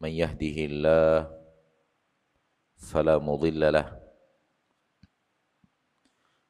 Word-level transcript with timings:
من 0.00 0.10
يهده 0.10 0.56
الله 0.70 1.36
فلا 2.76 3.18
مضل 3.18 3.72
له 3.72 4.00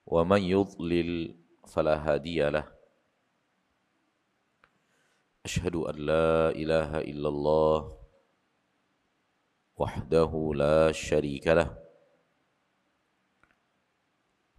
ومن 0.07 0.43
يضلل 0.43 1.11
فلا 1.67 1.95
هادي 2.07 2.51
له 2.51 2.67
أشهد 5.45 5.75
أن 5.77 5.97
لا 5.97 6.51
إله 6.51 6.91
إلا 7.01 7.29
الله 7.29 7.99
وحده 9.77 10.33
لا 10.55 10.93
شريك 10.93 11.47
له 11.47 11.79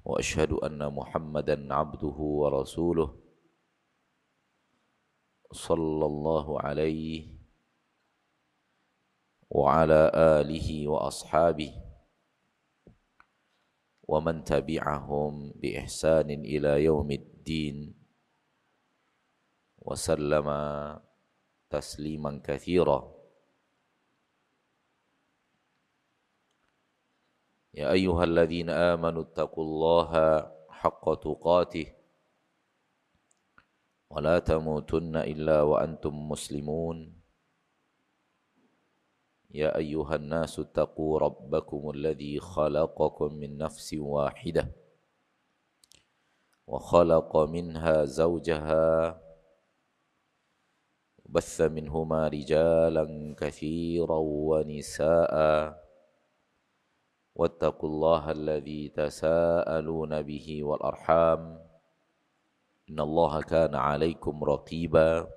وأشهد 0.06 0.52
أن 0.52 0.94
محمدا 0.94 1.74
عبده 1.74 2.18
ورسوله 2.42 3.20
صلى 5.52 6.06
الله 6.06 6.62
عليه 6.62 7.37
وعلى 9.50 10.12
آله 10.14 10.88
وأصحابه 10.88 11.72
ومن 14.08 14.44
تبعهم 14.44 15.52
بإحسان 15.56 16.30
إلى 16.32 16.84
يوم 16.84 17.12
الدين 17.12 17.78
وسلم 19.80 20.48
تسليما 21.70 22.42
كثيرا. 22.44 23.00
يا 27.74 27.92
أيها 27.92 28.24
الذين 28.24 28.70
آمنوا 28.70 29.22
اتقوا 29.22 29.64
الله 29.64 30.12
حق 30.70 31.06
تقاته 31.14 31.88
ولا 34.10 34.40
تموتن 34.40 35.16
إلا 35.16 35.62
وأنتم 35.62 36.30
مسلمون. 36.30 37.27
يا 39.52 39.78
أيها 39.78 40.16
الناس 40.16 40.60
اتقوا 40.60 41.20
ربكم 41.20 41.90
الذي 41.90 42.40
خلقكم 42.40 43.34
من 43.34 43.58
نفس 43.58 43.94
واحدة 43.94 44.72
وخلق 46.68 47.38
منها 47.38 48.06
زوجها 48.06 49.22
بث 51.26 51.62
منهما 51.62 52.28
رجالا 52.28 53.36
كثيرا 53.38 54.18
ونساء 54.18 55.34
واتقوا 57.36 57.90
الله 57.90 58.32
الذي 58.32 58.90
تساءلون 58.90 60.22
به 60.22 60.64
والأرحام 60.64 61.68
إن 62.90 63.00
الله 63.00 63.42
كان 63.42 63.76
عليكم 63.76 64.44
رقيبا 64.44 65.37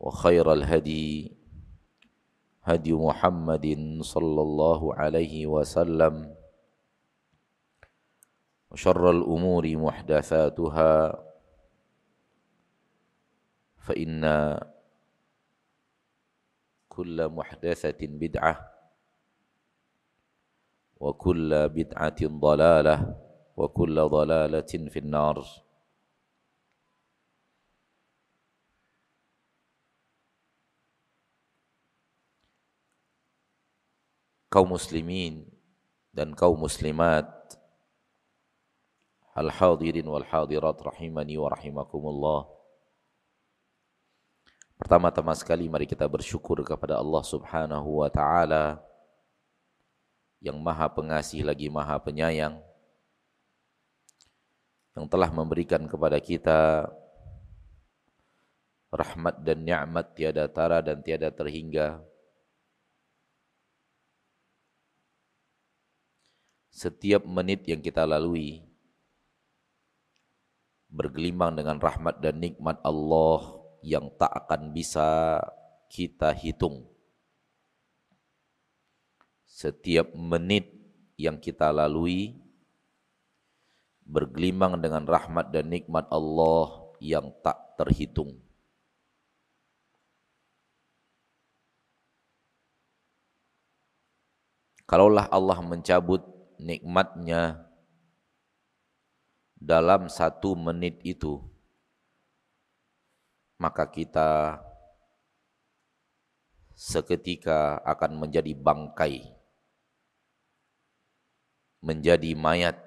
وخير 0.00 0.52
الهدي 0.52 1.36
هدي 2.62 2.92
محمد 2.92 3.66
صلى 4.00 4.40
الله 4.42 4.94
عليه 4.94 5.46
وسلم 5.46 6.36
وشر 8.70 9.10
الأمور 9.10 9.76
محدثاتها 9.76 11.24
فإن 13.76 14.22
كل 16.88 17.28
محدثة 17.28 18.00
بدعة 18.00 18.70
وكل 21.00 21.68
بدعة 21.68 22.20
ضلالة 22.22 22.96
وكل 23.56 23.96
ضلالة 24.08 24.72
في 24.88 24.98
النار 24.98 25.44
kaum 34.50 34.74
muslimin 34.74 35.46
dan 36.10 36.34
kaum 36.34 36.58
muslimat. 36.58 37.24
Al-hadirin 39.30 40.04
wal 40.04 40.26
hadirat 40.26 40.76
rahimani 40.82 41.38
wa 41.38 41.48
rahimakumullah. 41.54 42.50
Pertama-tama 44.74 45.32
sekali 45.38 45.70
mari 45.70 45.86
kita 45.86 46.04
bersyukur 46.10 46.60
kepada 46.66 46.98
Allah 46.98 47.22
Subhanahu 47.22 48.02
wa 48.02 48.10
taala 48.10 48.82
yang 50.42 50.58
Maha 50.58 50.90
Pengasih 50.90 51.46
lagi 51.46 51.70
Maha 51.70 52.00
Penyayang 52.02 52.58
yang 54.98 55.06
telah 55.06 55.30
memberikan 55.30 55.86
kepada 55.86 56.18
kita 56.18 56.90
rahmat 58.90 59.38
dan 59.46 59.62
nikmat 59.62 60.10
tiada 60.18 60.50
tara 60.50 60.82
dan 60.82 60.98
tiada 60.98 61.30
terhingga 61.30 62.02
setiap 66.80 67.28
menit 67.28 67.68
yang 67.68 67.84
kita 67.84 68.08
lalui 68.08 68.64
bergelimang 70.88 71.52
dengan 71.52 71.76
rahmat 71.76 72.24
dan 72.24 72.40
nikmat 72.40 72.80
Allah 72.80 73.60
yang 73.84 74.08
tak 74.16 74.32
akan 74.32 74.72
bisa 74.72 75.36
kita 75.92 76.32
hitung. 76.32 76.88
Setiap 79.44 80.08
menit 80.16 80.72
yang 81.20 81.36
kita 81.36 81.68
lalui 81.68 82.40
bergelimang 84.08 84.80
dengan 84.80 85.04
rahmat 85.04 85.52
dan 85.52 85.68
nikmat 85.68 86.08
Allah 86.08 86.96
yang 86.96 87.28
tak 87.44 87.76
terhitung. 87.76 88.40
Kalaulah 94.88 95.28
Allah 95.28 95.60
mencabut 95.60 96.39
nikmatnya 96.60 97.64
dalam 99.60 100.08
satu 100.08 100.56
menit 100.56 100.96
itu, 101.04 101.36
maka 103.60 103.84
kita 103.84 104.56
seketika 106.72 107.76
akan 107.84 108.24
menjadi 108.24 108.56
bangkai, 108.56 109.28
menjadi 111.84 112.32
mayat. 112.32 112.80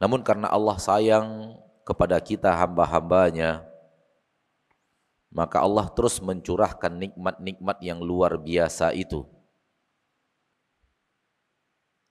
Namun 0.00 0.24
karena 0.24 0.48
Allah 0.48 0.80
sayang 0.80 1.52
kepada 1.84 2.16
kita 2.16 2.48
hamba-hambanya, 2.48 3.67
maka 5.28 5.60
Allah 5.60 5.86
terus 5.92 6.20
mencurahkan 6.24 6.92
nikmat-nikmat 6.92 7.78
yang 7.84 8.00
luar 8.00 8.40
biasa 8.40 8.96
itu. 8.96 9.28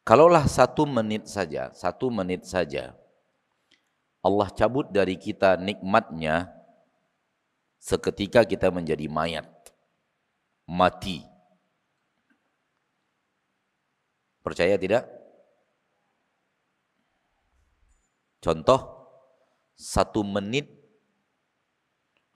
Kalaulah 0.08 0.48
satu 0.48 0.88
menit 0.88 1.28
saja, 1.28 1.68
satu 1.76 2.08
menit 2.08 2.48
saja, 2.48 2.96
Allah 4.24 4.48
cabut 4.56 4.88
dari 4.88 5.20
kita 5.20 5.60
nikmatnya, 5.60 6.48
seketika 7.76 8.48
kita 8.48 8.72
menjadi 8.72 9.04
mayat, 9.12 9.48
mati. 10.64 11.28
Percaya 14.40 14.80
tidak? 14.80 15.04
Contoh, 18.40 19.12
satu 19.76 20.24
menit 20.24 20.72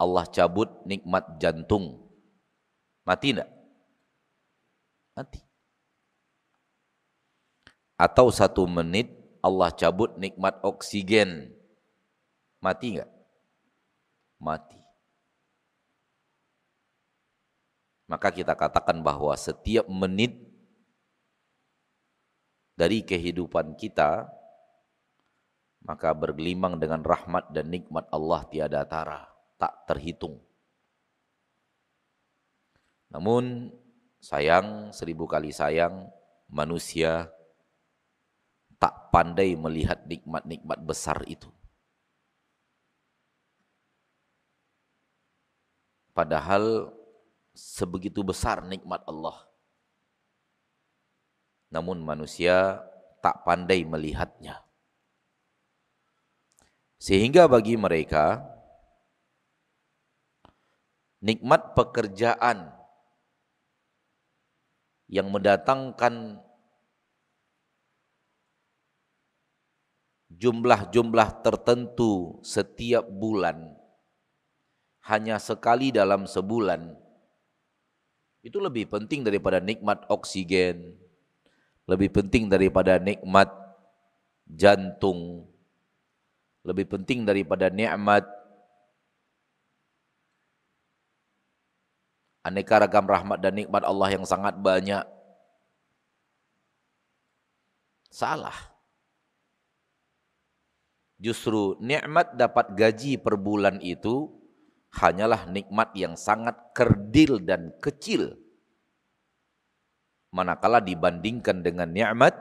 Allah 0.02 0.26
cabut 0.26 0.82
nikmat 0.90 1.38
jantung. 1.38 2.02
Mati 3.06 3.38
enggak? 3.38 3.52
Mati. 5.14 5.42
Atau 8.02 8.34
satu 8.34 8.66
menit 8.66 9.14
Allah 9.46 9.70
cabut 9.70 10.18
nikmat 10.18 10.58
oksigen. 10.66 11.54
Mati 12.58 12.98
enggak? 12.98 13.12
Mati. 14.42 14.82
Maka 18.10 18.34
kita 18.34 18.58
katakan 18.58 19.06
bahwa 19.06 19.38
setiap 19.38 19.86
menit 19.86 20.34
dari 22.74 23.06
kehidupan 23.06 23.78
kita 23.78 24.26
maka 25.82 26.14
bergelimang 26.14 26.78
dengan 26.78 27.02
rahmat 27.02 27.50
dan 27.50 27.74
nikmat 27.74 28.06
Allah 28.14 28.46
tiada 28.50 28.86
tara, 28.86 29.31
tak 29.62 29.86
terhitung. 29.86 30.42
Namun 33.14 33.70
sayang, 34.18 34.90
seribu 34.90 35.30
kali 35.30 35.54
sayang, 35.54 36.10
manusia 36.50 37.30
tak 38.82 39.14
pandai 39.14 39.54
melihat 39.54 40.02
nikmat-nikmat 40.10 40.82
besar 40.82 41.22
itu. 41.30 41.54
Padahal 46.18 46.90
sebegitu 47.54 48.26
besar 48.26 48.66
nikmat 48.66 49.06
Allah. 49.06 49.46
Namun 51.70 52.02
manusia 52.02 52.82
tak 53.22 53.46
pandai 53.46 53.86
melihatnya. 53.86 54.66
Sehingga 56.98 57.48
bagi 57.48 57.80
mereka 57.80 58.51
nikmat 61.22 61.78
pekerjaan 61.78 62.74
yang 65.06 65.30
mendatangkan 65.30 66.42
jumlah-jumlah 70.34 71.30
tertentu 71.46 72.42
setiap 72.42 73.06
bulan 73.06 73.78
hanya 75.06 75.38
sekali 75.38 75.94
dalam 75.94 76.26
sebulan 76.26 76.98
itu 78.42 78.58
lebih 78.58 78.90
penting 78.90 79.22
daripada 79.22 79.62
nikmat 79.62 80.02
oksigen 80.10 80.98
lebih 81.86 82.10
penting 82.10 82.50
daripada 82.50 82.98
nikmat 82.98 83.52
jantung 84.50 85.46
lebih 86.66 86.90
penting 86.90 87.28
daripada 87.28 87.70
nikmat 87.70 88.26
aneka 92.42 92.82
ragam 92.82 93.06
rahmat 93.06 93.38
dan 93.42 93.54
nikmat 93.58 93.86
Allah 93.86 94.10
yang 94.14 94.26
sangat 94.26 94.58
banyak. 94.58 95.06
Salah. 98.12 98.56
Justru 101.22 101.78
nikmat 101.78 102.34
dapat 102.34 102.74
gaji 102.74 103.22
per 103.22 103.38
bulan 103.38 103.78
itu 103.80 104.34
hanyalah 104.98 105.46
nikmat 105.48 105.94
yang 105.94 106.18
sangat 106.18 106.58
kerdil 106.74 107.38
dan 107.46 107.72
kecil. 107.78 108.36
Manakala 110.34 110.82
dibandingkan 110.82 111.62
dengan 111.62 111.94
nikmat 111.94 112.34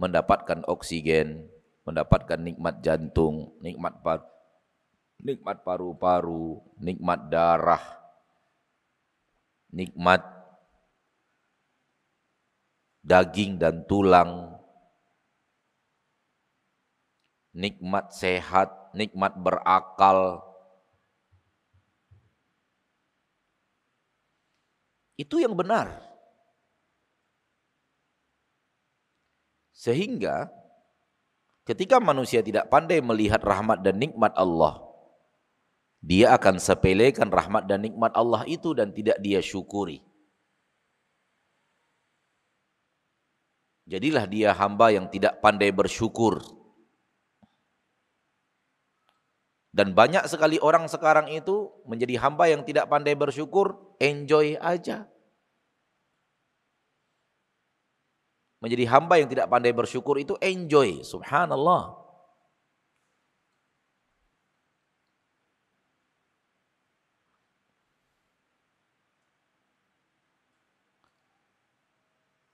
mendapatkan 0.00 0.66
oksigen, 0.66 1.46
mendapatkan 1.86 2.40
nikmat 2.40 2.80
jantung, 2.82 3.54
nikmat 3.62 4.00
par 4.00 4.26
nikmat 5.20 5.60
paru-paru, 5.60 6.64
nikmat 6.80 7.28
darah, 7.28 7.99
nikmat 9.70 10.22
daging 13.00 13.58
dan 13.58 13.86
tulang, 13.88 14.58
nikmat 17.56 18.12
sehat, 18.12 18.92
nikmat 18.92 19.34
berakal. 19.38 20.44
Itu 25.16 25.40
yang 25.40 25.56
benar. 25.56 26.00
Sehingga 29.72 30.60
Ketika 31.70 32.02
manusia 32.02 32.42
tidak 32.42 32.66
pandai 32.66 32.98
melihat 32.98 33.38
rahmat 33.46 33.86
dan 33.86 33.94
nikmat 33.94 34.34
Allah, 34.34 34.89
dia 36.00 36.32
akan 36.32 36.56
sepelekan 36.56 37.28
rahmat 37.28 37.68
dan 37.68 37.84
nikmat 37.84 38.12
Allah 38.16 38.48
itu 38.48 38.72
dan 38.72 38.92
tidak 38.92 39.20
dia 39.20 39.44
syukuri. 39.44 40.00
Jadilah 43.84 44.24
dia 44.24 44.56
hamba 44.56 44.94
yang 44.94 45.06
tidak 45.12 45.40
pandai 45.44 45.68
bersyukur. 45.70 46.40
Dan 49.70 49.94
banyak 49.94 50.26
sekali 50.26 50.58
orang 50.58 50.90
sekarang 50.90 51.30
itu 51.30 51.70
menjadi 51.86 52.18
hamba 52.18 52.50
yang 52.50 52.66
tidak 52.66 52.90
pandai 52.90 53.14
bersyukur, 53.14 53.78
enjoy 54.02 54.58
aja. 54.58 55.06
menjadi 58.60 58.84
hamba 58.92 59.16
yang 59.16 59.28
tidak 59.28 59.48
pandai 59.48 59.72
bersyukur 59.72 60.20
itu 60.20 60.36
enjoy. 60.38 61.00
Subhanallah. 61.00 61.96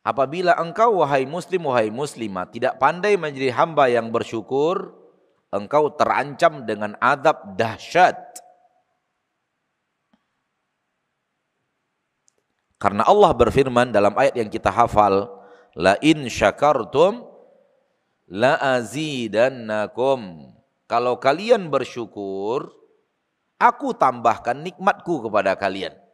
Apabila 0.06 0.54
engkau 0.62 1.02
wahai 1.02 1.26
muslim 1.26 1.66
wahai 1.66 1.90
muslimah 1.90 2.46
tidak 2.46 2.78
pandai 2.78 3.18
menjadi 3.18 3.50
hamba 3.58 3.90
yang 3.90 4.14
bersyukur, 4.14 4.94
engkau 5.50 5.90
terancam 5.98 6.62
dengan 6.62 6.94
adab 7.02 7.58
dahsyat. 7.58 8.14
Karena 12.78 13.02
Allah 13.02 13.34
berfirman 13.34 13.90
dalam 13.90 14.14
ayat 14.14 14.38
yang 14.38 14.46
kita 14.46 14.70
hafal, 14.70 15.26
La 15.74 15.98
in 15.98 16.30
syakartum 16.30 17.26
la 18.30 18.78
azidannakum. 18.78 20.54
Kalau 20.86 21.18
kalian 21.18 21.66
bersyukur, 21.66 22.70
aku 23.58 23.90
tambahkan 23.90 24.62
nikmatku 24.62 25.26
kepada 25.26 25.58
kalian. 25.58 26.05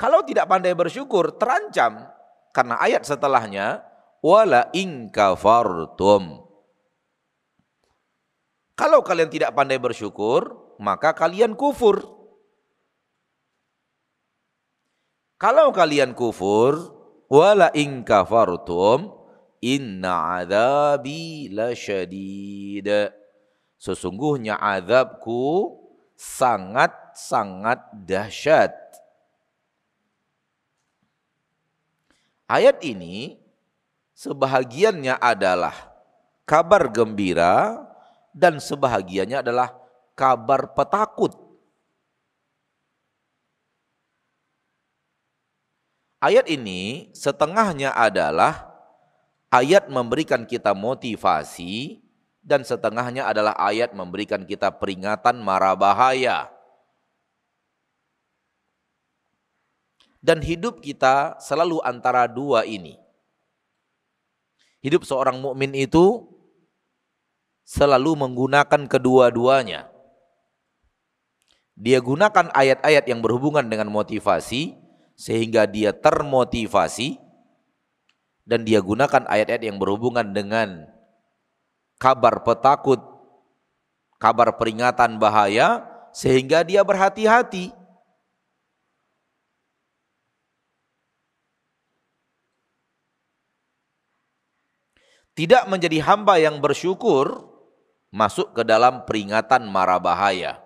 Kalau 0.00 0.24
tidak 0.24 0.48
pandai 0.48 0.72
bersyukur, 0.72 1.36
terancam. 1.36 2.08
Karena 2.56 2.80
ayat 2.80 3.04
setelahnya, 3.04 3.84
wala 4.24 4.72
in. 4.72 5.12
Kalau 8.72 9.04
kalian 9.04 9.28
tidak 9.28 9.52
pandai 9.52 9.76
bersyukur, 9.76 10.56
maka 10.80 11.12
kalian 11.12 11.52
kufur. 11.52 12.00
Kalau 15.36 15.68
kalian 15.68 16.16
kufur, 16.16 16.96
wala 17.28 17.68
in 17.76 18.00
inna 19.60 20.40
adzabi 20.40 21.52
lasyadid 21.52 22.88
sesungguhnya 23.76 24.56
azabku 24.56 25.76
sangat-sangat 26.16 27.80
dahsyat 28.08 28.79
ayat 32.50 32.82
ini 32.82 33.38
sebahagiannya 34.18 35.14
adalah 35.22 35.94
kabar 36.42 36.90
gembira 36.90 37.86
dan 38.34 38.58
sebahagiannya 38.58 39.46
adalah 39.46 39.70
kabar 40.18 40.74
petakut 40.74 41.50
Ayat 46.20 46.52
ini 46.52 47.08
setengahnya 47.16 47.96
adalah 47.96 48.68
ayat 49.48 49.88
memberikan 49.88 50.44
kita 50.44 50.76
motivasi 50.76 51.96
dan 52.44 52.60
setengahnya 52.60 53.24
adalah 53.24 53.56
ayat 53.56 53.96
memberikan 53.96 54.44
kita 54.44 54.68
peringatan 54.68 55.40
marah 55.40 55.72
bahaya. 55.72 56.52
Dan 60.20 60.44
hidup 60.44 60.84
kita 60.84 61.40
selalu 61.40 61.80
antara 61.80 62.28
dua 62.28 62.68
ini. 62.68 63.00
Hidup 64.84 65.04
seorang 65.04 65.40
mukmin 65.40 65.72
itu 65.76 66.28
selalu 67.64 68.16
menggunakan 68.16 68.84
kedua-duanya. 68.88 69.88
Dia 71.80 72.04
gunakan 72.04 72.52
ayat-ayat 72.52 73.08
yang 73.08 73.24
berhubungan 73.24 73.64
dengan 73.64 73.88
motivasi 73.88 74.76
sehingga 75.16 75.64
dia 75.64 75.96
termotivasi 75.96 77.16
dan 78.44 78.68
dia 78.68 78.84
gunakan 78.84 79.24
ayat-ayat 79.24 79.64
yang 79.64 79.80
berhubungan 79.80 80.32
dengan 80.34 80.90
kabar 81.96 82.44
petakut, 82.44 83.00
kabar 84.20 84.56
peringatan 84.60 85.16
bahaya 85.16 85.84
sehingga 86.10 86.66
dia 86.66 86.84
berhati-hati. 86.84 87.79
Tidak 95.34 95.70
menjadi 95.70 96.02
hamba 96.04 96.36
yang 96.36 96.58
bersyukur 96.58 97.50
masuk 98.10 98.52
ke 98.54 98.62
dalam 98.66 99.06
peringatan 99.06 99.66
mara 99.70 99.96
bahaya. 100.02 100.58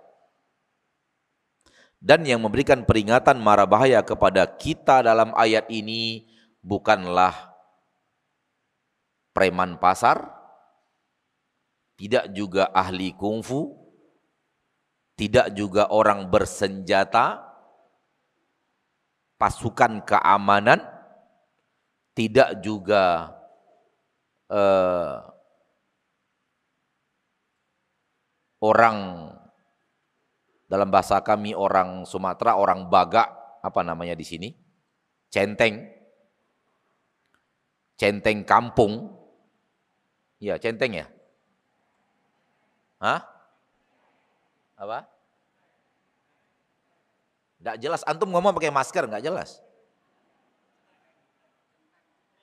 Dan 2.04 2.24
yang 2.28 2.44
memberikan 2.44 2.84
peringatan 2.84 3.40
mara 3.40 3.64
bahaya 3.64 4.04
kepada 4.04 4.44
kita 4.44 5.00
dalam 5.00 5.32
ayat 5.36 5.64
ini 5.72 6.28
bukanlah 6.60 7.32
preman 9.32 9.80
pasar, 9.80 10.28
tidak 11.96 12.28
juga 12.36 12.68
ahli 12.76 13.16
kungfu, 13.16 13.72
tidak 15.16 15.50
juga 15.56 15.88
orang 15.90 16.28
bersenjata, 16.28 17.40
pasukan 19.40 20.04
keamanan, 20.04 20.84
tidak 22.14 22.62
juga 22.62 23.33
uh, 24.50 25.22
orang 28.64 28.98
dalam 30.68 30.88
bahasa 30.88 31.20
kami 31.20 31.52
orang 31.52 32.08
Sumatera 32.08 32.56
orang 32.56 32.88
Baga 32.88 33.30
apa 33.60 33.80
namanya 33.84 34.16
di 34.16 34.26
sini 34.26 34.48
centeng 35.28 35.84
centeng 37.94 38.42
kampung 38.42 39.12
ya 40.40 40.58
centeng 40.58 40.98
ya 40.98 41.06
Hah? 43.04 43.20
Apa? 44.80 45.04
Tidak 47.60 47.76
jelas. 47.76 48.00
Antum 48.08 48.32
ngomong 48.32 48.56
pakai 48.56 48.72
masker, 48.72 49.04
nggak 49.04 49.20
jelas. 49.20 49.60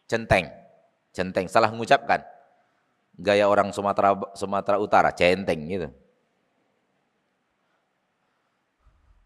Centeng. 0.05 0.53
Centeng, 1.12 1.48
salah 1.51 1.72
mengucapkan. 1.72 2.24
Gaya 3.20 3.46
orang 3.46 3.75
Sumatera 3.75 4.15
Sumatera 4.34 4.80
Utara, 4.80 5.12
centeng 5.12 5.68
gitu. 5.68 5.88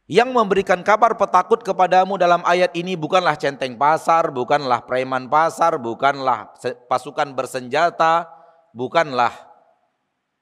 Yang 0.06 0.30
memberikan 0.38 0.86
kabar 0.86 1.18
petakut 1.18 1.65
kepadamu 1.65 2.13
dalam 2.22 2.46
ayat 2.46 2.77
ini 2.77 2.94
bukanlah 2.94 3.34
centeng 3.34 3.74
pasar, 3.74 4.30
bukanlah 4.30 4.86
preman 4.86 5.25
pasar, 5.25 5.82
bukanlah 5.82 6.54
pasukan 6.86 7.34
bersenjata, 7.34 8.30
bukanlah 8.70 9.34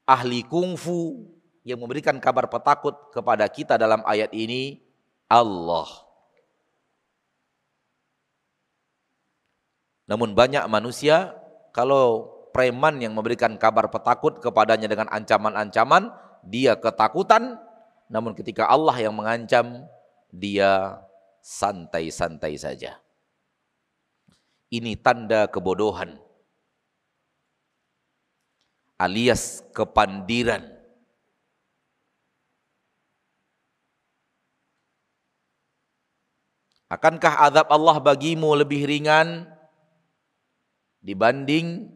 ahli 0.04 0.44
kungfu 0.44 1.32
yang 1.64 1.80
memberikan 1.80 2.20
kabar 2.20 2.44
petakut 2.44 3.08
kepada 3.08 3.48
kita 3.48 3.80
dalam 3.80 4.04
ayat 4.04 4.28
ini 4.36 4.84
Allah. 5.32 6.03
Namun 10.04 10.36
banyak 10.36 10.64
manusia 10.68 11.32
kalau 11.72 12.30
preman 12.52 13.00
yang 13.00 13.16
memberikan 13.16 13.56
kabar 13.56 13.88
petakut 13.88 14.38
kepadanya 14.38 14.86
dengan 14.86 15.08
ancaman-ancaman, 15.10 16.12
dia 16.44 16.76
ketakutan, 16.76 17.56
namun 18.12 18.36
ketika 18.36 18.68
Allah 18.68 18.94
yang 19.00 19.16
mengancam, 19.16 19.88
dia 20.28 21.00
santai-santai 21.40 22.54
saja. 22.60 23.00
Ini 24.68 24.98
tanda 24.98 25.46
kebodohan 25.46 26.24
alias 28.98 29.60
kepandiran. 29.74 30.62
Akankah 36.88 37.50
azab 37.50 37.66
Allah 37.74 37.96
bagimu 37.98 38.54
lebih 38.54 38.86
ringan 38.86 39.50
dibanding 41.04 41.92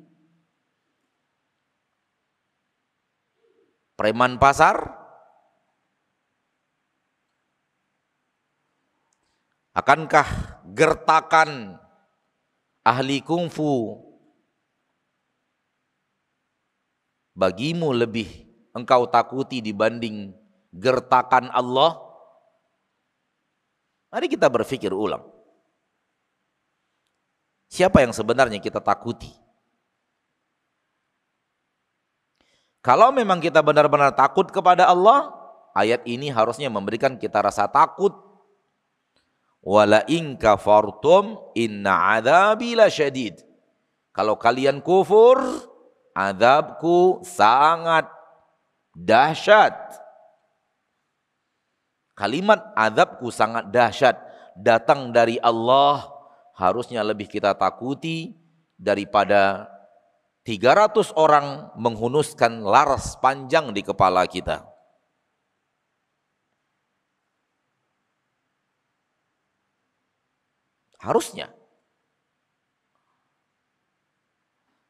preman 3.96 4.36
pasar? 4.36 5.00
Akankah 9.72 10.60
gertakan 10.74 11.78
ahli 12.82 13.22
kungfu 13.22 13.94
bagimu 17.32 17.94
lebih 17.94 18.26
engkau 18.74 19.06
takuti 19.08 19.64
dibanding 19.64 20.34
gertakan 20.74 21.48
Allah? 21.54 21.94
Mari 24.08 24.26
kita 24.28 24.50
berpikir 24.50 24.90
ulang. 24.90 25.27
Siapa 27.68 28.00
yang 28.00 28.16
sebenarnya 28.16 28.56
kita 28.58 28.80
takuti? 28.80 29.28
Kalau 32.80 33.12
memang 33.12 33.36
kita 33.44 33.60
benar-benar 33.60 34.16
takut 34.16 34.48
kepada 34.48 34.88
Allah, 34.88 35.28
ayat 35.76 36.00
ini 36.08 36.32
harusnya 36.32 36.72
memberikan 36.72 37.20
kita 37.20 37.44
rasa 37.44 37.68
takut. 37.68 38.16
Wala 39.60 40.00
in 40.08 40.40
kafartum 40.40 41.36
inna 41.52 42.16
adzabi 42.16 42.72
lasyadid. 42.72 43.44
Kalau 44.16 44.40
kalian 44.40 44.80
kufur, 44.80 45.36
azabku 46.16 47.20
sangat 47.22 48.08
dahsyat. 48.96 49.76
Kalimat 52.16 52.74
azabku 52.74 53.30
sangat 53.30 53.70
dahsyat 53.70 54.18
datang 54.58 55.14
dari 55.14 55.38
Allah 55.38 56.17
harusnya 56.58 57.06
lebih 57.06 57.30
kita 57.30 57.54
takuti 57.54 58.34
daripada 58.74 59.70
300 60.42 61.14
orang 61.14 61.70
menghunuskan 61.78 62.66
laras 62.66 63.14
panjang 63.22 63.70
di 63.70 63.86
kepala 63.86 64.26
kita. 64.26 64.66
Harusnya. 70.98 71.46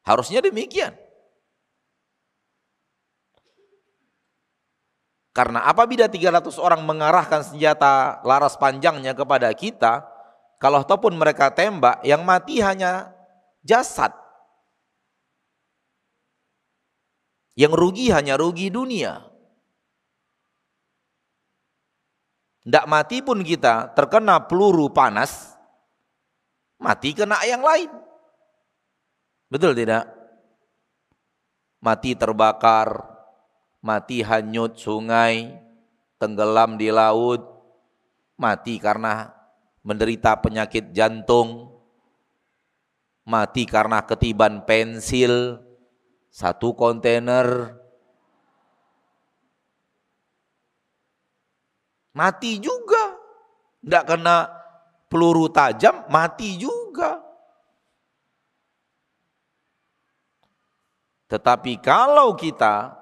Harusnya 0.09 0.41
demikian. 0.41 0.97
Karena 5.37 5.69
apabila 5.69 6.09
300 6.09 6.57
orang 6.57 6.81
mengarahkan 6.89 7.45
senjata 7.45 8.25
laras 8.25 8.57
panjangnya 8.57 9.13
kepada 9.13 9.53
kita, 9.53 10.18
kalau 10.59 10.83
ataupun 10.83 11.15
mereka 11.15 11.55
tembak, 11.55 12.03
yang 12.03 12.27
mati 12.27 12.59
hanya 12.59 13.15
jasad. 13.63 14.11
Yang 17.55 17.75
rugi 17.79 18.07
hanya 18.11 18.35
rugi 18.35 18.67
dunia. 18.67 19.23
Tidak 22.67 22.87
mati 22.91 23.23
pun 23.23 23.41
kita 23.47 23.95
terkena 23.95 24.45
peluru 24.51 24.91
panas, 24.91 25.55
mati 26.83 27.15
kena 27.15 27.39
yang 27.47 27.63
lain. 27.63 27.91
Betul 29.49 29.79
tidak? 29.79 30.11
Mati 31.79 32.19
terbakar, 32.19 33.07
mati 33.79 34.27
hanyut 34.27 34.75
sungai, 34.75 35.55
tenggelam 36.19 36.75
di 36.77 36.91
laut, 36.91 37.47
mati 38.37 38.77
karena 38.83 39.38
menderita 39.89 40.37
penyakit 40.37 40.93
jantung, 40.93 41.73
mati 43.25 43.65
karena 43.65 44.05
ketiban 44.05 44.69
pensil, 44.69 45.65
satu 46.29 46.77
kontainer, 46.77 47.73
mati 52.13 52.61
juga. 52.61 53.17
Tidak 53.81 54.05
kena 54.05 54.45
peluru 55.09 55.49
tajam, 55.49 56.05
mati 56.13 56.61
juga. 56.61 57.25
Tetapi 61.33 61.81
kalau 61.81 62.37
kita 62.37 62.93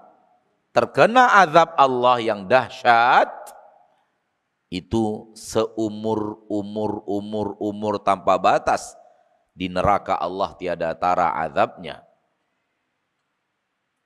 terkena 0.71 1.43
azab 1.43 1.75
Allah 1.75 2.23
yang 2.23 2.47
dahsyat, 2.47 3.56
itu 4.73 5.31
seumur 5.39 6.43
umur 6.51 7.07
umur 7.07 7.55
umur 7.63 7.95
tanpa 8.03 8.39
batas. 8.39 8.95
Di 9.57 9.73
neraka 9.73 10.21
Allah 10.21 10.53
tiada 10.61 10.93
tara 10.93 11.33
azabnya. 11.33 12.05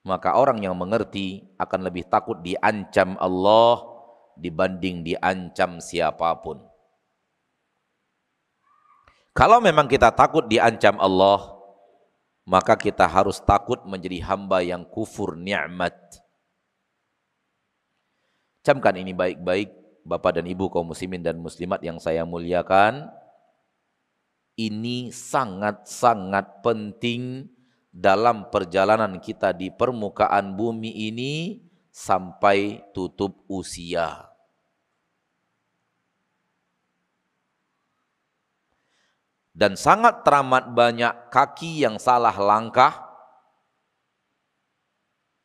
Maka 0.07 0.38
orang 0.38 0.62
yang 0.62 0.79
mengerti 0.79 1.50
akan 1.59 1.90
lebih 1.90 2.07
takut 2.07 2.38
diancam 2.38 3.19
Allah 3.19 3.83
dibanding 4.38 5.02
diancam 5.02 5.83
siapa 5.83 6.38
pun. 6.38 6.62
Kalau 9.35 9.59
memang 9.59 9.90
kita 9.90 10.14
takut 10.14 10.47
diancam 10.47 10.97
Allah 11.02 11.61
maka 12.47 12.75
kita 12.75 13.07
harus 13.07 13.38
takut 13.43 13.79
menjadi 13.87 14.23
hamba 14.26 14.59
yang 14.59 14.83
kufur 14.83 15.38
nikmat 15.38 15.95
Camkan 18.61 18.93
ini 19.00 19.17
baik-baik 19.17 19.73
Bapak 20.04 20.40
dan 20.40 20.47
Ibu 20.49 20.73
kaum 20.73 20.90
muslimin 20.90 21.21
dan 21.21 21.37
muslimat 21.38 21.80
yang 21.85 22.00
saya 22.00 22.25
muliakan. 22.25 23.09
Ini 24.57 25.09
sangat-sangat 25.09 26.61
penting 26.61 27.49
dalam 27.90 28.52
perjalanan 28.52 29.19
kita 29.19 29.50
di 29.57 29.73
permukaan 29.73 30.54
bumi 30.54 31.11
ini 31.11 31.64
sampai 31.90 32.85
tutup 32.92 33.42
usia. 33.50 34.30
Dan 39.50 39.76
sangat 39.76 40.25
teramat 40.25 40.73
banyak 40.73 41.28
kaki 41.28 41.85
yang 41.85 42.00
salah 42.00 42.33
langkah, 42.33 42.97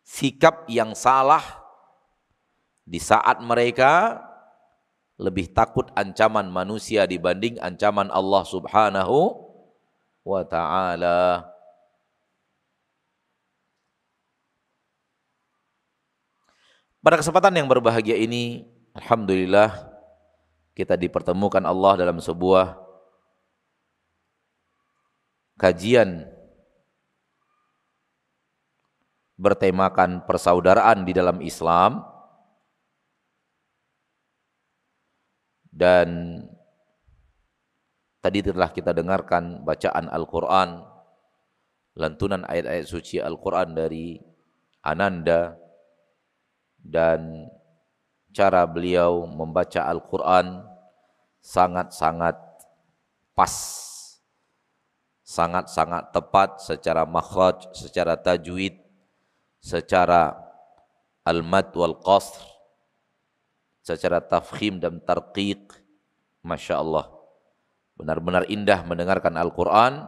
sikap 0.08 0.64
yang 0.72 0.96
salah 0.96 1.44
di 2.86 3.02
saat 3.02 3.42
mereka 3.42 4.22
lebih 5.16 5.52
takut 5.56 5.88
ancaman 5.96 6.52
manusia 6.52 7.08
dibanding 7.08 7.56
ancaman 7.64 8.12
Allah 8.12 8.44
Subhanahu 8.44 9.48
wa 10.28 10.44
taala. 10.44 11.48
Pada 17.00 17.22
kesempatan 17.22 17.54
yang 17.54 17.70
berbahagia 17.70 18.18
ini, 18.18 18.66
alhamdulillah 18.98 19.94
kita 20.74 20.98
dipertemukan 20.98 21.62
Allah 21.64 22.02
dalam 22.02 22.18
sebuah 22.18 22.76
kajian 25.56 26.28
bertemakan 29.38 30.24
persaudaraan 30.28 31.04
di 31.08 31.12
dalam 31.16 31.40
Islam 31.44 32.15
dan 35.76 36.40
tadi 38.24 38.40
telah 38.40 38.72
kita 38.72 38.96
dengarkan 38.96 39.68
bacaan 39.68 40.08
Al-Quran 40.08 40.88
lantunan 42.00 42.48
ayat-ayat 42.48 42.88
suci 42.88 43.20
Al-Quran 43.20 43.76
dari 43.76 44.16
Ananda 44.80 45.60
dan 46.80 47.52
cara 48.32 48.64
beliau 48.64 49.28
membaca 49.28 49.84
Al-Quran 49.84 50.64
sangat-sangat 51.44 52.40
pas, 53.36 53.54
sangat-sangat 55.28 56.16
tepat 56.16 56.64
secara 56.64 57.04
makhraj, 57.04 57.68
secara 57.76 58.16
tajwid, 58.16 58.80
secara 59.60 60.40
al-mad 61.28 61.68
wal 61.76 62.00
qasr, 62.00 62.55
secara 63.86 64.18
tafkhim 64.18 64.82
dan 64.82 64.98
tarqiq. 64.98 65.86
Masya 66.42 66.82
Allah. 66.82 67.10
Benar-benar 67.98 68.46
indah 68.50 68.86
mendengarkan 68.86 69.34
Al-Quran 69.34 70.06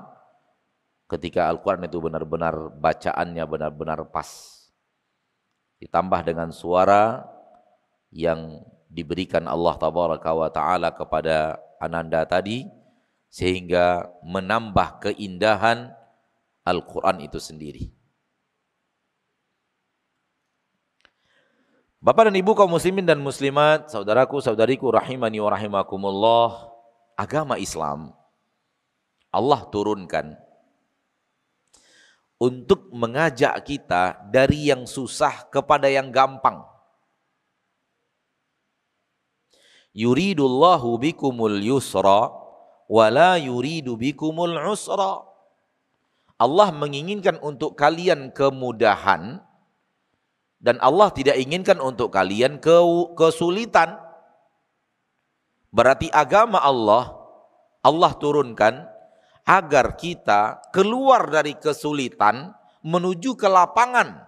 ketika 1.09 1.49
Al-Quran 1.49 1.87
itu 1.87 1.97
benar-benar 1.97 2.77
bacaannya 2.77 3.41
benar-benar 3.47 4.05
pas 4.11 4.27
ditambah 5.79 6.21
dengan 6.27 6.51
suara 6.51 7.25
yang 8.13 8.59
diberikan 8.91 9.49
Allah 9.49 9.73
tabaraka 9.79 10.29
wa 10.35 10.49
taala 10.51 10.91
kepada 10.93 11.57
Ananda 11.79 12.21
tadi 12.27 12.67
sehingga 13.31 14.05
menambah 14.21 15.09
keindahan 15.09 15.89
Al-Qur'an 16.67 17.23
itu 17.23 17.39
sendiri. 17.39 17.96
Bapak 21.97 22.29
dan 22.29 22.37
Ibu 22.37 22.53
kaum 22.53 22.77
muslimin 22.77 23.09
dan 23.09 23.17
muslimat, 23.17 23.89
saudaraku 23.89 24.37
saudariku 24.37 24.93
rahimani 24.93 25.41
wa 25.41 25.49
rahimakumullah, 25.49 26.69
agama 27.17 27.57
Islam 27.57 28.13
Allah 29.33 29.65
turunkan 29.73 30.37
untuk 32.37 32.93
mengajak 32.93 33.57
kita 33.65 34.29
dari 34.29 34.69
yang 34.69 34.85
susah 34.85 35.49
kepada 35.49 35.89
yang 35.89 36.13
gampang. 36.13 36.61
Yuridullahu 39.97 41.01
bikumul 41.01 41.57
yusra 41.57 42.29
wala 42.85 43.41
yuridu 43.41 43.97
bikumul 43.97 44.53
usra. 44.69 45.25
Allah 46.37 46.69
menginginkan 46.69 47.41
untuk 47.41 47.73
kalian 47.73 48.29
kemudahan 48.29 49.41
dan 50.57 50.81
Allah 50.81 51.13
tidak 51.13 51.37
inginkan 51.37 51.77
untuk 51.77 52.09
kalian 52.09 52.57
ke 52.57 52.75
kesulitan. 53.13 53.97
Berarti 55.69 56.09
agama 56.09 56.57
Allah 56.57 57.13
Allah 57.85 58.11
turunkan 58.17 58.83
agar 59.47 59.95
kita 59.95 60.59
keluar 60.73 61.29
dari 61.29 61.55
kesulitan 61.55 62.51
menuju 62.83 63.37
ke 63.37 63.47
lapangan. 63.47 64.27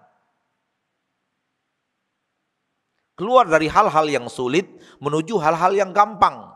Keluar 3.20 3.52
dari 3.52 3.68
hal-hal 3.68 4.08
yang 4.08 4.32
sulit 4.32 4.64
menuju 5.04 5.36
hal-hal 5.44 5.76
yang 5.76 5.92
gampang. 5.92 6.56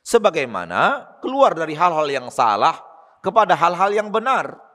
Sebagaimana 0.00 1.18
keluar 1.20 1.52
dari 1.52 1.74
hal-hal 1.76 2.08
yang 2.08 2.30
salah 2.32 2.78
kepada 3.20 3.58
hal-hal 3.58 3.90
yang 3.92 4.08
benar. 4.08 4.65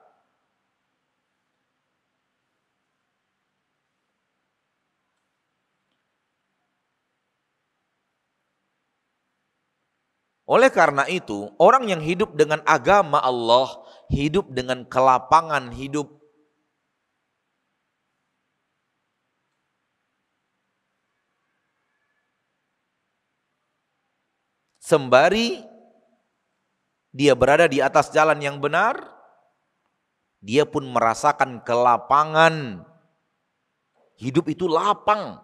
Oleh 10.52 10.68
karena 10.68 11.08
itu, 11.08 11.48
orang 11.56 11.88
yang 11.88 12.04
hidup 12.04 12.36
dengan 12.36 12.60
agama 12.68 13.24
Allah, 13.24 13.72
hidup 14.12 14.52
dengan 14.52 14.84
kelapangan 14.84 15.72
hidup. 15.72 16.12
Sembari 24.84 25.64
dia 27.16 27.32
berada 27.32 27.64
di 27.72 27.80
atas 27.80 28.12
jalan 28.12 28.44
yang 28.44 28.60
benar, 28.60 29.00
dia 30.44 30.68
pun 30.68 30.84
merasakan 30.84 31.64
kelapangan. 31.64 32.84
Hidup 34.20 34.52
itu 34.52 34.68
lapang. 34.68 35.40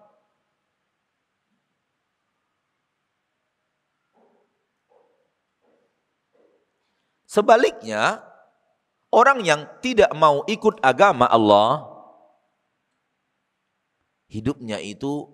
Sebaliknya, 7.28 8.24
orang 9.12 9.44
yang 9.44 9.68
tidak 9.84 10.08
mau 10.16 10.48
ikut 10.48 10.80
agama 10.80 11.28
Allah, 11.28 11.84
hidupnya 14.32 14.80
itu 14.80 15.28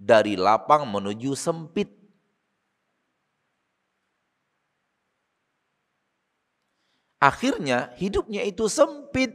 dari 0.00 0.40
lapang 0.40 0.88
menuju 0.88 1.36
sempit. 1.36 1.92
Akhirnya 7.20 7.92
hidupnya 8.00 8.44
itu 8.44 8.68
sempit. 8.68 9.32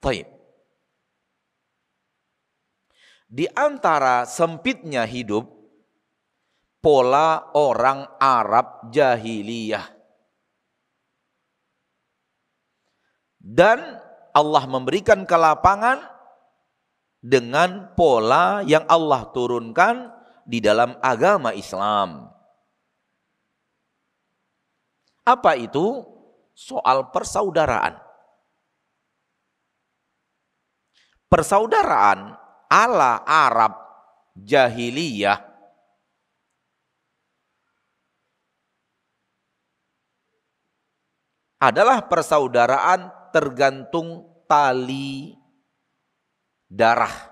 Taib. 0.00 0.39
Di 3.30 3.46
antara 3.54 4.26
sempitnya 4.26 5.06
hidup, 5.06 5.46
pola 6.82 7.54
orang 7.54 8.10
Arab 8.18 8.90
jahiliyah. 8.90 9.86
Dan 13.38 13.78
Allah 14.34 14.64
memberikan 14.66 15.22
kelapangan 15.22 16.02
dengan 17.22 17.94
pola 17.94 18.66
yang 18.66 18.82
Allah 18.90 19.30
turunkan 19.30 20.10
di 20.42 20.58
dalam 20.58 20.98
agama 20.98 21.54
Islam. 21.54 22.26
Apa 25.22 25.54
itu? 25.54 26.02
Soal 26.50 27.14
persaudaraan. 27.14 27.94
Persaudaraan 31.30 32.39
ala 32.70 33.26
Arab 33.26 33.74
jahiliyah 34.38 35.42
adalah 41.60 42.06
persaudaraan 42.08 43.10
tergantung 43.34 44.24
tali 44.48 45.36
darah. 46.70 47.30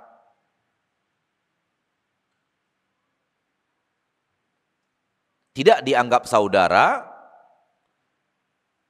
tidak 5.58 5.82
dianggap 5.82 6.22
saudara 6.30 7.02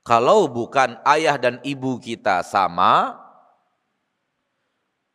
kalau 0.05 0.53
bukan 0.53 1.01
ayah 1.09 1.41
dan 1.41 1.65
ibu 1.65 1.97
kita 1.97 2.45
sama 2.45 3.17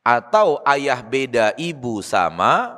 atau 0.03 0.59
ayah 0.67 0.99
beda 0.99 1.55
ibu 1.55 2.03
sama 2.03 2.75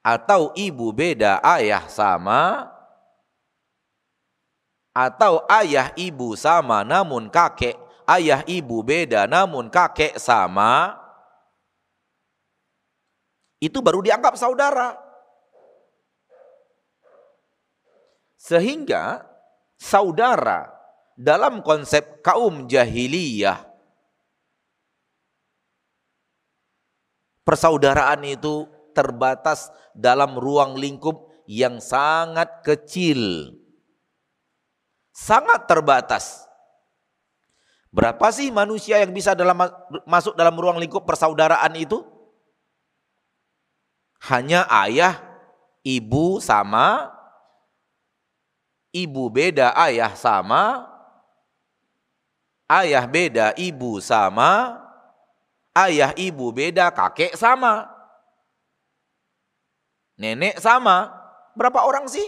atau 0.00 0.50
ibu 0.56 0.88
beda 0.90 1.44
ayah 1.44 1.84
sama 1.86 2.72
atau 4.96 5.44
ayah 5.46 5.92
ibu 5.94 6.32
sama 6.34 6.82
namun 6.82 7.28
kakek 7.28 7.76
ayah 8.08 8.40
ibu 8.48 8.80
beda 8.80 9.28
namun 9.28 9.68
kakek 9.68 10.16
sama 10.16 11.00
itu 13.60 13.78
baru 13.84 14.00
dianggap 14.00 14.40
saudara. 14.40 14.96
Sehingga 18.40 19.20
saudara 19.76 20.72
dalam 21.12 21.60
konsep 21.60 22.24
kaum 22.24 22.64
jahiliyah 22.64 23.68
persaudaraan 27.44 28.22
itu 28.26 28.68
terbatas 28.92 29.70
dalam 29.96 30.36
ruang 30.36 30.76
lingkup 30.76 31.30
yang 31.50 31.82
sangat 31.82 32.62
kecil. 32.62 33.52
Sangat 35.10 35.66
terbatas. 35.66 36.46
Berapa 37.90 38.30
sih 38.30 38.54
manusia 38.54 39.02
yang 39.02 39.10
bisa 39.10 39.34
dalam 39.34 39.58
masuk 40.06 40.38
dalam 40.38 40.54
ruang 40.54 40.78
lingkup 40.78 41.02
persaudaraan 41.02 41.74
itu? 41.74 42.06
Hanya 44.30 44.68
ayah, 44.86 45.18
ibu 45.82 46.38
sama, 46.38 47.10
ibu 48.94 49.26
beda, 49.26 49.74
ayah 49.90 50.14
sama, 50.14 50.86
ayah 52.70 53.02
beda, 53.10 53.58
ibu 53.58 53.98
sama, 53.98 54.78
ayah 55.76 56.10
ibu 56.18 56.50
beda, 56.50 56.90
kakek 56.90 57.34
sama. 57.38 57.86
Nenek 60.20 60.60
sama. 60.60 61.08
Berapa 61.56 61.86
orang 61.86 62.06
sih? 62.06 62.24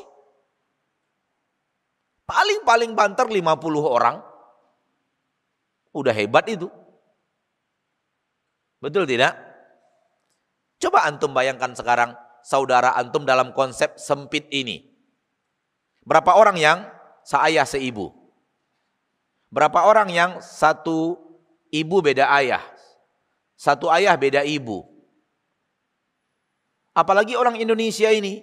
Paling-paling 2.25 2.97
banter 2.97 3.29
50 3.29 3.43
orang. 3.85 4.17
Udah 5.93 6.15
hebat 6.17 6.49
itu. 6.49 6.73
Betul 8.81 9.05
tidak? 9.05 9.37
Coba 10.81 11.07
antum 11.07 11.31
bayangkan 11.31 11.77
sekarang 11.77 12.17
saudara 12.43 12.97
antum 12.99 13.23
dalam 13.23 13.55
konsep 13.55 13.95
sempit 14.01 14.49
ini. 14.51 14.91
Berapa 16.03 16.35
orang 16.35 16.59
yang 16.59 16.79
seayah 17.23 17.63
seibu? 17.63 18.11
Berapa 19.53 19.87
orang 19.87 20.11
yang 20.11 20.31
satu 20.43 21.21
ibu 21.71 22.03
beda 22.03 22.27
ayah? 22.41 22.65
Satu 23.63 23.87
ayah 23.95 24.19
beda 24.19 24.43
ibu. 24.43 24.83
Apalagi 26.91 27.39
orang 27.39 27.63
Indonesia 27.63 28.11
ini. 28.11 28.43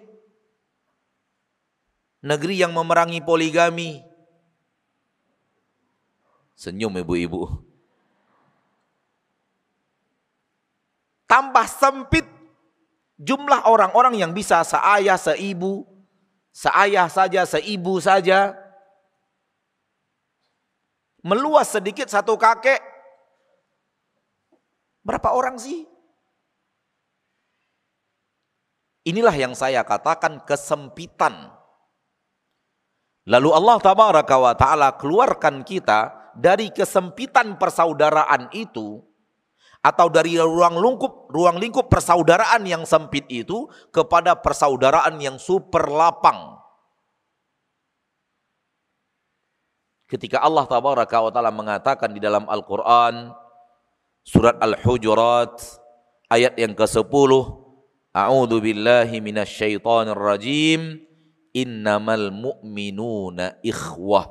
Negeri 2.23 2.63
yang 2.63 2.71
memerangi 2.71 3.19
poligami. 3.19 3.99
Senyum 6.55 6.95
ibu-ibu. 7.03 7.51
Tambah 11.27 11.67
sempit 11.67 12.23
jumlah 13.19 13.67
orang-orang 13.67 14.23
yang 14.23 14.31
bisa 14.31 14.63
seayah, 14.63 15.19
seibu, 15.19 15.83
seayah 16.55 17.11
saja, 17.11 17.43
seibu 17.43 17.99
saja, 17.99 18.55
Meluas 21.19 21.67
sedikit 21.67 22.07
satu 22.07 22.39
kakek. 22.39 22.79
Berapa 25.09 25.33
orang 25.33 25.57
sih? 25.57 25.89
Inilah 29.09 29.33
yang 29.33 29.57
saya 29.57 29.81
katakan 29.81 30.45
kesempitan. 30.45 31.49
Lalu 33.25 33.49
Allah 33.49 33.81
tabaraka 33.81 34.35
wa 34.37 34.53
taala 34.53 34.93
keluarkan 35.01 35.65
kita 35.65 36.13
dari 36.37 36.69
kesempitan 36.69 37.57
persaudaraan 37.57 38.53
itu 38.53 39.01
atau 39.81 40.13
dari 40.13 40.37
ruang 40.37 40.77
lingkup 40.77 41.33
ruang 41.33 41.57
lingkup 41.57 41.89
persaudaraan 41.89 42.69
yang 42.69 42.85
sempit 42.85 43.25
itu 43.33 43.65
kepada 43.89 44.37
persaudaraan 44.37 45.17
yang 45.23 45.39
super 45.39 45.87
lapang 45.87 46.59
ketika 50.11 50.43
Allah 50.43 50.67
tabaraka 50.67 51.17
wa 51.23 51.31
taala 51.31 51.53
mengatakan 51.53 52.11
di 52.11 52.19
dalam 52.19 52.43
Al-Qur'an 52.43 53.38
surat 54.23 54.57
Al-Hujurat 54.61 55.55
ayat 56.29 56.55
yang 56.57 56.73
ke-10 56.77 57.31
A'udzu 58.09 58.57
billahi 58.57 59.21
minasyaitonir 59.21 60.17
rajim 60.17 60.97
innamal 61.53 62.33
mu'minuna 62.33 63.61
ikhwah. 63.61 64.25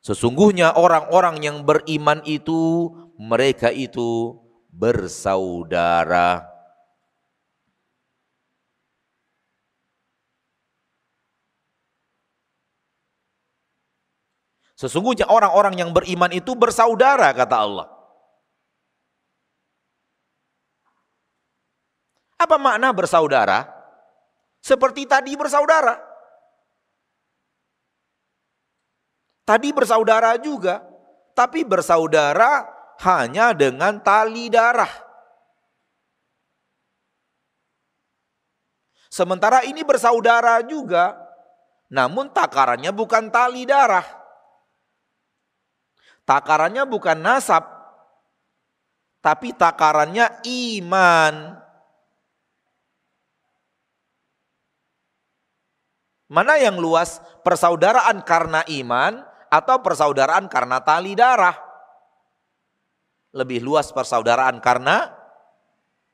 Sesungguhnya 0.00 0.72
orang-orang 0.78 1.42
yang 1.42 1.56
beriman 1.66 2.22
itu 2.24 2.88
mereka 3.20 3.68
itu 3.68 4.38
bersaudara. 4.72 6.55
Sesungguhnya 14.76 15.24
orang-orang 15.32 15.80
yang 15.80 15.90
beriman 15.96 16.28
itu 16.36 16.52
bersaudara 16.52 17.32
kata 17.32 17.56
Allah. 17.56 17.88
Apa 22.36 22.60
makna 22.60 22.92
bersaudara? 22.92 23.64
Seperti 24.60 25.08
tadi 25.08 25.32
bersaudara. 25.32 25.96
Tadi 29.48 29.72
bersaudara 29.72 30.36
juga, 30.36 30.84
tapi 31.32 31.64
bersaudara 31.64 32.68
hanya 33.00 33.56
dengan 33.56 33.96
tali 34.02 34.52
darah. 34.52 34.90
Sementara 39.08 39.64
ini 39.64 39.80
bersaudara 39.80 40.60
juga, 40.60 41.16
namun 41.88 42.28
takarannya 42.28 42.92
bukan 42.92 43.32
tali 43.32 43.64
darah. 43.64 44.25
Takarannya 46.26 46.82
bukan 46.90 47.22
nasab, 47.22 47.62
tapi 49.22 49.54
takarannya 49.54 50.42
iman. 50.42 51.54
Mana 56.26 56.58
yang 56.58 56.82
luas? 56.82 57.22
Persaudaraan 57.46 58.26
karena 58.26 58.66
iman 58.66 59.22
atau 59.46 59.78
persaudaraan 59.78 60.50
karena 60.50 60.82
tali 60.82 61.14
darah? 61.14 61.54
Lebih 63.30 63.62
luas 63.62 63.94
persaudaraan 63.94 64.58
karena 64.58 65.14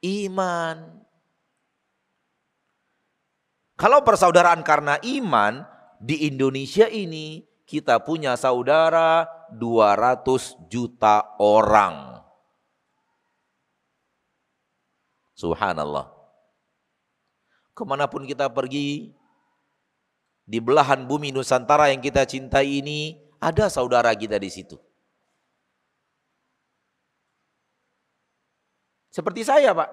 iman. 0.05 1.01
Kalau 3.81 4.05
persaudaraan 4.05 4.61
karena 4.61 5.01
iman 5.01 5.65
di 5.97 6.29
Indonesia 6.29 6.85
ini 6.85 7.52
kita 7.73 7.97
punya 8.05 8.37
saudara 8.37 9.25
200 9.49 10.69
juta 10.69 11.25
orang. 11.41 12.21
Subhanallah. 15.33 16.13
Ke 17.73 17.89
mana 17.89 18.05
pun 18.13 18.29
kita 18.29 18.53
pergi, 18.53 19.17
di 20.45 20.59
belahan 20.61 21.09
bumi 21.09 21.33
Nusantara 21.33 21.89
yang 21.89 22.05
kita 22.05 22.29
cintai 22.29 22.85
ini, 22.85 23.17
ada 23.41 23.73
saudara 23.73 24.13
kita 24.13 24.37
di 24.37 24.53
situ. 24.53 24.77
Seperti 29.09 29.49
saya 29.49 29.73
Pak, 29.73 29.89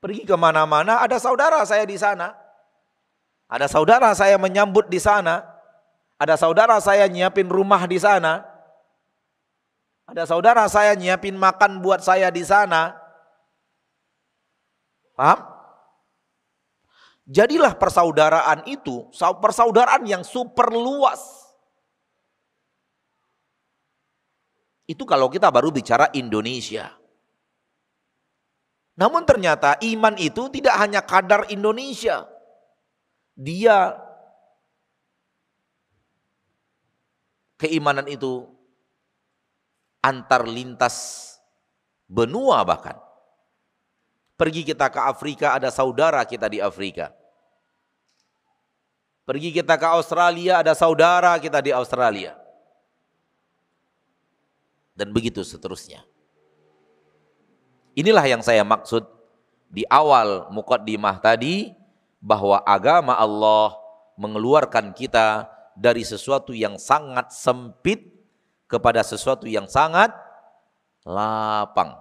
pergi 0.00 0.24
ke 0.24 0.36
mana-mana 0.40 1.04
ada 1.04 1.20
saudara 1.20 1.60
saya 1.68 1.84
di 1.84 2.00
sana. 2.00 2.32
Ada 3.44 3.68
saudara 3.68 4.08
saya 4.16 4.40
menyambut 4.40 4.88
di 4.88 4.96
sana. 4.96 5.55
Ada 6.16 6.40
saudara 6.40 6.80
saya 6.80 7.04
nyiapin 7.08 7.48
rumah 7.48 7.84
di 7.84 8.00
sana. 8.00 8.40
Ada 10.08 10.24
saudara 10.24 10.64
saya 10.70 10.96
nyiapin 10.96 11.36
makan 11.36 11.84
buat 11.84 12.00
saya 12.00 12.32
di 12.32 12.40
sana. 12.40 12.96
Paham? 15.12 15.40
Jadilah 17.26 17.74
persaudaraan 17.74 18.64
itu, 18.70 19.10
persaudaraan 19.12 20.06
yang 20.06 20.22
super 20.22 20.70
luas. 20.70 21.20
Itu 24.86 25.02
kalau 25.02 25.26
kita 25.26 25.50
baru 25.50 25.74
bicara 25.74 26.06
Indonesia. 26.14 26.94
Namun 28.94 29.26
ternyata 29.26 29.74
iman 29.82 30.14
itu 30.16 30.46
tidak 30.54 30.78
hanya 30.78 31.02
kadar 31.02 31.50
Indonesia. 31.52 32.24
dia 33.36 34.05
keimanan 37.56 38.04
itu 38.08 38.48
antar 40.04 40.46
lintas 40.46 41.26
benua 42.06 42.62
bahkan. 42.62 42.96
Pergi 44.36 44.62
kita 44.68 44.92
ke 44.92 45.00
Afrika, 45.00 45.56
ada 45.56 45.72
saudara 45.72 46.20
kita 46.28 46.46
di 46.46 46.60
Afrika. 46.60 47.08
Pergi 49.24 49.50
kita 49.50 49.80
ke 49.80 49.88
Australia, 49.88 50.60
ada 50.60 50.76
saudara 50.76 51.34
kita 51.40 51.58
di 51.64 51.72
Australia. 51.72 52.36
Dan 54.92 55.10
begitu 55.10 55.40
seterusnya. 55.40 56.04
Inilah 57.96 58.28
yang 58.28 58.44
saya 58.44 58.60
maksud 58.60 59.08
di 59.72 59.88
awal 59.88 60.52
mukaddimah 60.52 61.16
tadi 61.18 61.72
bahwa 62.20 62.60
agama 62.68 63.16
Allah 63.16 63.72
mengeluarkan 64.20 64.92
kita 64.92 65.48
dari 65.76 66.02
sesuatu 66.02 66.56
yang 66.56 66.80
sangat 66.80 67.30
sempit 67.30 68.00
kepada 68.66 69.04
sesuatu 69.04 69.44
yang 69.44 69.68
sangat 69.68 70.10
lapang. 71.04 71.94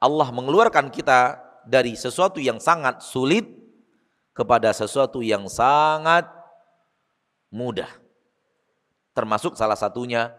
Allah 0.00 0.28
mengeluarkan 0.32 0.88
kita 0.88 1.38
dari 1.68 1.94
sesuatu 1.94 2.40
yang 2.40 2.56
sangat 2.58 3.04
sulit 3.04 3.46
kepada 4.32 4.72
sesuatu 4.72 5.20
yang 5.20 5.48
sangat 5.48 6.28
mudah. 7.52 7.88
Termasuk 9.16 9.56
salah 9.56 9.76
satunya 9.76 10.32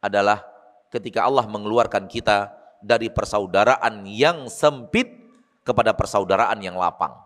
adalah 0.00 0.44
ketika 0.88 1.24
Allah 1.24 1.44
mengeluarkan 1.44 2.08
kita 2.08 2.52
dari 2.84 3.08
persaudaraan 3.08 4.04
yang 4.08 4.48
sempit 4.52 5.08
kepada 5.64 5.96
persaudaraan 5.96 6.60
yang 6.60 6.76
lapang. 6.76 7.23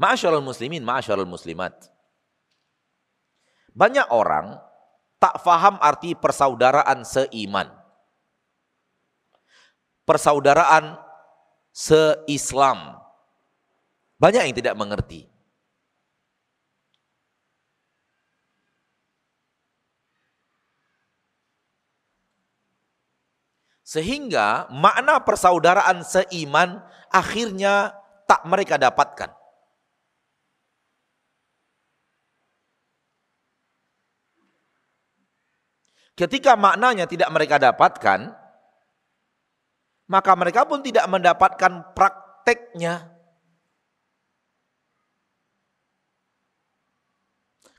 Ma'asyarul 0.00 0.40
muslimin, 0.40 0.80
ma'asyarul 0.80 1.28
muslimat. 1.28 1.76
Banyak 3.76 4.08
orang 4.08 4.56
tak 5.20 5.36
faham 5.44 5.76
arti 5.76 6.16
persaudaraan 6.16 7.04
seiman. 7.04 7.68
Persaudaraan 10.08 10.96
seislam. 11.68 12.96
Banyak 14.16 14.48
yang 14.48 14.56
tidak 14.56 14.74
mengerti. 14.80 15.28
Sehingga 23.84 24.70
makna 24.72 25.20
persaudaraan 25.20 26.00
seiman 26.08 26.80
akhirnya 27.12 27.92
tak 28.24 28.48
mereka 28.48 28.80
dapatkan. 28.80 29.39
Ketika 36.20 36.52
maknanya 36.52 37.08
tidak 37.08 37.32
mereka 37.32 37.56
dapatkan, 37.56 38.36
maka 40.04 40.32
mereka 40.36 40.68
pun 40.68 40.84
tidak 40.84 41.08
mendapatkan 41.08 41.96
prakteknya. 41.96 43.08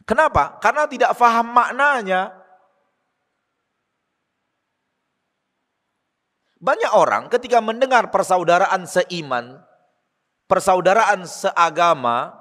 Kenapa? 0.10 0.58
Karena 0.58 0.90
tidak 0.90 1.14
faham 1.14 1.54
maknanya. 1.54 2.34
Banyak 6.58 6.98
orang 6.98 7.30
ketika 7.30 7.62
mendengar 7.62 8.10
persaudaraan 8.10 8.90
seiman, 8.90 9.62
persaudaraan 10.50 11.30
seagama, 11.30 12.34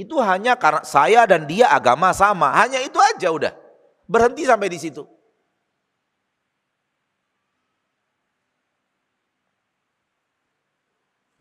itu 0.00 0.16
hanya 0.24 0.56
karena 0.56 0.80
saya 0.80 1.28
dan 1.28 1.44
dia 1.44 1.68
agama 1.68 2.08
sama. 2.16 2.56
Hanya 2.56 2.80
itu 2.80 2.96
aja 2.96 3.28
udah. 3.28 3.63
Berhenti 4.04 4.44
sampai 4.44 4.68
di 4.68 4.78
situ. 4.80 5.04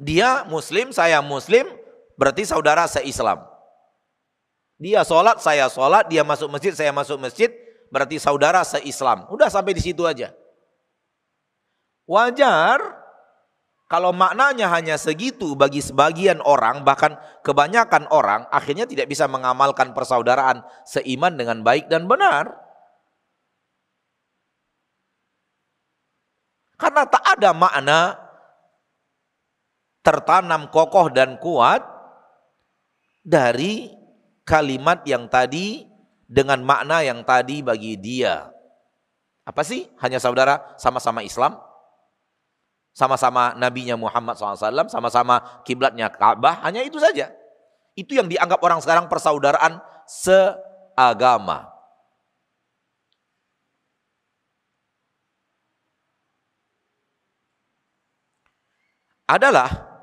Dia 0.04 0.44
muslim, 0.48 0.92
saya 0.92 1.24
muslim, 1.24 1.64
berarti 2.20 2.44
saudara 2.44 2.84
se-Islam. 2.92 3.40
Dia 4.76 5.08
sholat, 5.08 5.40
saya 5.40 5.72
sholat, 5.72 6.12
dia 6.12 6.28
masuk 6.28 6.52
masjid, 6.52 6.76
saya 6.76 6.92
masuk 6.92 7.16
masjid, 7.16 7.48
berarti 7.88 8.20
saudara 8.20 8.60
se-Islam. 8.68 9.24
Udah 9.32 9.48
sampai 9.48 9.72
di 9.72 9.80
situ 9.80 10.04
aja. 10.04 10.36
Wajar 12.04 13.03
kalau 13.94 14.10
maknanya 14.10 14.74
hanya 14.74 14.98
segitu 14.98 15.54
bagi 15.54 15.78
sebagian 15.78 16.42
orang, 16.42 16.82
bahkan 16.82 17.14
kebanyakan 17.46 18.10
orang, 18.10 18.50
akhirnya 18.50 18.90
tidak 18.90 19.06
bisa 19.06 19.30
mengamalkan 19.30 19.94
persaudaraan 19.94 20.66
seiman 20.82 21.38
dengan 21.38 21.62
baik 21.62 21.94
dan 21.94 22.10
benar. 22.10 22.58
Karena 26.74 27.06
tak 27.06 27.22
ada 27.38 27.54
makna 27.54 28.18
tertanam 30.02 30.74
kokoh 30.74 31.14
dan 31.14 31.38
kuat 31.38 31.86
dari 33.22 33.94
kalimat 34.42 35.06
yang 35.06 35.30
tadi 35.30 35.86
dengan 36.26 36.66
makna 36.66 37.06
yang 37.06 37.22
tadi 37.22 37.62
bagi 37.62 37.94
dia. 38.02 38.50
Apa 39.46 39.62
sih? 39.62 39.86
Hanya 40.02 40.18
saudara 40.18 40.74
sama-sama 40.82 41.22
Islam? 41.22 41.73
Sama-sama 42.94 43.58
nabinya 43.58 43.98
Muhammad 43.98 44.38
SAW, 44.38 44.86
sama-sama 44.86 45.66
kiblatnya 45.66 46.14
Ka'bah, 46.14 46.62
hanya 46.62 46.86
itu 46.86 47.02
saja. 47.02 47.34
Itu 47.98 48.14
yang 48.14 48.30
dianggap 48.30 48.62
orang 48.62 48.78
sekarang 48.86 49.10
persaudaraan 49.10 49.82
seagama. 50.06 51.74
Adalah 59.26 59.94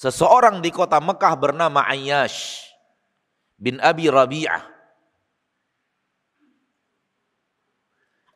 Seseorang 0.00 0.64
di 0.64 0.72
kota 0.72 0.96
Mekah 0.96 1.36
bernama 1.36 1.84
Ayyash 1.84 2.72
bin 3.60 3.76
Abi 3.84 4.08
Rabi'ah. 4.08 4.79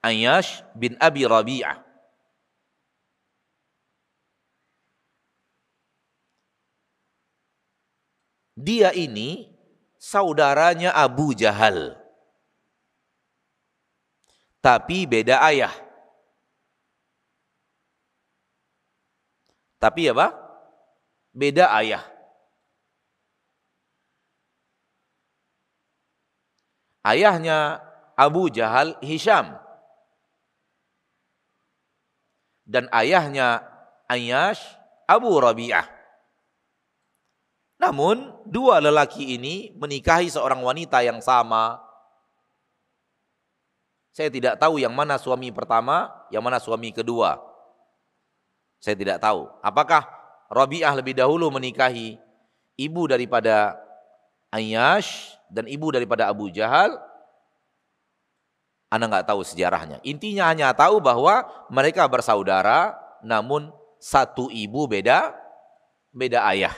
Ayyash 0.04 0.60
bin 0.76 1.00
Abi 1.00 1.24
Rabi'ah. 1.24 1.80
Dia 8.54 8.92
ini 8.92 9.48
saudaranya 9.96 10.92
Abu 10.92 11.32
Jahal. 11.32 11.96
Tapi 14.60 15.08
beda 15.08 15.40
ayah. 15.48 15.72
Tapi 19.80 20.08
apa? 20.12 20.44
beda 21.34 21.66
ayah. 21.82 22.04
Ayahnya 27.04 27.84
Abu 28.16 28.48
Jahal 28.48 28.96
Hisham. 29.04 29.63
Dan 32.64 32.88
ayahnya 32.90 33.60
Ayyash 34.08 34.60
Abu 35.04 35.36
Rabi'ah. 35.36 35.84
Namun 37.80 38.32
dua 38.48 38.80
lelaki 38.80 39.36
ini 39.36 39.76
menikahi 39.76 40.32
seorang 40.32 40.64
wanita 40.64 41.04
yang 41.04 41.20
sama. 41.20 41.84
Saya 44.14 44.30
tidak 44.30 44.56
tahu 44.56 44.80
yang 44.80 44.94
mana 44.94 45.20
suami 45.20 45.50
pertama, 45.50 46.08
yang 46.32 46.40
mana 46.40 46.56
suami 46.62 46.94
kedua. 46.94 47.36
Saya 48.78 48.94
tidak 48.96 49.20
tahu. 49.20 49.50
Apakah 49.60 50.06
Rabi'ah 50.48 50.94
lebih 50.94 51.18
dahulu 51.18 51.50
menikahi 51.50 52.16
ibu 52.78 53.02
daripada 53.10 53.74
Ayyash 54.54 55.34
dan 55.50 55.66
ibu 55.66 55.90
daripada 55.90 56.30
Abu 56.30 56.46
Jahal. 56.50 56.94
Anda 58.94 59.10
nggak 59.10 59.26
tahu 59.26 59.42
sejarahnya. 59.42 59.98
Intinya 60.06 60.46
hanya 60.54 60.70
tahu 60.70 61.02
bahwa 61.02 61.42
mereka 61.66 62.06
bersaudara, 62.06 62.94
namun 63.26 63.74
satu 63.98 64.46
ibu 64.54 64.86
beda 64.86 65.34
beda 66.14 66.46
ayah. 66.54 66.70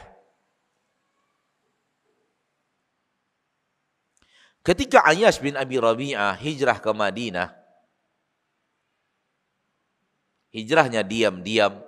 Ketika 4.64 5.05
Ayyash 5.05 5.44
bin 5.44 5.61
Abi 5.61 5.76
Rabi'ah 5.76 6.40
hijrah 6.40 6.81
ke 6.81 6.90
Madinah, 6.90 7.52
hijrahnya 10.57 11.05
diam-diam, 11.05 11.85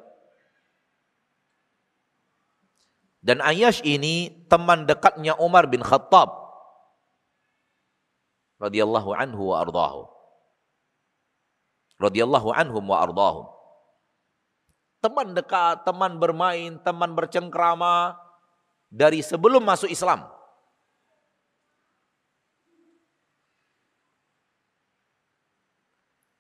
Dan 3.19 3.43
Ayyash 3.43 3.83
ini 3.83 4.47
teman 4.47 4.87
dekatnya 4.87 5.37
Umar 5.37 5.67
bin 5.69 5.83
Khattab 5.83 6.33
radhiyallahu 8.57 9.11
anhu 9.13 9.53
wa 9.53 9.61
ardahu. 9.61 10.18
Radhiyallahu 11.99 12.55
anhum 12.55 12.85
wa 12.87 13.03
ardahum. 13.03 13.47
teman 14.99 15.31
dekat, 15.31 15.87
teman 15.87 16.19
bermain, 16.19 16.75
teman 16.83 17.15
bercengkrama 17.15 18.19
dari 18.91 19.23
sebelum 19.23 19.63
masuk 19.63 19.87
Islam. 19.87 20.27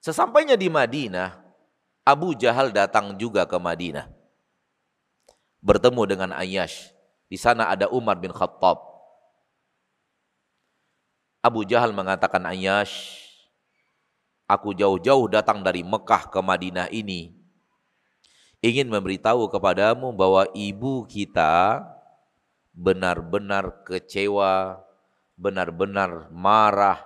Sesampainya 0.02 0.56
di 0.56 0.72
Madinah, 0.72 1.36
Abu 2.00 2.32
Jahal 2.32 2.72
datang 2.72 3.12
juga 3.20 3.44
ke 3.44 3.60
Madinah. 3.60 4.08
Bertemu 5.60 6.02
dengan 6.08 6.30
Ayyash. 6.32 6.96
Di 7.28 7.36
sana 7.36 7.68
ada 7.68 7.92
Umar 7.92 8.16
bin 8.16 8.32
Khattab. 8.32 8.80
Abu 11.44 11.62
Jahal 11.68 11.92
mengatakan 11.92 12.40
Ayyash, 12.48 13.27
aku 14.48 14.72
jauh-jauh 14.72 15.28
datang 15.28 15.60
dari 15.60 15.84
Mekah 15.84 16.32
ke 16.32 16.40
Madinah 16.40 16.88
ini. 16.88 17.36
Ingin 18.58 18.90
memberitahu 18.90 19.46
kepadamu 19.52 20.10
bahwa 20.16 20.48
ibu 20.56 21.06
kita 21.06 21.84
benar-benar 22.74 23.86
kecewa, 23.86 24.82
benar-benar 25.38 26.26
marah, 26.34 26.98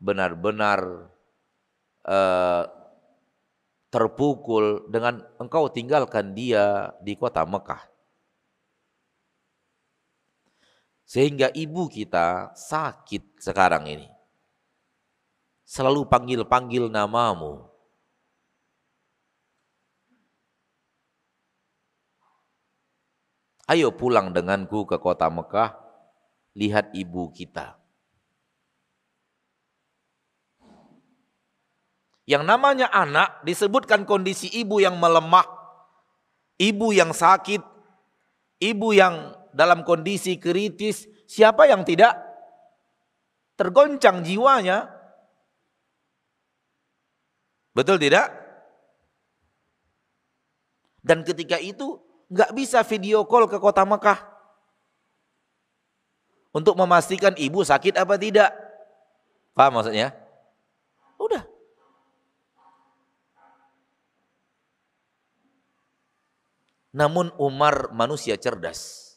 benar-benar 0.00 1.10
uh, 2.08 2.64
terpukul 3.92 4.88
dengan 4.88 5.20
engkau 5.36 5.68
tinggalkan 5.68 6.32
dia 6.32 6.96
di 7.04 7.18
kota 7.20 7.44
Mekah. 7.44 7.84
Sehingga 11.04 11.52
ibu 11.52 11.84
kita 11.92 12.56
sakit 12.56 13.44
sekarang 13.44 13.84
ini. 13.92 14.13
Selalu 15.64 16.04
panggil-panggil 16.06 16.92
namamu. 16.92 17.74
Ayo 23.64 23.96
pulang 23.96 24.28
denganku 24.36 24.84
ke 24.84 25.00
kota 25.00 25.32
Mekah, 25.32 25.72
lihat 26.52 26.92
ibu 26.92 27.32
kita. 27.32 27.80
Yang 32.24 32.44
namanya 32.44 32.88
anak 32.92 33.40
disebutkan 33.44 34.04
kondisi 34.04 34.52
ibu 34.52 34.84
yang 34.84 35.00
melemah, 35.00 35.44
ibu 36.60 36.92
yang 36.92 37.16
sakit, 37.16 37.60
ibu 38.60 38.88
yang 38.92 39.32
dalam 39.52 39.84
kondisi 39.84 40.36
kritis, 40.40 41.08
siapa 41.28 41.68
yang 41.68 41.84
tidak 41.88 42.16
tergoncang 43.56 44.24
jiwanya? 44.24 44.93
Betul 47.74 47.98
tidak? 47.98 48.30
Dan 51.04 51.20
ketika 51.26 51.60
itu 51.60 52.00
nggak 52.32 52.56
bisa 52.56 52.80
video 52.86 53.28
call 53.28 53.44
ke 53.44 53.60
kota 53.60 53.84
Mekah 53.84 54.16
untuk 56.54 56.78
memastikan 56.78 57.36
ibu 57.36 57.60
sakit 57.60 57.98
apa 57.98 58.16
tidak. 58.16 58.54
Paham 59.52 59.82
maksudnya? 59.82 60.14
Udah. 61.20 61.44
Namun 66.94 67.34
Umar 67.36 67.90
manusia 67.90 68.38
cerdas. 68.38 69.12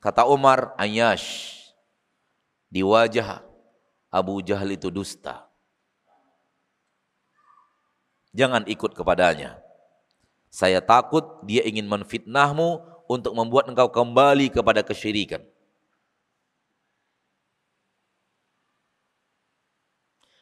Kata 0.00 0.24
Umar, 0.24 0.72
Ayash, 0.80 1.60
di 2.72 2.80
wajah 2.80 3.44
Abu 4.08 4.40
Jahal 4.40 4.72
itu 4.72 4.88
dusta. 4.88 5.49
Jangan 8.30 8.66
ikut 8.70 8.94
kepadanya. 8.94 9.58
Saya 10.50 10.82
takut 10.82 11.42
dia 11.46 11.62
ingin 11.62 11.86
menfitnahmu 11.86 12.82
untuk 13.10 13.34
membuat 13.34 13.70
engkau 13.70 13.90
kembali 13.90 14.50
kepada 14.54 14.86
kesyirikan. 14.86 15.42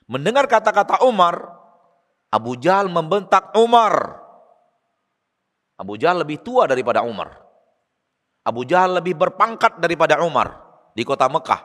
Mendengar 0.08 0.48
kata-kata 0.48 1.04
Umar, 1.04 1.52
Abu 2.32 2.56
Jahal 2.56 2.88
membentak 2.88 3.52
Umar. 3.56 4.24
Abu 5.76 6.00
Jahal 6.00 6.24
lebih 6.24 6.40
tua 6.40 6.64
daripada 6.64 7.04
Umar. 7.04 7.36
Abu 8.44 8.64
Jahal 8.64 9.00
lebih 9.00 9.12
berpangkat 9.12 9.76
daripada 9.76 10.24
Umar 10.24 10.64
di 10.96 11.04
kota 11.04 11.28
Mekah. 11.28 11.60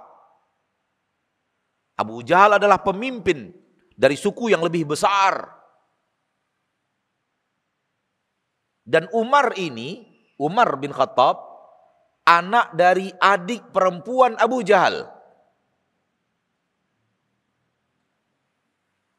Abu 1.96 2.20
Jahal 2.28 2.60
adalah 2.60 2.84
pemimpin 2.84 3.56
dari 3.96 4.20
suku 4.20 4.52
yang 4.52 4.60
lebih 4.60 4.92
besar. 4.92 5.63
Dan 8.84 9.08
Umar 9.16 9.56
ini, 9.56 10.04
Umar 10.36 10.76
bin 10.76 10.92
Khattab, 10.92 11.40
anak 12.28 12.76
dari 12.76 13.12
adik 13.16 13.72
perempuan 13.72 14.36
Abu 14.36 14.64
Jahal. 14.64 15.08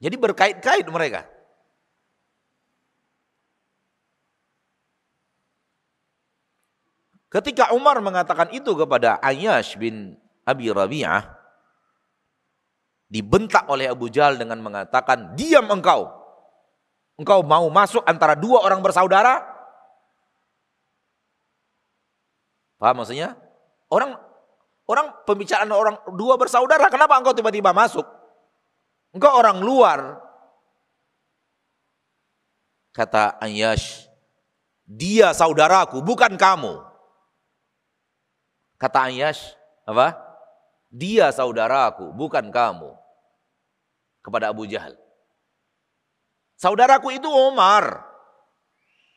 Jadi 0.05 0.17
berkait-kait 0.21 0.85
mereka. 0.93 1.25
Ketika 7.33 7.73
Umar 7.73 7.99
mengatakan 8.05 8.53
itu 8.53 8.77
kepada 8.77 9.17
Ayyash 9.19 9.81
bin 9.81 10.15
Abi 10.45 10.69
Rabi'ah, 10.69 11.25
dibentak 13.09 13.65
oleh 13.73 13.89
Abu 13.89 14.13
Jahal 14.13 14.37
dengan 14.37 14.61
mengatakan, 14.61 15.33
diam 15.35 15.67
engkau. 15.73 16.13
Engkau 17.17 17.41
mau 17.47 17.67
masuk 17.73 18.05
antara 18.05 18.37
dua 18.37 18.61
orang 18.63 18.85
bersaudara? 18.85 19.54
Paham 22.79 23.03
maksudnya? 23.03 23.39
Orang 23.89 24.19
orang 24.85 25.07
pembicaraan 25.25 25.71
orang 25.73 25.97
dua 26.19 26.37
bersaudara, 26.37 26.91
kenapa 26.93 27.17
engkau 27.17 27.37
tiba-tiba 27.37 27.73
masuk? 27.73 28.05
Engkau 29.15 29.33
orang 29.35 29.63
luar. 29.63 30.21
Kata 32.95 33.43
Ayyash, 33.43 34.07
dia 34.87 35.35
saudaraku, 35.35 35.99
bukan 35.99 36.39
kamu. 36.39 36.79
Kata 38.79 39.11
Ayyash, 39.11 39.59
apa? 39.83 40.15
Dia 40.95 41.35
saudaraku, 41.35 42.15
bukan 42.15 42.55
kamu. 42.55 42.95
Kepada 44.23 44.55
Abu 44.55 44.65
Jahal. 44.71 44.95
Saudaraku 46.55 47.13
itu 47.19 47.27
Umar, 47.27 48.07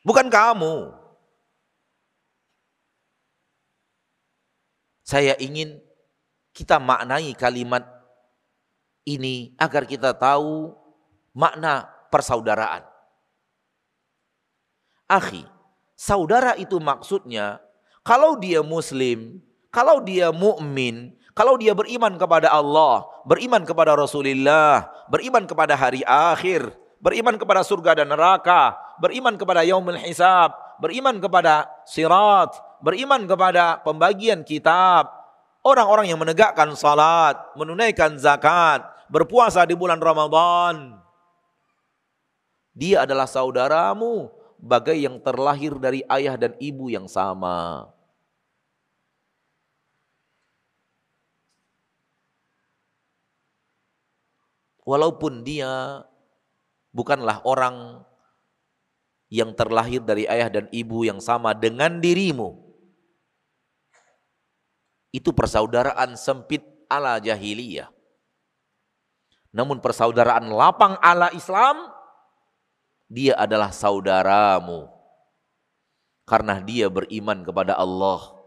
bukan 0.02 0.26
kamu. 0.28 0.92
Saya 5.08 5.40
ingin 5.40 5.80
kita 6.52 6.84
maknai 6.84 7.32
kalimat 7.32 7.88
ini 9.08 9.56
agar 9.56 9.88
kita 9.88 10.12
tahu 10.12 10.76
makna 11.32 11.88
persaudaraan. 12.12 12.84
Akhi, 15.08 15.48
saudara 15.96 16.60
itu 16.60 16.76
maksudnya 16.84 17.64
kalau 18.04 18.36
dia 18.36 18.60
muslim, 18.60 19.40
kalau 19.72 20.04
dia 20.04 20.28
mukmin, 20.36 21.16
kalau 21.32 21.56
dia 21.56 21.72
beriman 21.72 22.20
kepada 22.20 22.52
Allah, 22.52 23.08
beriman 23.24 23.64
kepada 23.64 23.96
Rasulullah, 23.96 24.92
beriman 25.08 25.48
kepada 25.48 25.80
hari 25.80 26.04
akhir, 26.04 26.68
beriman 27.00 27.40
kepada 27.40 27.64
surga 27.64 28.04
dan 28.04 28.12
neraka, 28.12 28.76
beriman 29.00 29.40
kepada 29.40 29.64
yaumul 29.64 29.96
hisab, 30.04 30.52
beriman 30.84 31.16
kepada 31.24 31.64
sirat, 31.88 32.67
beriman 32.84 33.26
kepada 33.26 33.82
pembagian 33.82 34.42
kitab, 34.46 35.10
orang-orang 35.62 36.12
yang 36.12 36.20
menegakkan 36.22 36.74
salat, 36.78 37.38
menunaikan 37.58 38.18
zakat, 38.18 38.86
berpuasa 39.08 39.64
di 39.66 39.74
bulan 39.74 40.02
Ramadan. 40.02 41.00
Dia 42.78 43.10
adalah 43.10 43.26
saudaramu 43.26 44.30
bagai 44.62 44.98
yang 44.98 45.18
terlahir 45.22 45.78
dari 45.82 46.06
ayah 46.06 46.38
dan 46.38 46.54
ibu 46.62 46.94
yang 46.94 47.10
sama. 47.10 47.90
walaupun 54.88 55.44
dia 55.44 56.08
bukanlah 56.96 57.44
orang 57.44 58.08
yang 59.28 59.52
terlahir 59.52 60.00
dari 60.00 60.24
ayah 60.24 60.48
dan 60.48 60.72
ibu 60.72 61.04
yang 61.04 61.20
sama 61.20 61.52
dengan 61.52 62.00
dirimu. 62.00 62.67
Itu 65.18 65.34
persaudaraan 65.34 66.14
sempit 66.14 66.62
ala 66.86 67.18
jahiliyah. 67.18 67.90
Namun 69.50 69.82
persaudaraan 69.82 70.54
lapang 70.54 71.02
ala 71.02 71.34
Islam, 71.34 71.90
dia 73.10 73.34
adalah 73.34 73.74
saudaramu. 73.74 74.86
Karena 76.30 76.62
dia 76.62 76.86
beriman 76.92 77.42
kepada 77.42 77.74
Allah, 77.74 78.38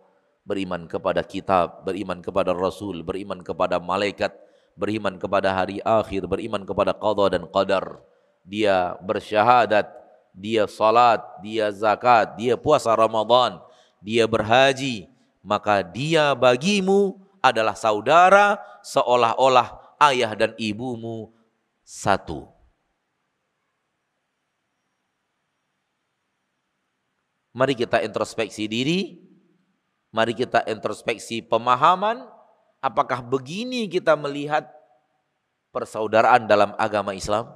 beriman 0.47 0.87
kepada 0.87 1.27
kitab, 1.27 1.83
beriman 1.83 2.23
kepada 2.23 2.55
Rasul, 2.55 3.03
beriman 3.03 3.43
kepada 3.43 3.83
malaikat, 3.83 4.31
beriman 4.79 5.19
kepada 5.19 5.51
hari 5.51 5.83
akhir, 5.83 6.31
beriman 6.31 6.63
kepada 6.63 6.95
qada 6.95 7.35
dan 7.35 7.51
qadar. 7.51 7.99
Dia 8.47 8.95
bersyahadat 9.03 10.01
dia 10.35 10.67
salat, 10.71 11.23
dia 11.43 11.71
zakat, 11.75 12.39
dia 12.39 12.55
puasa 12.55 12.95
Ramadan, 12.95 13.59
dia 13.99 14.25
berhaji, 14.27 15.10
maka 15.41 15.81
dia 15.81 16.37
bagimu 16.37 17.17
adalah 17.41 17.73
saudara 17.73 18.61
seolah-olah 18.85 19.97
ayah 20.01 20.33
dan 20.37 20.53
ibumu 20.61 21.33
satu. 21.85 22.49
Mari 27.51 27.75
kita 27.75 27.99
introspeksi 28.07 28.71
diri, 28.71 29.19
mari 30.15 30.39
kita 30.39 30.63
introspeksi 30.71 31.43
pemahaman, 31.43 32.31
apakah 32.79 33.27
begini 33.27 33.91
kita 33.91 34.15
melihat 34.15 34.71
persaudaraan 35.75 36.47
dalam 36.47 36.71
agama 36.79 37.11
Islam? 37.11 37.51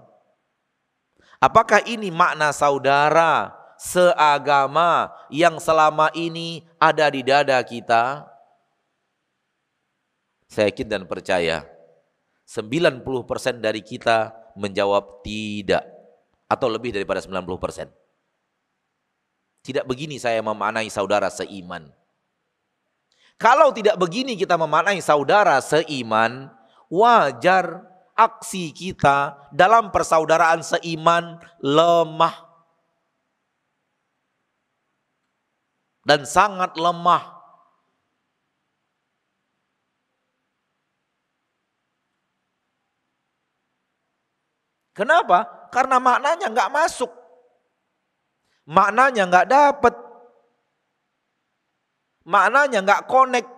Apakah 1.38 1.84
ini 1.86 2.10
makna 2.10 2.50
saudara 2.50 3.54
seagama 3.78 5.12
yang 5.30 5.58
selama 5.58 6.10
ini 6.14 6.62
ada 6.78 7.06
di 7.10 7.20
dada 7.22 7.58
kita? 7.62 8.28
Saya 10.50 10.70
yakin 10.70 10.86
dan 10.86 11.02
percaya 11.10 11.66
90% 12.46 13.02
dari 13.58 13.82
kita 13.82 14.30
menjawab 14.54 15.24
tidak 15.26 15.82
atau 16.46 16.68
lebih 16.70 16.94
daripada 16.94 17.18
90%. 17.18 17.90
Tidak 19.64 19.84
begini 19.88 20.20
saya 20.20 20.44
memaknai 20.44 20.92
saudara 20.92 21.32
seiman. 21.32 21.88
Kalau 23.40 23.74
tidak 23.74 23.98
begini 23.98 24.38
kita 24.38 24.54
memaknai 24.54 25.00
saudara 25.02 25.58
seiman, 25.58 26.52
wajar 26.86 27.82
aksi 28.14 28.70
kita 28.70 29.34
dalam 29.50 29.90
persaudaraan 29.90 30.62
seiman 30.62 31.42
lemah 31.58 32.53
dan 36.04 36.28
sangat 36.28 36.76
lemah. 36.76 37.34
Kenapa? 44.94 45.68
Karena 45.74 45.98
maknanya 45.98 46.46
nggak 46.54 46.70
masuk. 46.70 47.10
Maknanya 48.70 49.26
nggak 49.26 49.48
dapat. 49.50 49.94
Maknanya 52.24 52.78
nggak 52.80 53.04
connect 53.10 53.50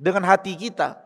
dengan 0.00 0.24
hati 0.24 0.56
kita. 0.56 0.96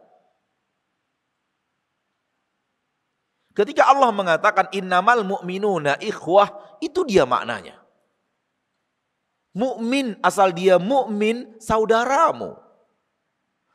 Ketika 3.54 3.86
Allah 3.86 4.10
mengatakan 4.10 4.66
innamal 4.74 5.22
mu'minuna 5.22 5.98
ikhwah, 6.02 6.78
itu 6.82 7.06
dia 7.06 7.22
maknanya. 7.22 7.83
Mukmin 9.54 10.18
asal 10.18 10.50
dia 10.50 10.82
mukmin 10.82 11.54
saudaramu. 11.62 12.58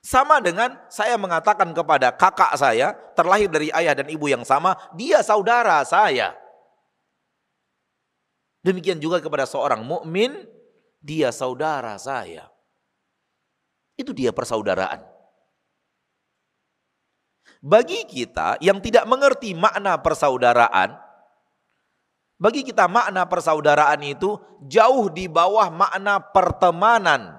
Sama 0.03 0.39
dengan 0.43 0.79
saya 0.91 1.15
mengatakan 1.15 1.71
kepada 1.71 2.11
kakak 2.11 2.55
saya, 2.55 2.95
terlahir 3.15 3.51
dari 3.51 3.67
ayah 3.71 3.95
dan 3.95 4.07
ibu 4.11 4.27
yang 4.27 4.43
sama, 4.43 4.75
dia 4.95 5.23
saudara 5.23 5.79
saya. 5.87 6.35
Demikian 8.59 8.99
juga 8.99 9.23
kepada 9.23 9.47
seorang 9.47 9.83
mukmin, 9.83 10.47
dia 10.99 11.31
saudara 11.31 11.95
saya. 11.95 12.51
Itu 13.95 14.11
dia 14.11 14.35
persaudaraan. 14.35 15.03
Bagi 17.59 18.07
kita 18.07 18.55
yang 18.63 18.79
tidak 18.79 19.03
mengerti 19.03 19.51
makna 19.51 19.99
persaudaraan, 19.99 20.95
bagi 22.39 22.63
kita 22.63 22.87
makna 22.87 23.27
persaudaraan 23.27 23.99
itu 24.07 24.39
jauh 24.63 25.11
di 25.11 25.27
bawah 25.27 25.67
makna 25.67 26.23
pertemanan. 26.23 27.35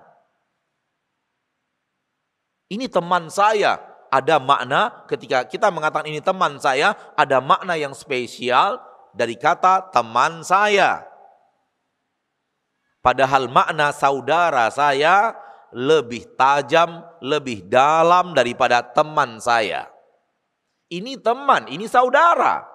Ini 2.70 2.86
teman 2.86 3.32
saya, 3.32 3.80
ada 4.12 4.38
makna 4.38 5.08
ketika 5.10 5.42
kita 5.48 5.72
mengatakan 5.72 6.06
ini 6.06 6.20
teman 6.22 6.60
saya, 6.60 6.94
ada 7.16 7.40
makna 7.40 7.74
yang 7.80 7.96
spesial 7.96 8.78
dari 9.16 9.34
kata 9.34 9.90
teman 9.90 10.44
saya. 10.46 11.02
Padahal 13.00 13.48
makna 13.48 13.96
saudara 13.96 14.68
saya 14.68 15.32
lebih 15.72 16.36
tajam, 16.36 17.02
lebih 17.24 17.66
dalam 17.66 18.36
daripada 18.36 18.84
teman 18.84 19.40
saya. 19.40 19.88
Ini 20.92 21.18
teman, 21.18 21.72
ini 21.72 21.88
saudara. 21.88 22.69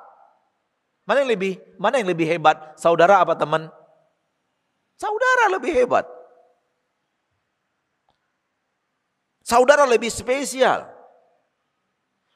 Mana 1.06 1.22
yang 1.22 1.32
lebih 1.38 1.54
mana 1.78 2.02
yang 2.02 2.10
lebih 2.10 2.26
hebat? 2.26 2.78
Saudara 2.82 3.22
apa 3.22 3.38
teman? 3.38 3.70
Saudara 4.98 5.54
lebih 5.54 5.72
hebat. 5.74 6.06
Saudara 9.46 9.86
lebih 9.86 10.10
spesial. 10.10 10.90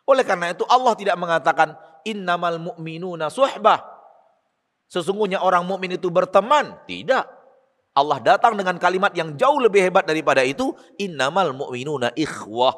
Oleh 0.06 0.22
karena 0.22 0.54
itu 0.54 0.62
Allah 0.70 0.94
tidak 0.94 1.18
mengatakan 1.18 1.74
innamal 2.06 2.62
mu'minuna 2.62 3.34
suhbah. 3.34 3.82
Sesungguhnya 4.90 5.42
orang 5.42 5.66
mukmin 5.66 5.98
itu 5.98 6.10
berteman, 6.10 6.78
tidak. 6.90 7.30
Allah 7.94 8.18
datang 8.22 8.58
dengan 8.58 8.78
kalimat 8.78 9.14
yang 9.14 9.38
jauh 9.38 9.62
lebih 9.62 9.86
hebat 9.86 10.06
daripada 10.06 10.42
itu, 10.42 10.74
innamal 10.98 11.54
mu'minuna 11.54 12.14
ikhwah. 12.18 12.74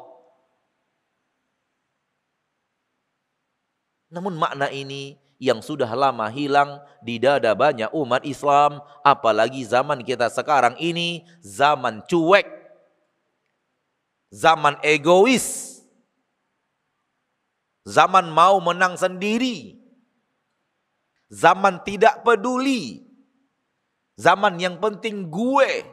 Namun 4.12 4.36
makna 4.36 4.68
ini 4.68 5.16
yang 5.42 5.58
sudah 5.58 5.90
lama 5.90 6.30
hilang 6.30 6.78
di 7.02 7.18
dada 7.18 7.50
banyak 7.50 7.90
umat 7.90 8.22
Islam, 8.22 8.78
apalagi 9.02 9.66
zaman 9.66 10.06
kita 10.06 10.30
sekarang 10.30 10.78
ini 10.78 11.26
zaman 11.42 11.98
cuek, 12.06 12.46
zaman 14.30 14.78
egois, 14.86 15.82
zaman 17.82 18.30
mau 18.30 18.62
menang 18.62 18.94
sendiri, 18.94 19.82
zaman 21.26 21.82
tidak 21.82 22.22
peduli, 22.22 23.02
zaman 24.14 24.62
yang 24.62 24.78
penting 24.78 25.26
gue. 25.26 25.90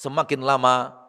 semakin 0.00 0.40
lama 0.40 0.99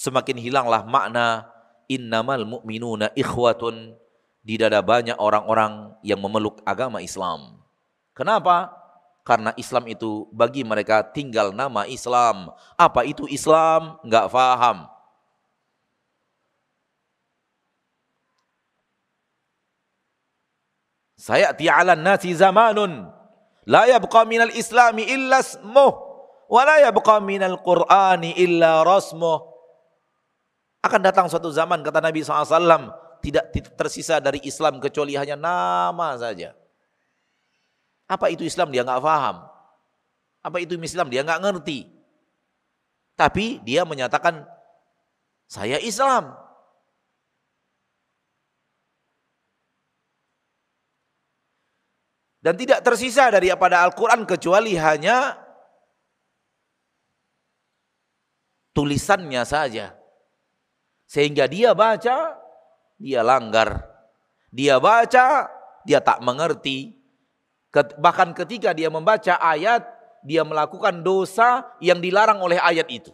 semakin 0.00 0.40
hilanglah 0.40 0.80
makna 0.88 1.44
innamal 1.84 2.48
mu'minuna 2.48 3.12
ikhwatun 3.12 3.92
di 4.40 4.56
dada 4.56 4.80
banyak 4.80 5.20
orang-orang 5.20 5.92
yang 6.00 6.16
memeluk 6.16 6.64
agama 6.64 7.04
Islam. 7.04 7.60
Kenapa? 8.16 8.72
Karena 9.20 9.52
Islam 9.60 9.84
itu 9.92 10.24
bagi 10.32 10.64
mereka 10.64 11.04
tinggal 11.04 11.52
nama 11.52 11.84
Islam. 11.84 12.48
Apa 12.80 13.04
itu 13.04 13.28
Islam? 13.28 14.00
Enggak 14.00 14.32
faham. 14.32 14.88
Saya 21.20 21.52
ti'alan 21.52 22.00
nasi 22.00 22.32
zamanun 22.32 23.12
la 23.68 23.84
yabqa 23.84 24.24
minal 24.24 24.48
islami 24.56 25.04
illa 25.04 25.44
ismuh 25.44 25.92
wala 26.48 26.80
yabqa 26.80 27.20
minal 27.20 27.60
qur'ani 27.60 28.40
illa 28.40 28.80
rasmuh 28.80 29.49
akan 30.80 31.00
datang 31.04 31.26
suatu 31.28 31.52
zaman 31.52 31.84
kata 31.84 32.00
Nabi 32.00 32.24
SAW 32.24 32.92
tidak 33.20 33.52
tersisa 33.76 34.16
dari 34.16 34.40
Islam 34.48 34.80
kecuali 34.80 35.12
hanya 35.16 35.36
nama 35.36 36.16
saja. 36.16 36.56
Apa 38.08 38.32
itu 38.32 38.42
Islam? 38.42 38.72
Dia 38.72 38.82
nggak 38.82 39.04
paham 39.04 39.50
apa 40.40 40.56
itu 40.60 40.76
Islam? 40.80 41.12
Dia 41.12 41.20
nggak 41.20 41.42
ngerti. 41.44 41.84
Tapi 43.16 43.60
dia 43.60 43.84
menyatakan 43.84 44.48
saya 45.44 45.76
Islam. 45.84 46.32
Dan 52.40 52.56
tidak 52.56 52.80
tersisa 52.80 53.28
daripada 53.28 53.84
Al-Quran 53.84 54.24
kecuali 54.24 54.72
hanya 54.72 55.36
tulisannya 58.72 59.44
saja. 59.44 59.99
Sehingga 61.10 61.50
dia 61.50 61.74
baca, 61.74 62.38
dia 62.94 63.26
langgar. 63.26 63.82
Dia 64.54 64.78
baca, 64.78 65.50
dia 65.82 65.98
tak 65.98 66.22
mengerti. 66.22 66.94
Bahkan 67.74 68.30
ketika 68.38 68.70
dia 68.70 68.86
membaca 68.86 69.34
ayat, 69.42 69.82
dia 70.22 70.46
melakukan 70.46 71.02
dosa 71.02 71.66
yang 71.82 71.98
dilarang 71.98 72.38
oleh 72.38 72.62
ayat 72.62 72.86
itu. 72.86 73.10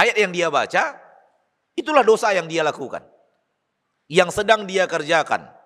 Ayat 0.00 0.16
yang 0.16 0.32
dia 0.32 0.48
baca, 0.48 0.96
itulah 1.76 2.06
dosa 2.06 2.32
yang 2.32 2.48
dia 2.48 2.64
lakukan. 2.64 3.04
Yang 4.08 4.40
sedang 4.40 4.64
dia 4.64 4.88
kerjakan. 4.88 5.57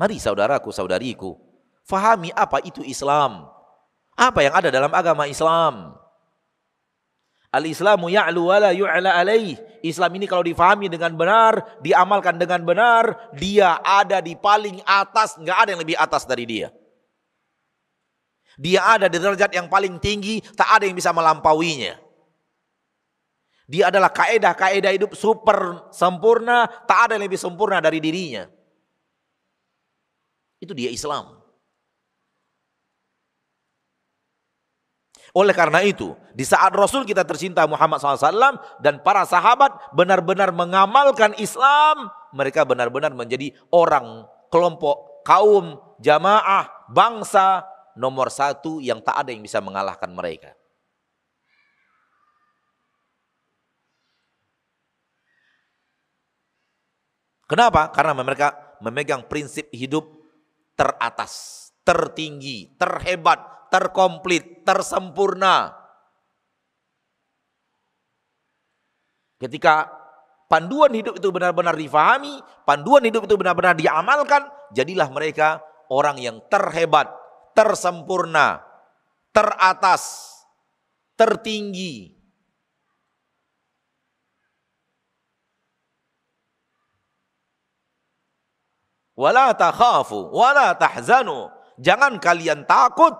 Mari 0.00 0.16
saudaraku, 0.16 0.72
saudariku, 0.72 1.36
fahami 1.84 2.32
apa 2.32 2.64
itu 2.64 2.80
Islam. 2.80 3.44
Apa 4.16 4.40
yang 4.40 4.56
ada 4.56 4.72
dalam 4.72 4.88
agama 4.96 5.28
Islam? 5.28 5.92
Al-Islamu 7.52 8.08
ya'lu 8.08 8.48
wa 8.48 8.56
la 8.56 8.72
yu'la 8.72 9.20
alaih. 9.20 9.60
Islam 9.84 10.16
ini 10.16 10.24
kalau 10.24 10.40
difahami 10.40 10.88
dengan 10.88 11.12
benar, 11.12 11.76
diamalkan 11.84 12.40
dengan 12.40 12.64
benar, 12.64 13.28
dia 13.36 13.76
ada 13.84 14.24
di 14.24 14.32
paling 14.40 14.80
atas, 14.88 15.36
nggak 15.36 15.58
ada 15.60 15.68
yang 15.76 15.82
lebih 15.84 16.00
atas 16.00 16.24
dari 16.24 16.48
dia. 16.48 16.72
Dia 18.56 18.96
ada 18.96 19.04
di 19.04 19.20
derajat 19.20 19.52
yang 19.52 19.68
paling 19.68 20.00
tinggi, 20.00 20.40
tak 20.56 20.80
ada 20.80 20.88
yang 20.88 20.96
bisa 20.96 21.12
melampauinya. 21.12 22.00
Dia 23.68 23.92
adalah 23.92 24.08
kaedah-kaedah 24.08 24.96
hidup 24.96 25.12
super 25.12 25.92
sempurna, 25.92 26.64
tak 26.88 27.12
ada 27.12 27.20
yang 27.20 27.28
lebih 27.28 27.40
sempurna 27.40 27.84
dari 27.84 28.00
dirinya. 28.00 28.59
Itu 30.60 30.76
dia 30.76 30.92
Islam. 30.92 31.40
Oleh 35.30 35.54
karena 35.54 35.86
itu, 35.86 36.18
di 36.34 36.42
saat 36.42 36.74
Rasul 36.74 37.06
kita 37.06 37.22
tercinta 37.22 37.62
Muhammad 37.62 38.02
SAW 38.02 38.58
dan 38.82 38.98
para 38.98 39.22
sahabat 39.22 39.94
benar-benar 39.94 40.50
mengamalkan 40.50 41.38
Islam, 41.38 42.10
mereka 42.34 42.66
benar-benar 42.66 43.14
menjadi 43.14 43.54
orang, 43.70 44.26
kelompok, 44.50 45.22
kaum, 45.22 45.78
jamaah, 46.02 46.66
bangsa 46.90 47.62
nomor 47.94 48.26
satu 48.26 48.82
yang 48.82 48.98
tak 48.98 49.22
ada 49.22 49.30
yang 49.30 49.46
bisa 49.46 49.62
mengalahkan 49.62 50.10
mereka. 50.10 50.50
Kenapa? 57.46 57.90
Karena 57.90 58.14
mereka 58.14 58.78
memegang 58.82 59.26
prinsip 59.26 59.66
hidup 59.74 60.19
teratas, 60.80 61.68
tertinggi, 61.84 62.72
terhebat, 62.80 63.68
terkomplit, 63.68 64.64
tersempurna. 64.64 65.76
Ketika 69.36 69.92
panduan 70.48 70.96
hidup 70.96 71.20
itu 71.20 71.28
benar-benar 71.28 71.76
difahami, 71.76 72.40
panduan 72.64 73.04
hidup 73.04 73.28
itu 73.28 73.36
benar-benar 73.36 73.76
diamalkan, 73.76 74.48
jadilah 74.72 75.12
mereka 75.12 75.60
orang 75.92 76.16
yang 76.16 76.40
terhebat, 76.48 77.12
tersempurna, 77.52 78.64
teratas, 79.36 80.32
tertinggi. 81.20 82.19
Wala 89.20 89.52
takhafu, 89.52 90.32
wala 90.32 90.72
tahzanu. 90.72 91.52
Jangan 91.76 92.16
kalian 92.16 92.64
takut, 92.64 93.12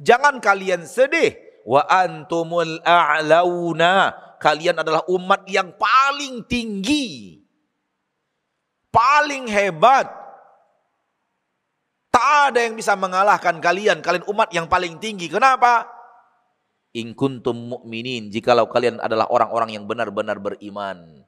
Jangan 0.00 0.40
kalian 0.40 0.88
sedih. 0.88 1.36
Wa 1.68 1.84
antumul 1.84 2.80
a'launa. 2.80 4.16
Kalian 4.40 4.80
adalah 4.80 5.04
umat 5.12 5.44
yang 5.44 5.76
paling 5.76 6.48
tinggi. 6.48 7.36
Paling 8.88 9.44
hebat. 9.52 10.08
Tak 12.10 12.50
ada 12.50 12.64
yang 12.64 12.74
bisa 12.74 12.96
mengalahkan 12.96 13.60
kalian. 13.60 14.00
Kalian 14.00 14.24
umat 14.32 14.48
yang 14.56 14.66
paling 14.66 14.96
tinggi. 14.96 15.28
Kenapa? 15.28 15.84
In 16.96 17.12
kuntum 17.12 17.76
mu'minin. 17.76 18.32
Jikalau 18.32 18.66
kalian 18.66 18.98
adalah 18.98 19.28
orang-orang 19.28 19.76
yang 19.76 19.84
benar-benar 19.84 20.40
beriman. 20.40 21.19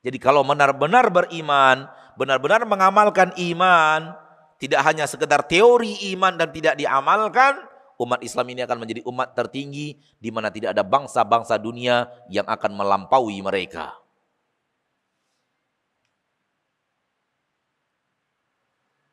Jadi 0.00 0.16
kalau 0.16 0.40
benar-benar 0.40 1.12
beriman, 1.12 1.84
benar-benar 2.16 2.64
mengamalkan 2.64 3.36
iman, 3.36 4.16
tidak 4.56 4.80
hanya 4.84 5.04
sekedar 5.04 5.44
teori 5.44 6.12
iman 6.16 6.36
dan 6.40 6.48
tidak 6.52 6.76
diamalkan, 6.80 7.60
umat 8.00 8.24
Islam 8.24 8.48
ini 8.48 8.64
akan 8.64 8.78
menjadi 8.80 9.04
umat 9.04 9.36
tertinggi 9.36 10.00
di 10.16 10.32
mana 10.32 10.48
tidak 10.48 10.72
ada 10.72 10.80
bangsa-bangsa 10.80 11.60
dunia 11.60 12.08
yang 12.32 12.48
akan 12.48 12.72
melampaui 12.72 13.36
mereka. 13.44 13.92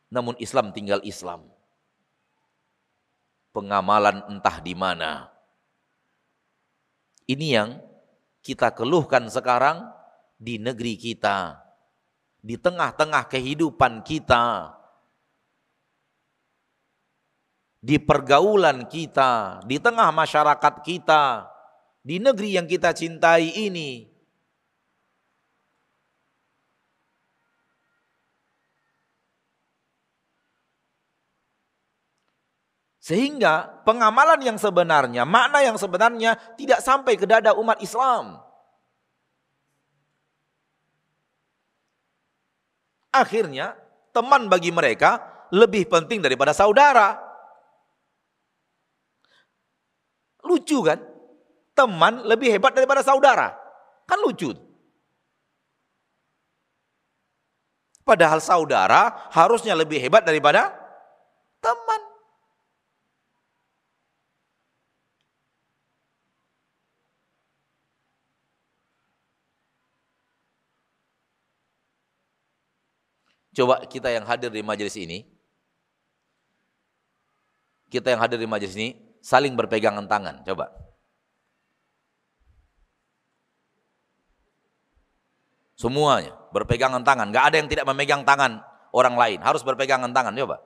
Namun 0.07 0.39
Islam 0.39 0.71
tinggal 0.71 1.03
Islam. 1.03 1.51
Pengamalan 3.51 4.23
entah 4.31 4.63
di 4.63 4.71
mana. 4.71 5.27
Ini 7.27 7.47
yang 7.59 7.69
kita 8.39 8.71
keluhkan 8.71 9.27
sekarang 9.27 9.97
di 10.38 10.61
negeri 10.61 10.95
kita. 10.95 11.57
Di 12.39 12.55
tengah-tengah 12.55 13.27
kehidupan 13.27 14.05
kita 14.05 14.77
di 17.77 18.01
pergaulan 18.01 18.89
kita, 18.89 19.61
di 19.63 19.77
tengah 19.77 20.09
masyarakat 20.09 20.73
kita, 20.81 21.47
di 22.01 22.17
negeri 22.17 22.57
yang 22.57 22.67
kita 22.67 22.91
cintai 22.91 23.53
ini. 23.53 24.11
Sehingga 33.07 33.88
pengamalan 33.88 34.43
yang 34.43 34.59
sebenarnya, 34.59 35.23
makna 35.23 35.63
yang 35.63 35.79
sebenarnya 35.79 36.35
tidak 36.59 36.83
sampai 36.83 37.15
ke 37.15 37.23
dada 37.23 37.55
umat 37.55 37.79
Islam. 37.79 38.47
Akhirnya 43.18 43.74
teman 44.13 44.45
bagi 44.45 44.70
mereka 44.70 45.18
lebih 45.49 45.89
penting 45.89 46.22
daripada 46.22 46.53
saudara. 46.53 47.18
Lucu 50.45 50.86
kan? 50.86 51.01
Teman 51.74 52.26
lebih 52.30 52.53
hebat 52.53 52.78
daripada 52.78 53.01
saudara. 53.01 53.57
Kan 54.05 54.22
lucu. 54.22 54.53
Padahal 58.07 58.39
saudara 58.39 59.28
harusnya 59.36 59.76
lebih 59.76 59.99
hebat 59.99 60.24
daripada 60.24 60.72
teman. 61.59 62.07
Coba 73.58 73.82
kita 73.89 74.14
yang 74.14 74.22
hadir 74.30 74.53
di 74.53 74.62
majelis 74.62 74.93
ini, 74.93 75.26
kita 77.89 78.14
yang 78.14 78.22
hadir 78.22 78.38
di 78.38 78.45
majelis 78.45 78.78
ini, 78.78 78.93
saling 79.18 79.58
berpegangan 79.58 80.05
tangan. 80.05 80.45
Coba. 80.45 80.70
Semuanya 85.74 86.38
berpegangan 86.53 87.01
tangan. 87.01 87.34
Gak 87.34 87.49
ada 87.49 87.55
yang 87.58 87.70
tidak 87.70 87.86
memegang 87.89 88.22
tangan 88.22 88.62
orang 88.93 89.18
lain. 89.18 89.39
Harus 89.41 89.66
berpegangan 89.66 90.14
tangan. 90.14 90.38
Coba. 90.38 90.62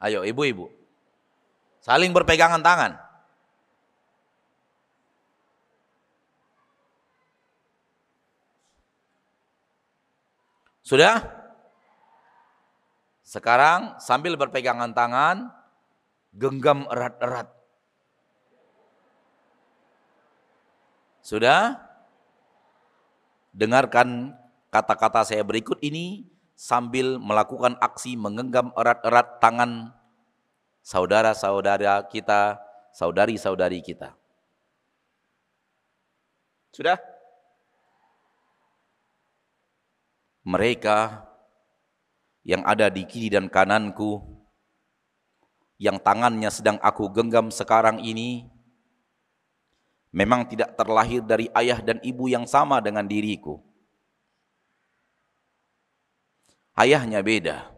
Ayo 0.00 0.24
ibu-ibu. 0.24 0.72
Saling 1.84 2.12
berpegangan 2.16 2.64
tangan. 2.64 2.96
Sudah? 10.80 11.22
Sekarang 13.22 13.94
sambil 14.02 14.34
berpegangan 14.34 14.90
tangan, 14.90 15.54
genggam 16.34 16.82
erat-erat. 16.90 17.46
Sudah? 21.22 21.78
Dengarkan 23.54 24.34
kata-kata 24.74 25.22
saya 25.22 25.46
berikut 25.46 25.78
ini 25.78 26.26
sambil 26.60 27.16
melakukan 27.16 27.80
aksi 27.80 28.20
menggenggam 28.20 28.68
erat-erat 28.76 29.40
tangan 29.40 29.96
saudara-saudara 30.84 32.04
kita, 32.12 32.60
saudari-saudari 32.92 33.80
kita. 33.80 34.12
Sudah? 36.76 37.00
mereka 40.50 41.28
yang 42.42 42.64
ada 42.64 42.88
di 42.88 43.04
kiri 43.04 43.30
dan 43.30 43.52
kananku, 43.52 44.24
yang 45.76 46.00
tangannya 46.00 46.48
sedang 46.48 46.80
aku 46.80 47.12
genggam 47.12 47.52
sekarang 47.52 48.00
ini, 48.00 48.48
memang 50.10 50.48
tidak 50.48 50.74
terlahir 50.74 51.20
dari 51.22 51.52
ayah 51.52 51.78
dan 51.84 52.00
ibu 52.00 52.26
yang 52.26 52.48
sama 52.48 52.80
dengan 52.80 53.04
diriku. 53.04 53.60
Ayahnya 56.80 57.20
beda, 57.20 57.68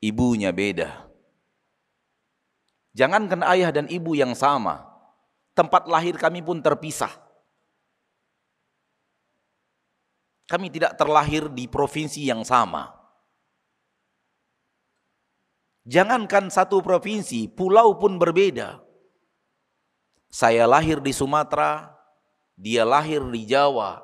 ibunya 0.00 0.48
beda. 0.56 1.04
Jangankan 2.96 3.44
ayah 3.44 3.68
dan 3.68 3.84
ibu 3.92 4.16
yang 4.16 4.32
sama, 4.32 4.88
tempat 5.52 5.84
lahir 5.84 6.16
kami 6.16 6.40
pun 6.40 6.64
terpisah. 6.64 7.12
Kami 10.48 10.72
tidak 10.72 10.96
terlahir 10.96 11.52
di 11.52 11.68
provinsi 11.68 12.24
yang 12.24 12.40
sama. 12.40 12.88
Jangankan 15.84 16.48
satu 16.48 16.80
provinsi, 16.80 17.52
pulau 17.52 18.00
pun 18.00 18.16
berbeda. 18.16 18.80
Saya 20.32 20.64
lahir 20.64 21.04
di 21.04 21.12
Sumatera, 21.12 21.92
dia 22.56 22.88
lahir 22.88 23.20
di 23.28 23.44
Jawa. 23.44 24.00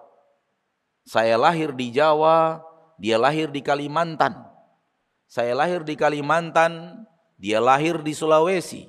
Saya 1.08 1.40
lahir 1.40 1.72
di 1.72 1.88
Jawa, 1.88 2.60
dia 2.99 3.18
lahir 3.18 3.51
di 3.51 3.61
Kalimantan. 3.61 4.34
Saya 5.26 5.57
lahir 5.57 5.82
di 5.82 5.99
Kalimantan, 5.99 7.03
dia 7.34 7.59
lahir 7.59 7.99
di 8.01 8.14
Sulawesi. 8.14 8.86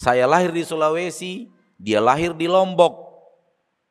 Saya 0.00 0.24
lahir 0.24 0.50
di 0.50 0.64
Sulawesi, 0.64 1.52
dia 1.76 2.00
lahir 2.00 2.32
di 2.32 2.48
Lombok. 2.48 3.04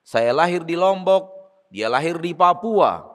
Saya 0.03 0.33
lahir 0.35 0.65
di 0.65 0.75
Lombok, 0.75 1.29
dia 1.69 1.87
lahir 1.87 2.17
di 2.17 2.33
Papua. 2.33 3.05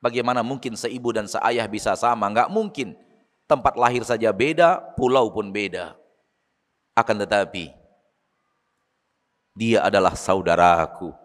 Bagaimana 0.00 0.40
mungkin 0.40 0.80
seibu 0.80 1.12
dan 1.12 1.28
seayah 1.28 1.68
bisa 1.68 1.92
sama? 1.92 2.24
Enggak 2.24 2.48
mungkin. 2.48 2.96
Tempat 3.44 3.76
lahir 3.76 4.00
saja 4.06 4.32
beda, 4.32 4.80
pulau 4.96 5.28
pun 5.28 5.52
beda. 5.52 5.92
Akan 6.96 7.20
tetapi, 7.20 7.68
dia 9.52 9.84
adalah 9.84 10.16
saudaraku. 10.16 11.19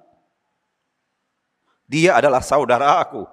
Dia 1.86 2.18
adalah 2.18 2.42
saudaraku. 2.42 3.30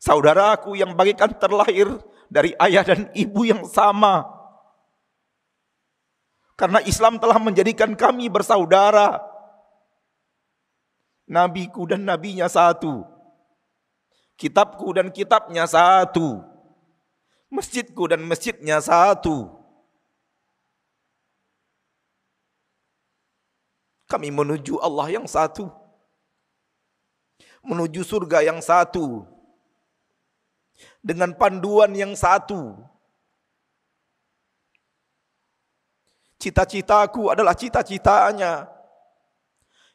Saudaraku 0.00 0.78
yang 0.78 0.96
bagikan 0.96 1.28
terlahir 1.36 1.90
dari 2.30 2.54
ayah 2.56 2.86
dan 2.86 3.10
ibu 3.12 3.44
yang 3.44 3.66
sama. 3.66 4.24
Karena 6.54 6.80
Islam 6.84 7.16
telah 7.16 7.36
menjadikan 7.36 7.92
kami 7.98 8.30
bersaudara. 8.30 9.20
Nabiku 11.30 11.84
dan 11.86 12.06
nabinya 12.06 12.46
satu. 12.48 13.04
Kitabku 14.40 14.92
dan 14.96 15.12
kitabnya 15.12 15.68
satu. 15.68 16.40
Masjidku 17.50 18.08
dan 18.08 18.22
masjidnya 18.24 18.78
satu. 18.80 19.52
Kami 24.10 24.28
menuju 24.32 24.80
Allah 24.80 25.06
yang 25.20 25.26
satu. 25.28 25.79
Menuju 27.60 28.00
surga 28.02 28.40
yang 28.44 28.58
satu 28.64 29.28
dengan 31.00 31.32
panduan 31.36 31.92
yang 31.92 32.12
satu. 32.16 32.76
Cita-citaku 36.40 37.28
adalah 37.28 37.52
cita-citanya. 37.52 38.64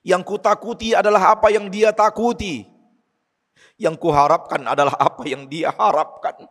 Yang 0.05 0.37
kutakuti 0.37 0.93
adalah 0.93 1.33
apa 1.33 1.49
yang 1.49 1.65
dia 1.73 1.89
takuti. 1.89 2.69
Yang 3.81 3.97
kuharapkan 3.97 4.61
adalah 4.61 4.93
apa 5.01 5.25
yang 5.25 5.49
dia 5.49 5.73
harapkan. 5.73 6.45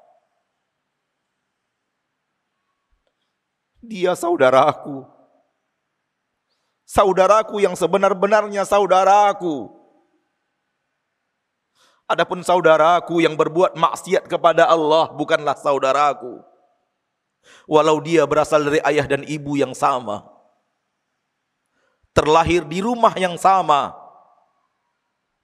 Dia 3.79 4.19
saudaraku. 4.19 5.07
Saudaraku 6.83 7.63
yang 7.63 7.79
sebenar-benarnya 7.79 8.67
saudaraku. 8.67 9.84
Adapun 12.05 12.45
saudaraku 12.45 13.25
yang 13.25 13.33
berbuat 13.33 13.81
maksiat 13.81 14.29
kepada 14.29 14.69
Allah 14.69 15.09
bukanlah 15.17 15.57
saudaraku. 15.57 16.45
Walau 17.65 17.97
dia 18.05 18.29
berasal 18.29 18.61
dari 18.61 18.81
ayah 18.85 19.09
dan 19.09 19.25
ibu 19.25 19.57
yang 19.57 19.73
sama. 19.73 20.21
Terlahir 22.13 22.69
di 22.69 22.85
rumah 22.85 23.17
yang 23.17 23.41
sama. 23.41 23.97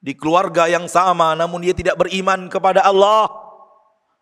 Di 0.01 0.13
keluarga 0.13 0.69
yang 0.69 0.85
sama 0.89 1.33
namun 1.33 1.65
dia 1.65 1.73
tidak 1.73 1.97
beriman 1.97 2.53
kepada 2.53 2.85
Allah. 2.85 3.33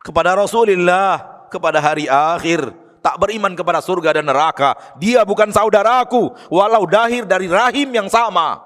Kepada 0.06 0.38
Rasulullah. 0.38 1.42
Kepada 1.50 1.82
hari 1.82 2.06
akhir. 2.06 2.70
Tak 3.02 3.18
beriman 3.18 3.58
kepada 3.58 3.82
surga 3.82 4.22
dan 4.22 4.30
neraka. 4.30 4.78
Dia 5.02 5.26
bukan 5.26 5.50
saudaraku. 5.50 6.30
Walau 6.54 6.86
dahir 6.86 7.26
dari 7.26 7.50
rahim 7.50 7.90
yang 7.90 8.06
sama. 8.06 8.62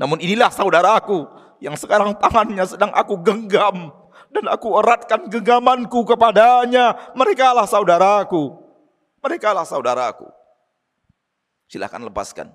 Namun 0.00 0.24
inilah 0.24 0.48
saudaraku 0.48 1.41
yang 1.62 1.78
sekarang 1.78 2.18
tangannya 2.18 2.66
sedang 2.66 2.90
aku 2.90 3.22
genggam 3.22 3.94
dan 4.34 4.50
aku 4.50 4.74
eratkan 4.82 5.30
genggamanku 5.30 6.02
kepadanya. 6.02 7.14
Mereka 7.14 7.54
lah 7.54 7.70
saudaraku. 7.70 8.58
Mereka 9.22 9.54
lah 9.54 9.62
saudaraku. 9.62 10.26
Silahkan 11.70 12.02
lepaskan. 12.02 12.50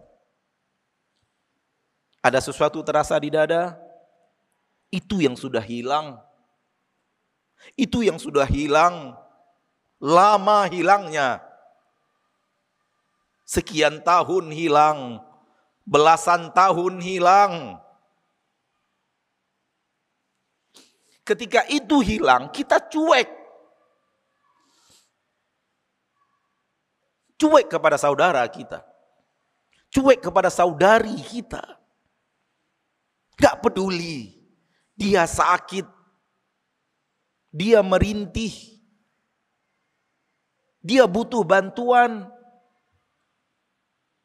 Ada 2.20 2.44
sesuatu 2.44 2.84
terasa 2.84 3.16
di 3.16 3.32
dada? 3.32 3.80
Itu 4.92 5.24
yang 5.24 5.40
sudah 5.40 5.64
hilang. 5.64 6.20
Itu 7.80 8.04
yang 8.04 8.20
sudah 8.20 8.44
hilang. 8.44 9.16
Lama 10.04 10.68
hilangnya. 10.68 11.40
Sekian 13.48 14.04
tahun 14.04 14.52
hilang. 14.52 15.24
Belasan 15.88 16.52
tahun 16.52 17.00
hilang 17.00 17.87
Ketika 21.28 21.68
itu 21.68 22.00
hilang, 22.00 22.48
kita 22.56 22.80
cuek. 22.88 23.28
Cuek 27.36 27.68
kepada 27.68 28.00
saudara 28.00 28.48
kita. 28.48 28.80
Cuek 29.92 30.24
kepada 30.24 30.48
saudari 30.48 31.20
kita. 31.20 31.60
Gak 33.36 33.60
peduli. 33.60 34.40
Dia 34.96 35.28
sakit. 35.28 35.84
Dia 37.52 37.84
merintih. 37.84 38.80
Dia 40.80 41.04
butuh 41.12 41.44
bantuan. 41.44 42.24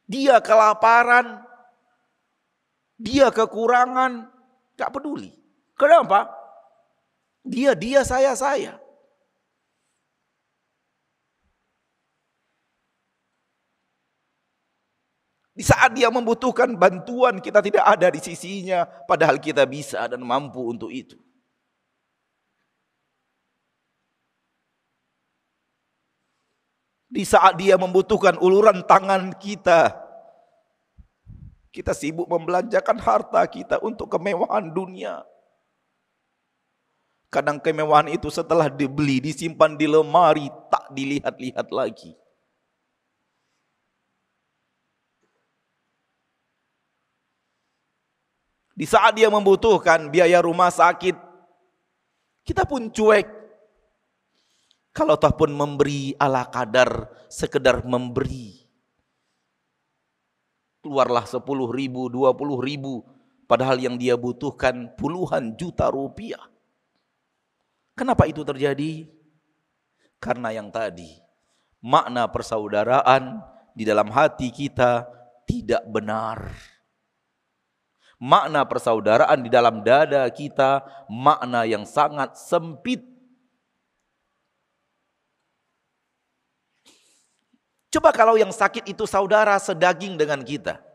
Dia 0.06 0.38
kelaparan. 0.38 1.42
Dia 2.94 3.34
kekurangan. 3.34 4.30
Gak 4.78 4.94
peduli. 4.94 5.34
Kenapa? 5.74 6.41
Dia, 7.42 7.74
dia, 7.74 8.06
saya, 8.06 8.32
saya. 8.38 8.78
Di 15.52 15.60
saat 15.60 15.92
dia 15.92 16.08
membutuhkan 16.08 16.72
bantuan, 16.80 17.36
kita 17.36 17.60
tidak 17.60 17.84
ada 17.84 18.08
di 18.08 18.24
sisinya, 18.24 18.88
padahal 19.04 19.36
kita 19.36 19.68
bisa 19.68 20.00
dan 20.08 20.24
mampu 20.24 20.64
untuk 20.64 20.88
itu. 20.88 21.20
Di 27.12 27.28
saat 27.28 27.60
dia 27.60 27.76
membutuhkan 27.76 28.40
uluran 28.40 28.80
tangan 28.88 29.36
kita, 29.36 29.92
kita 31.68 31.92
sibuk 31.92 32.24
membelanjakan 32.24 32.96
harta 32.96 33.44
kita 33.44 33.76
untuk 33.84 34.08
kemewahan 34.08 34.72
dunia. 34.72 35.20
Kadang 37.32 37.56
kemewahan 37.64 38.12
itu 38.12 38.28
setelah 38.28 38.68
dibeli, 38.68 39.16
disimpan 39.16 39.72
di 39.72 39.88
lemari, 39.88 40.52
tak 40.68 40.92
dilihat-lihat 40.92 41.72
lagi. 41.72 42.12
Di 48.76 48.84
saat 48.84 49.16
dia 49.16 49.32
membutuhkan 49.32 50.12
biaya 50.12 50.44
rumah 50.44 50.68
sakit, 50.68 51.16
kita 52.44 52.68
pun 52.68 52.92
cuek. 52.92 53.24
Kalau 54.92 55.16
toh 55.16 55.32
pun 55.32 55.56
memberi 55.56 56.12
ala 56.20 56.44
kadar, 56.52 57.08
sekedar 57.32 57.80
memberi. 57.80 58.60
Keluarlah 60.84 61.24
10 61.24 61.40
ribu, 61.72 62.12
20 62.12 62.60
ribu, 62.60 63.00
padahal 63.48 63.80
yang 63.80 63.96
dia 63.96 64.20
butuhkan 64.20 64.92
puluhan 65.00 65.56
juta 65.56 65.88
rupiah. 65.88 66.51
Kenapa 67.92 68.24
itu 68.24 68.40
terjadi? 68.40 69.04
Karena 70.16 70.54
yang 70.54 70.72
tadi, 70.72 71.18
makna 71.82 72.30
persaudaraan 72.30 73.42
di 73.76 73.84
dalam 73.84 74.08
hati 74.08 74.48
kita 74.48 75.04
tidak 75.44 75.82
benar. 75.90 76.52
Makna 78.22 78.62
persaudaraan 78.62 79.42
di 79.42 79.50
dalam 79.50 79.82
dada 79.82 80.22
kita 80.30 80.86
makna 81.10 81.66
yang 81.66 81.82
sangat 81.82 82.38
sempit. 82.38 83.02
Coba 87.92 88.14
kalau 88.14 88.38
yang 88.38 88.54
sakit 88.54 88.88
itu 88.88 89.04
saudara 89.04 89.58
sedaging 89.58 90.16
dengan 90.16 90.40
kita. 90.40 90.91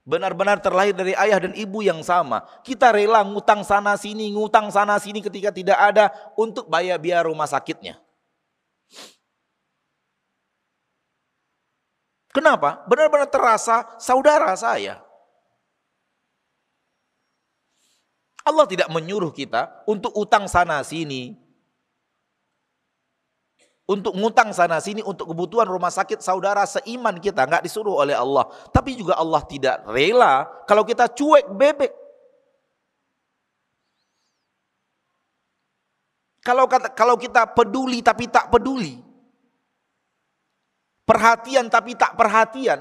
Benar-benar 0.00 0.64
terlahir 0.64 0.96
dari 0.96 1.12
ayah 1.12 1.44
dan 1.44 1.52
ibu 1.52 1.84
yang 1.84 2.00
sama. 2.00 2.42
Kita 2.64 2.88
rela 2.88 3.20
ngutang 3.20 3.60
sana 3.62 3.94
sini, 4.00 4.32
ngutang 4.32 4.72
sana 4.72 4.96
sini 4.96 5.20
ketika 5.20 5.52
tidak 5.52 5.76
ada 5.76 6.08
untuk 6.40 6.66
bayar 6.72 6.96
biaya 6.96 7.28
rumah 7.28 7.44
sakitnya. 7.44 8.00
Kenapa? 12.30 12.86
Benar-benar 12.86 13.28
terasa 13.28 13.84
saudara 13.98 14.54
saya. 14.54 15.02
Allah 18.46 18.64
tidak 18.64 18.88
menyuruh 18.88 19.34
kita 19.34 19.84
untuk 19.84 20.14
utang 20.16 20.48
sana 20.48 20.80
sini. 20.80 21.36
Untuk 23.90 24.14
ngutang 24.14 24.54
sana 24.54 24.78
sini 24.78 25.02
untuk 25.02 25.34
kebutuhan 25.34 25.66
rumah 25.66 25.90
sakit 25.90 26.22
saudara 26.22 26.62
seiman 26.62 27.18
kita. 27.18 27.42
Nggak 27.42 27.66
disuruh 27.66 28.06
oleh 28.06 28.14
Allah. 28.14 28.46
Tapi 28.70 28.94
juga 28.94 29.18
Allah 29.18 29.42
tidak 29.42 29.82
rela 29.90 30.46
kalau 30.70 30.86
kita 30.86 31.10
cuek 31.10 31.50
bebek. 31.50 31.90
Kalau 36.46 36.70
kata, 36.70 36.94
kalau 36.94 37.18
kita 37.18 37.50
peduli 37.50 37.98
tapi 37.98 38.30
tak 38.30 38.46
peduli, 38.48 39.02
perhatian 41.04 41.66
tapi 41.66 41.98
tak 41.98 42.14
perhatian, 42.14 42.80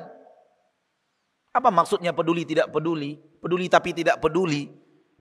apa 1.50 1.70
maksudnya 1.74 2.14
peduli 2.16 2.46
tidak 2.46 2.70
peduli? 2.70 3.18
Peduli 3.18 3.66
tapi 3.68 3.92
tidak 3.98 4.22
peduli, 4.22 4.70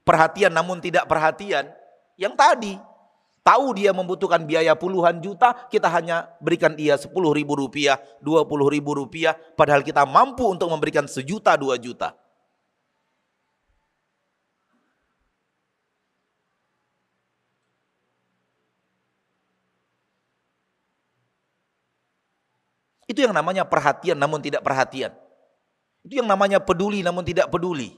perhatian 0.05 0.53
namun 0.53 0.78
tidak 0.84 1.09
perhatian. 1.11 1.66
Yang 2.14 2.34
tadi, 2.39 2.74
tahu 3.49 3.73
dia 3.73 3.97
membutuhkan 3.97 4.45
biaya 4.45 4.77
puluhan 4.77 5.25
juta, 5.25 5.57
kita 5.73 5.89
hanya 5.89 6.29
berikan 6.37 6.77
dia 6.77 7.01
sepuluh 7.01 7.33
ribu 7.33 7.57
rupiah, 7.57 7.97
dua 8.21 8.45
puluh 8.45 8.69
ribu 8.69 8.93
rupiah, 8.93 9.33
padahal 9.33 9.81
kita 9.81 10.05
mampu 10.05 10.45
untuk 10.45 10.69
memberikan 10.69 11.09
sejuta, 11.09 11.57
dua 11.57 11.81
juta. 11.81 12.13
Itu 23.09 23.25
yang 23.25 23.33
namanya 23.33 23.65
perhatian 23.65 24.21
namun 24.21 24.45
tidak 24.45 24.61
perhatian. 24.61 25.17
Itu 26.05 26.21
yang 26.21 26.29
namanya 26.29 26.61
peduli 26.61 27.01
namun 27.01 27.25
tidak 27.25 27.49
peduli. 27.49 27.97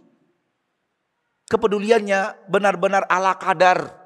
Kepeduliannya 1.51 2.47
benar-benar 2.47 3.11
ala 3.11 3.35
kadar. 3.35 4.00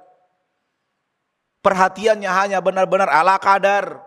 Perhatiannya 1.65 2.29
hanya 2.29 2.59
benar-benar 2.61 3.09
ala 3.09 3.41
kadar. 3.41 4.05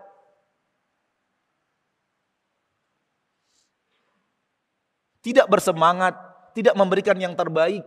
Tidak 5.18 5.50
bersemangat, 5.50 6.14
tidak 6.54 6.78
memberikan 6.78 7.18
yang 7.18 7.34
terbaik. 7.34 7.82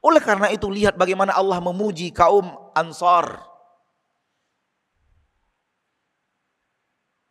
Oleh 0.00 0.22
karena 0.24 0.48
itu 0.48 0.72
lihat 0.72 0.96
bagaimana 0.96 1.36
Allah 1.36 1.60
memuji 1.60 2.08
kaum 2.08 2.56
Ansar. 2.72 3.44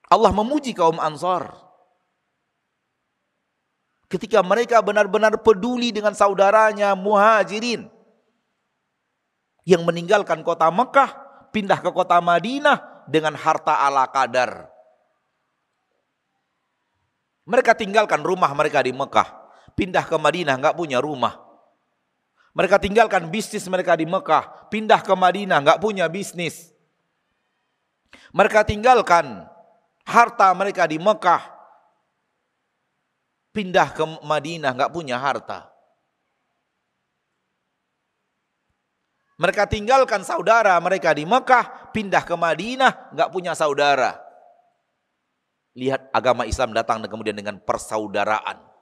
Allah 0.06 0.30
memuji 0.30 0.78
kaum 0.78 1.02
Ansar. 1.02 1.65
Ketika 4.06 4.46
mereka 4.46 4.78
benar-benar 4.86 5.34
peduli 5.42 5.90
dengan 5.90 6.14
saudaranya 6.14 6.94
Muhajirin 6.94 7.90
yang 9.66 9.82
meninggalkan 9.82 10.46
kota 10.46 10.70
Mekah, 10.70 11.10
pindah 11.50 11.82
ke 11.82 11.90
kota 11.90 12.22
Madinah 12.22 13.10
dengan 13.10 13.34
harta 13.34 13.82
ala 13.82 14.06
kadar. 14.06 14.70
Mereka 17.46 17.78
tinggalkan 17.78 18.22
rumah 18.22 18.50
mereka 18.54 18.82
di 18.86 18.94
Mekah, 18.94 19.26
pindah 19.74 20.06
ke 20.06 20.18
Madinah 20.18 20.58
nggak 20.58 20.78
punya 20.78 21.02
rumah. 21.02 21.42
Mereka 22.56 22.80
tinggalkan 22.80 23.28
bisnis 23.30 23.66
mereka 23.68 23.98
di 23.98 24.06
Mekah, 24.08 24.70
pindah 24.70 25.02
ke 25.02 25.14
Madinah, 25.14 25.60
nggak 25.66 25.82
punya 25.82 26.06
bisnis. 26.08 26.72
Mereka 28.32 28.64
tinggalkan 28.64 29.44
harta 30.08 30.52
mereka 30.56 30.88
di 30.88 30.96
Mekah, 30.96 31.55
pindah 33.56 33.96
ke 33.96 34.04
Madinah, 34.28 34.76
nggak 34.76 34.92
punya 34.92 35.16
harta. 35.16 35.72
Mereka 39.40 39.68
tinggalkan 39.72 40.24
saudara 40.28 40.76
mereka 40.84 41.16
di 41.16 41.24
Mekah, 41.24 41.92
pindah 41.96 42.24
ke 42.28 42.36
Madinah, 42.36 43.16
nggak 43.16 43.32
punya 43.32 43.56
saudara. 43.56 44.20
Lihat 45.76 46.12
agama 46.12 46.44
Islam 46.44 46.76
datang 46.76 47.00
dan 47.04 47.08
kemudian 47.08 47.36
dengan 47.36 47.60
persaudaraan 47.60 48.76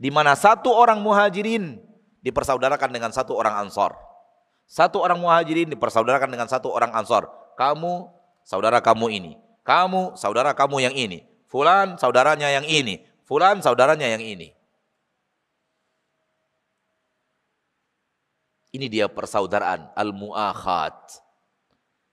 di 0.00 0.08
mana 0.08 0.32
satu 0.32 0.72
orang 0.72 0.96
muhajirin 1.04 1.76
dipersaudarakan 2.24 2.88
dengan 2.88 3.12
satu 3.12 3.36
orang 3.36 3.68
ansor. 3.68 3.92
Satu 4.64 4.96
orang 5.04 5.20
muhajirin 5.20 5.68
dipersaudarakan 5.68 6.32
dengan 6.32 6.48
satu 6.48 6.72
orang 6.72 6.88
ansor. 6.96 7.28
Kamu 7.60 8.08
saudara 8.40 8.80
kamu 8.80 9.12
ini. 9.12 9.32
Kamu 9.60 10.16
saudara 10.16 10.56
kamu 10.56 10.88
yang 10.88 10.96
ini. 10.96 11.29
Fulan 11.50 11.98
saudaranya 11.98 12.46
yang 12.46 12.62
ini. 12.62 13.02
Fulan 13.26 13.58
saudaranya 13.58 14.06
yang 14.06 14.22
ini. 14.22 14.54
Ini 18.70 18.86
dia 18.86 19.10
persaudaraan 19.10 19.90
al-muakhat 19.98 20.94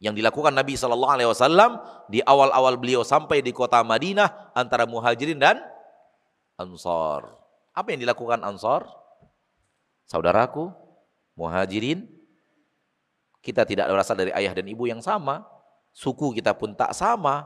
yang 0.01 0.17
dilakukan 0.17 0.53
Nabi 0.57 0.73
Shallallahu 0.73 1.13
Alaihi 1.13 1.29
Wasallam 1.29 1.77
di 2.09 2.25
awal-awal 2.25 2.81
beliau 2.81 3.05
sampai 3.05 3.45
di 3.45 3.53
kota 3.53 3.81
Madinah 3.85 4.57
antara 4.57 4.89
muhajirin 4.89 5.37
dan 5.37 5.61
ansor. 6.57 7.37
Apa 7.77 7.93
yang 7.93 8.01
dilakukan 8.01 8.41
Ansor? 8.41 8.89
Saudaraku, 10.09 10.73
muhajirin, 11.37 12.09
kita 13.45 13.69
tidak 13.69 13.85
berasal 13.85 14.17
dari 14.17 14.33
ayah 14.33 14.49
dan 14.57 14.65
ibu 14.65 14.89
yang 14.89 14.97
sama, 14.97 15.45
suku 15.93 16.33
kita 16.33 16.57
pun 16.57 16.73
tak 16.73 16.97
sama, 16.97 17.45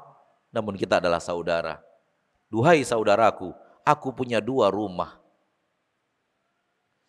namun 0.52 0.76
kita 0.76 0.99
adalah 0.99 1.24
saudara. 1.24 1.80
Duhai 2.52 2.84
saudaraku, 2.84 3.56
aku 3.88 4.12
punya 4.12 4.43
dua 4.43 4.68
rumah. 4.68 5.18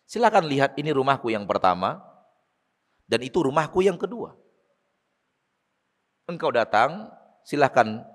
Silakan 0.07 0.47
lihat 0.47 0.79
ini 0.79 0.95
rumahku 0.95 1.27
yang 1.29 1.43
pertama, 1.43 1.99
dan 3.07 3.19
itu 3.21 3.43
rumahku 3.43 3.83
yang 3.83 3.99
kedua. 3.99 4.35
Engkau 6.23 6.49
datang, 6.55 7.11
silakan 7.43 8.07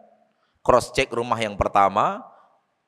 cross 0.64 0.90
check 0.96 1.12
rumah 1.12 1.36
yang 1.36 1.54
pertama, 1.60 2.24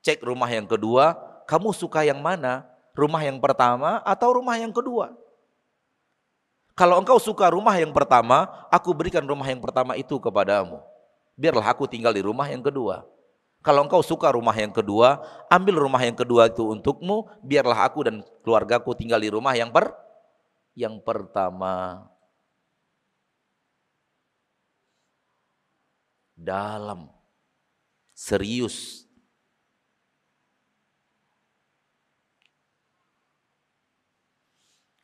cek 0.00 0.24
rumah 0.24 0.48
yang 0.48 0.64
kedua, 0.64 1.16
kamu 1.44 1.76
suka 1.76 2.04
yang 2.08 2.20
mana? 2.20 2.64
Rumah 2.96 3.22
yang 3.22 3.38
pertama 3.38 4.02
atau 4.02 4.40
rumah 4.40 4.58
yang 4.58 4.74
kedua? 4.74 5.14
Kalau 6.74 6.96
engkau 6.96 7.20
suka 7.20 7.52
rumah 7.52 7.76
yang 7.76 7.92
pertama, 7.92 8.48
aku 8.72 8.96
berikan 8.96 9.22
rumah 9.28 9.44
yang 9.44 9.60
pertama 9.60 9.94
itu 10.00 10.16
kepadamu. 10.16 10.80
Biarlah 11.40 11.72
aku 11.72 11.88
tinggal 11.88 12.12
di 12.12 12.20
rumah 12.20 12.52
yang 12.52 12.60
kedua. 12.60 13.00
Kalau 13.64 13.84
engkau 13.84 14.04
suka 14.04 14.28
rumah 14.32 14.52
yang 14.52 14.72
kedua, 14.72 15.24
ambil 15.48 15.80
rumah 15.80 16.00
yang 16.04 16.16
kedua 16.16 16.52
itu 16.52 16.68
untukmu, 16.68 17.28
biarlah 17.40 17.88
aku 17.88 18.04
dan 18.04 18.20
keluargaku 18.44 18.92
tinggal 18.92 19.20
di 19.20 19.32
rumah 19.32 19.56
yang 19.56 19.72
per 19.72 19.88
yang 20.76 21.00
pertama. 21.00 22.04
Dalam 26.36 27.08
serius 28.16 29.04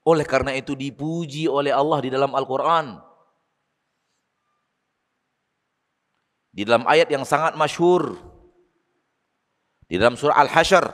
Oleh 0.06 0.22
karena 0.22 0.54
itu 0.54 0.78
dipuji 0.78 1.50
oleh 1.50 1.74
Allah 1.74 1.98
di 1.98 2.14
dalam 2.14 2.30
Al-Quran. 2.30 3.05
Di 6.56 6.64
dalam 6.64 6.88
ayat 6.88 7.12
yang 7.12 7.28
sangat 7.28 7.52
masyhur. 7.52 8.16
Di 9.84 10.00
dalam 10.00 10.16
surah 10.16 10.40
Al-Hasyr. 10.40 10.88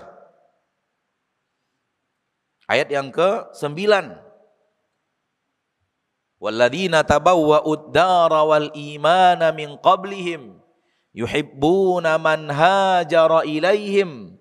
Ayat 2.66 2.90
yang 2.90 3.14
ke-9. 3.14 3.78
Walladina 6.42 7.06
tabawwa'ud 7.06 7.94
dara 7.94 8.42
wal 8.42 8.74
imana 8.74 9.54
min 9.54 9.78
qablihim 9.78 10.58
yuhibbuna 11.14 12.18
man 12.18 12.50
hajara 12.50 13.46
ilaihim 13.46 14.34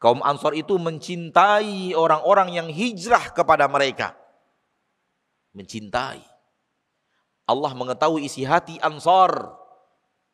Kaum 0.00 0.24
Ansor 0.24 0.56
itu 0.56 0.80
mencintai 0.80 1.92
orang-orang 1.92 2.56
yang 2.56 2.68
hijrah 2.72 3.36
kepada 3.36 3.68
mereka. 3.68 4.16
Mencintai. 5.52 6.24
Allah 7.44 7.72
mengetahui 7.76 8.24
isi 8.24 8.48
hati 8.48 8.80
Ansor 8.80 9.59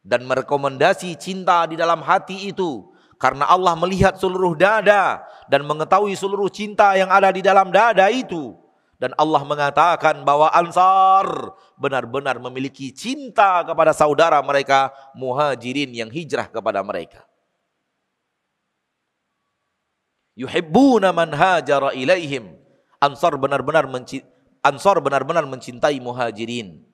dan 0.07 0.23
merekomendasi 0.23 1.19
cinta 1.19 1.67
di 1.67 1.75
dalam 1.75 1.99
hati 2.07 2.55
itu 2.55 2.87
karena 3.19 3.51
Allah 3.51 3.75
melihat 3.75 4.15
seluruh 4.15 4.55
dada 4.55 5.27
dan 5.51 5.67
mengetahui 5.67 6.15
seluruh 6.15 6.47
cinta 6.47 6.95
yang 6.95 7.11
ada 7.11 7.35
di 7.35 7.43
dalam 7.43 7.75
dada 7.75 8.07
itu 8.07 8.55
dan 9.03 9.11
Allah 9.19 9.43
mengatakan 9.43 10.23
bahwa 10.23 10.47
Ansar 10.55 11.27
benar-benar 11.75 12.39
memiliki 12.39 12.95
cinta 12.95 13.67
kepada 13.67 13.91
saudara 13.91 14.39
mereka 14.47 14.95
muhajirin 15.19 15.91
yang 15.91 16.09
hijrah 16.09 16.47
kepada 16.47 16.81
mereka 16.87 17.27
yuhibbuna 20.37 21.11
man 21.11 21.33
hajara 21.33 21.97
ilaihim. 21.97 22.55
Ansar 23.01 23.35
benar-benar 23.41 23.89
Ansor 24.63 24.99
benar-benar 25.01 25.49
mencintai 25.49 25.99
muhajirin. 25.99 26.85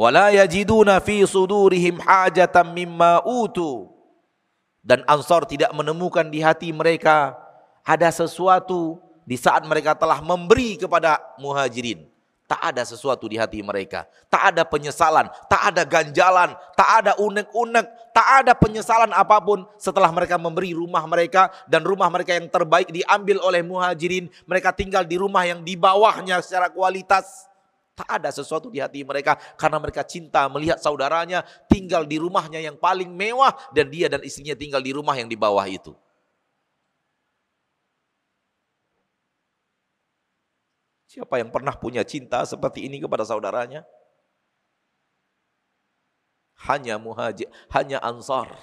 Wala 0.00 0.32
yajiduna 0.32 0.96
fi 1.04 1.20
sudurihim 1.28 2.00
hajatan 2.00 2.72
mimma 2.72 3.20
utu. 3.20 3.92
Dan 4.80 5.04
Ansor 5.04 5.44
tidak 5.44 5.76
menemukan 5.76 6.24
di 6.24 6.40
hati 6.40 6.72
mereka 6.72 7.36
ada 7.84 8.08
sesuatu 8.08 8.96
di 9.28 9.36
saat 9.36 9.60
mereka 9.68 9.92
telah 9.92 10.24
memberi 10.24 10.80
kepada 10.80 11.20
muhajirin. 11.36 12.08
Tak 12.48 12.72
ada 12.72 12.82
sesuatu 12.82 13.28
di 13.28 13.36
hati 13.36 13.60
mereka. 13.60 14.08
Tak 14.32 14.56
ada 14.56 14.64
penyesalan, 14.64 15.28
tak 15.52 15.68
ada 15.68 15.84
ganjalan, 15.84 16.56
tak 16.74 16.90
ada 17.04 17.12
unek-unek, 17.20 17.86
tak 18.16 18.28
ada 18.40 18.56
penyesalan 18.56 19.12
apa 19.12 19.36
pun 19.38 19.68
setelah 19.76 20.08
mereka 20.10 20.40
memberi 20.40 20.72
rumah 20.72 21.04
mereka 21.04 21.52
dan 21.68 21.84
rumah 21.84 22.08
mereka 22.08 22.40
yang 22.40 22.48
terbaik 22.48 22.88
diambil 22.88 23.36
oleh 23.44 23.60
muhajirin. 23.60 24.32
Mereka 24.48 24.72
tinggal 24.72 25.04
di 25.04 25.20
rumah 25.20 25.44
yang 25.44 25.60
di 25.60 25.76
bawahnya 25.76 26.40
secara 26.40 26.72
kualitas. 26.72 27.49
Tak 28.00 28.08
ada 28.08 28.32
sesuatu 28.32 28.72
di 28.72 28.80
hati 28.80 29.04
mereka 29.04 29.36
karena 29.60 29.76
mereka 29.76 30.00
cinta 30.00 30.48
melihat 30.48 30.80
saudaranya 30.80 31.44
tinggal 31.68 32.08
di 32.08 32.16
rumahnya 32.16 32.56
yang 32.56 32.80
paling 32.80 33.12
mewah 33.12 33.52
dan 33.76 33.92
dia 33.92 34.08
dan 34.08 34.24
istrinya 34.24 34.56
tinggal 34.56 34.80
di 34.80 34.88
rumah 34.96 35.12
yang 35.20 35.28
di 35.28 35.36
bawah 35.36 35.68
itu. 35.68 35.92
Siapa 41.04 41.36
yang 41.36 41.52
pernah 41.52 41.76
punya 41.76 42.00
cinta 42.08 42.40
seperti 42.48 42.88
ini 42.88 43.04
kepada 43.04 43.20
saudaranya? 43.28 43.84
Hanya 46.64 46.96
muhajir, 46.96 47.52
hanya 47.76 48.00
ansar. 48.00 48.56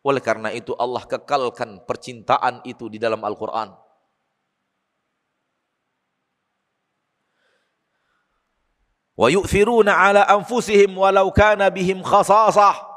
Oleh 0.00 0.24
karena 0.24 0.48
itu 0.56 0.72
Allah 0.80 1.04
kekalkan 1.04 1.84
percintaan 1.84 2.64
itu 2.64 2.88
di 2.88 2.96
dalam 2.96 3.20
Al-Quran. 3.20 3.89
Wa 9.20 9.28
yu'thiruna 9.28 9.92
ala 9.92 10.24
anfusihim 10.24 10.96
walau 10.96 11.28
kana 11.28 11.68
bihim 11.68 12.00
khasasah. 12.00 12.88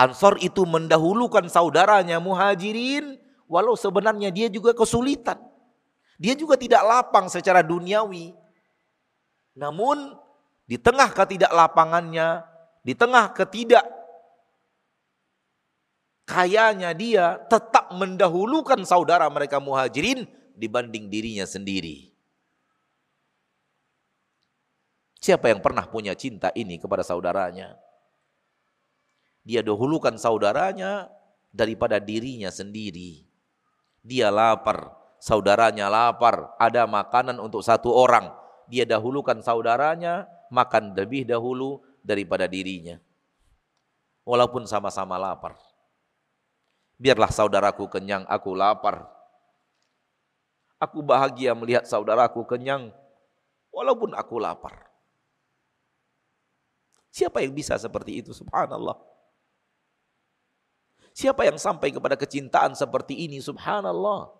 Ansar 0.00 0.40
itu 0.40 0.64
mendahulukan 0.64 1.44
saudaranya 1.52 2.16
muhajirin 2.16 3.20
Walau 3.44 3.76
sebenarnya 3.76 4.32
dia 4.32 4.48
juga 4.48 4.72
kesulitan. 4.72 5.36
Dia 6.16 6.32
juga 6.32 6.56
tidak 6.56 6.82
lapang 6.86 7.28
secara 7.28 7.60
duniawi. 7.60 8.32
Namun 9.54 10.16
di 10.64 10.80
tengah 10.80 11.12
ketidaklapangannya, 11.12 12.42
di 12.80 12.94
tengah 12.96 13.30
ketidak 13.36 13.84
kayanya 16.24 16.96
dia 16.96 17.36
tetap 17.52 17.92
mendahulukan 17.92 18.80
saudara 18.88 19.28
mereka 19.28 19.60
muhajirin 19.60 20.24
dibanding 20.56 21.12
dirinya 21.12 21.44
sendiri. 21.44 22.13
Siapa 25.24 25.48
yang 25.48 25.64
pernah 25.64 25.88
punya 25.88 26.12
cinta 26.12 26.52
ini 26.52 26.76
kepada 26.76 27.00
saudaranya? 27.00 27.80
Dia 29.40 29.64
dahulukan 29.64 30.20
saudaranya 30.20 31.08
daripada 31.48 31.96
dirinya 31.96 32.52
sendiri. 32.52 33.24
Dia 34.04 34.28
lapar, 34.28 34.92
saudaranya 35.16 35.88
lapar, 35.88 36.52
ada 36.60 36.84
makanan 36.84 37.40
untuk 37.40 37.64
satu 37.64 37.88
orang. 37.88 38.36
Dia 38.68 38.84
dahulukan 38.84 39.40
saudaranya, 39.40 40.28
makan 40.52 40.92
lebih 40.92 41.24
dahulu 41.24 41.80
daripada 42.04 42.44
dirinya. 42.44 43.00
Walaupun 44.28 44.68
sama-sama 44.68 45.16
lapar. 45.16 45.56
Biarlah 47.00 47.32
saudaraku 47.32 47.88
kenyang, 47.88 48.28
aku 48.28 48.52
lapar. 48.52 49.08
Aku 50.76 51.00
bahagia 51.00 51.56
melihat 51.56 51.88
saudaraku 51.88 52.44
kenyang, 52.44 52.92
walaupun 53.72 54.12
aku 54.12 54.36
lapar. 54.36 54.83
Siapa 57.14 57.46
yang 57.46 57.54
bisa 57.54 57.78
seperti 57.78 58.18
itu? 58.18 58.34
Subhanallah. 58.34 58.98
Siapa 61.14 61.46
yang 61.46 61.54
sampai 61.54 61.94
kepada 61.94 62.18
kecintaan 62.18 62.74
seperti 62.74 63.14
ini? 63.14 63.38
Subhanallah. 63.38 64.34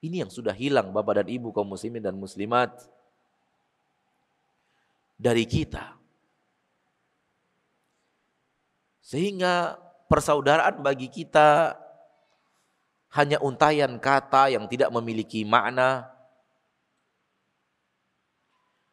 Ini 0.00 0.24
yang 0.24 0.32
sudah 0.32 0.56
hilang 0.56 0.96
Bapak 0.96 1.20
dan 1.20 1.28
Ibu 1.28 1.52
kaum 1.52 1.76
muslimin 1.76 2.00
dan 2.00 2.16
muslimat 2.16 2.72
dari 5.20 5.44
kita. 5.44 6.00
Sehingga 9.04 9.76
persaudaraan 10.08 10.80
bagi 10.80 11.12
kita 11.12 11.76
hanya 13.12 13.36
untayan 13.44 14.00
kata 14.00 14.56
yang 14.56 14.64
tidak 14.72 14.88
memiliki 14.88 15.44
makna. 15.44 16.11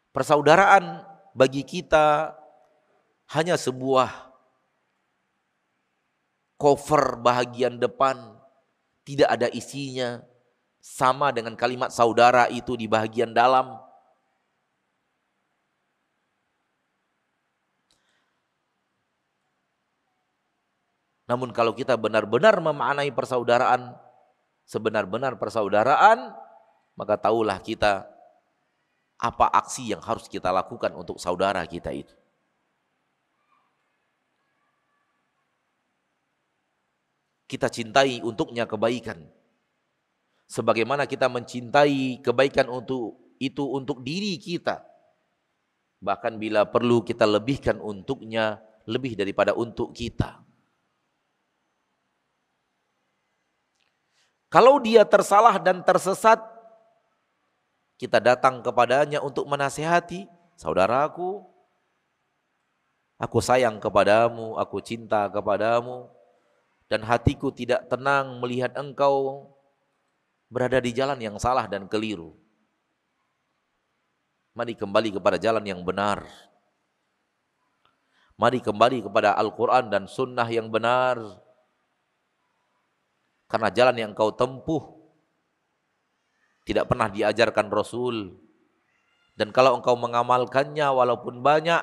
Persaudaraan 0.10 1.06
bagi 1.38 1.62
kita 1.62 2.34
hanya 3.30 3.54
sebuah 3.54 4.10
cover 6.58 7.22
bahagian 7.22 7.78
depan, 7.78 8.18
tidak 9.06 9.30
ada 9.30 9.48
isinya, 9.54 10.20
sama 10.82 11.30
dengan 11.30 11.54
kalimat 11.54 11.94
saudara 11.94 12.50
itu 12.50 12.74
di 12.76 12.90
bahagian 12.90 13.32
dalam. 13.32 13.80
Namun 21.30 21.54
kalau 21.54 21.78
kita 21.78 21.94
benar-benar 21.94 22.58
memaknai 22.58 23.14
persaudaraan, 23.14 23.94
sebenar-benar 24.66 25.38
persaudaraan, 25.38 26.34
maka 26.98 27.16
tahulah 27.22 27.62
kita 27.62 28.10
apa 29.20 29.52
aksi 29.52 29.92
yang 29.92 30.00
harus 30.00 30.32
kita 30.32 30.48
lakukan 30.50 30.96
untuk 30.96 31.20
saudara 31.20 31.62
kita 31.68 31.92
itu. 31.92 32.16
kita 37.50 37.66
cintai 37.66 38.22
untuknya 38.22 38.70
kebaikan. 38.70 39.26
Sebagaimana 40.46 41.10
kita 41.10 41.26
mencintai 41.26 42.22
kebaikan 42.22 42.70
untuk 42.70 43.34
itu 43.42 43.66
untuk 43.66 44.06
diri 44.06 44.38
kita. 44.38 44.86
Bahkan 46.00 46.38
bila 46.38 46.70
perlu 46.70 47.02
kita 47.02 47.26
lebihkan 47.26 47.82
untuknya 47.82 48.62
lebih 48.86 49.18
daripada 49.18 49.58
untuk 49.58 49.92
kita. 49.98 50.46
Kalau 54.50 54.82
dia 54.82 55.06
tersalah 55.06 55.62
dan 55.62 55.86
tersesat, 55.86 56.42
kita 58.00 58.24
datang 58.24 58.64
kepadanya 58.64 59.20
untuk 59.20 59.44
menasehati, 59.44 60.24
saudaraku, 60.56 61.44
aku 63.20 63.44
sayang 63.44 63.76
kepadamu, 63.84 64.56
aku 64.56 64.80
cinta 64.80 65.28
kepadamu, 65.28 66.08
dan 66.88 67.04
hatiku 67.04 67.52
tidak 67.52 67.92
tenang 67.92 68.40
melihat 68.40 68.72
engkau 68.80 69.52
berada 70.48 70.80
di 70.80 70.96
jalan 70.96 71.20
yang 71.20 71.36
salah 71.36 71.68
dan 71.68 71.92
keliru. 71.92 72.40
Mari 74.56 74.80
kembali 74.80 75.20
kepada 75.20 75.36
jalan 75.36 75.62
yang 75.68 75.84
benar. 75.84 76.24
Mari 78.40 78.64
kembali 78.64 79.04
kepada 79.04 79.36
Al-Quran 79.36 79.92
dan 79.92 80.08
Sunnah 80.08 80.48
yang 80.48 80.72
benar. 80.72 81.20
Karena 83.52 83.68
jalan 83.68 83.96
yang 84.00 84.12
kau 84.16 84.32
tempuh 84.32 84.99
tidak 86.70 86.86
pernah 86.86 87.10
diajarkan 87.10 87.74
Rasul. 87.74 88.38
Dan 89.34 89.50
kalau 89.50 89.82
engkau 89.82 89.98
mengamalkannya 89.98 90.86
walaupun 90.94 91.42
banyak, 91.42 91.82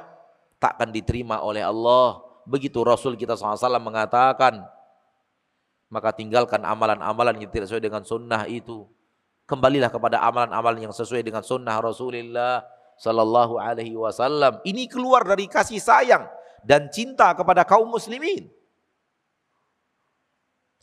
takkan 0.63 0.95
diterima 0.95 1.43
oleh 1.43 1.67
Allah. 1.67 2.23
Begitu 2.47 2.79
Rasul 2.87 3.19
kita 3.19 3.35
SAW 3.35 3.83
mengatakan, 3.83 4.63
maka 5.91 6.15
tinggalkan 6.15 6.63
amalan-amalan 6.63 7.43
yang 7.43 7.51
tidak 7.51 7.67
sesuai 7.67 7.83
dengan 7.83 8.07
sunnah 8.07 8.47
itu. 8.47 8.87
Kembalilah 9.51 9.91
kepada 9.91 10.23
amalan-amalan 10.23 10.87
yang 10.87 10.95
sesuai 10.95 11.27
dengan 11.27 11.43
sunnah 11.43 11.75
Rasulullah 11.83 12.63
Sallallahu 12.95 13.59
Alaihi 13.59 13.99
Wasallam. 13.99 14.63
Ini 14.63 14.87
keluar 14.87 15.27
dari 15.27 15.51
kasih 15.51 15.83
sayang 15.83 16.31
dan 16.63 16.87
cinta 16.95 17.35
kepada 17.35 17.67
kaum 17.67 17.91
muslimin. 17.91 18.47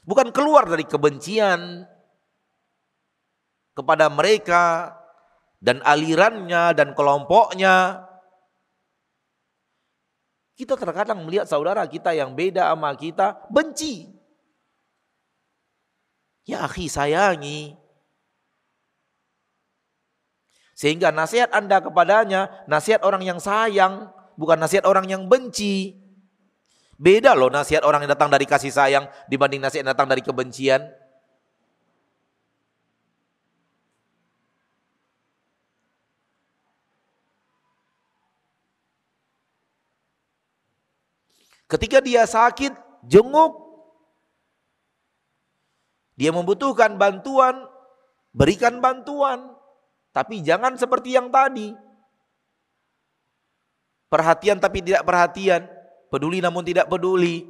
Bukan 0.04 0.36
keluar 0.36 0.68
dari 0.68 0.84
kebencian 0.84 1.88
kepada 3.74 4.10
mereka 4.10 4.94
dan 5.62 5.82
alirannya 5.86 6.74
dan 6.74 6.94
kelompoknya. 6.94 8.06
Kita 10.54 10.78
terkadang 10.78 11.26
melihat 11.26 11.50
saudara 11.50 11.82
kita 11.90 12.14
yang 12.14 12.38
beda 12.38 12.70
sama 12.70 12.94
kita 12.94 13.42
benci. 13.50 14.14
Ya 16.46 16.70
akhi 16.70 16.86
sayangi. 16.86 17.74
Sehingga 20.74 21.14
nasihat 21.14 21.54
Anda 21.54 21.82
kepadanya, 21.82 22.50
nasihat 22.70 23.02
orang 23.06 23.24
yang 23.26 23.40
sayang, 23.42 24.10
bukan 24.36 24.58
nasihat 24.60 24.86
orang 24.86 25.10
yang 25.10 25.26
benci. 25.30 25.98
Beda 26.98 27.34
loh 27.34 27.50
nasihat 27.50 27.82
orang 27.82 28.06
yang 28.06 28.14
datang 28.14 28.30
dari 28.30 28.46
kasih 28.46 28.70
sayang 28.70 29.10
dibanding 29.26 29.60
nasihat 29.60 29.86
yang 29.86 29.92
datang 29.98 30.10
dari 30.10 30.22
kebencian. 30.22 30.86
Ketika 41.74 41.98
dia 42.06 42.22
sakit, 42.30 42.70
jenguk. 43.10 43.58
Dia 46.14 46.30
membutuhkan 46.30 46.94
bantuan, 47.02 47.66
berikan 48.30 48.78
bantuan. 48.78 49.58
Tapi 50.14 50.46
jangan 50.46 50.78
seperti 50.78 51.18
yang 51.18 51.34
tadi. 51.34 51.74
Perhatian 54.06 54.62
tapi 54.62 54.86
tidak 54.86 55.02
perhatian. 55.02 55.66
Peduli 56.14 56.38
namun 56.38 56.62
tidak 56.62 56.86
peduli. 56.86 57.50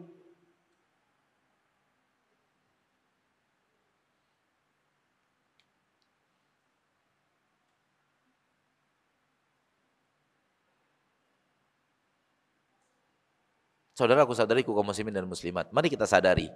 Saudaraku, 13.93 14.33
saudariku 14.33 14.73
kaum 14.73 14.89
muslimin 14.89 15.13
dan 15.13 15.29
muslimat, 15.29 15.69
mari 15.69 15.85
kita 15.85 16.09
sadari. 16.09 16.49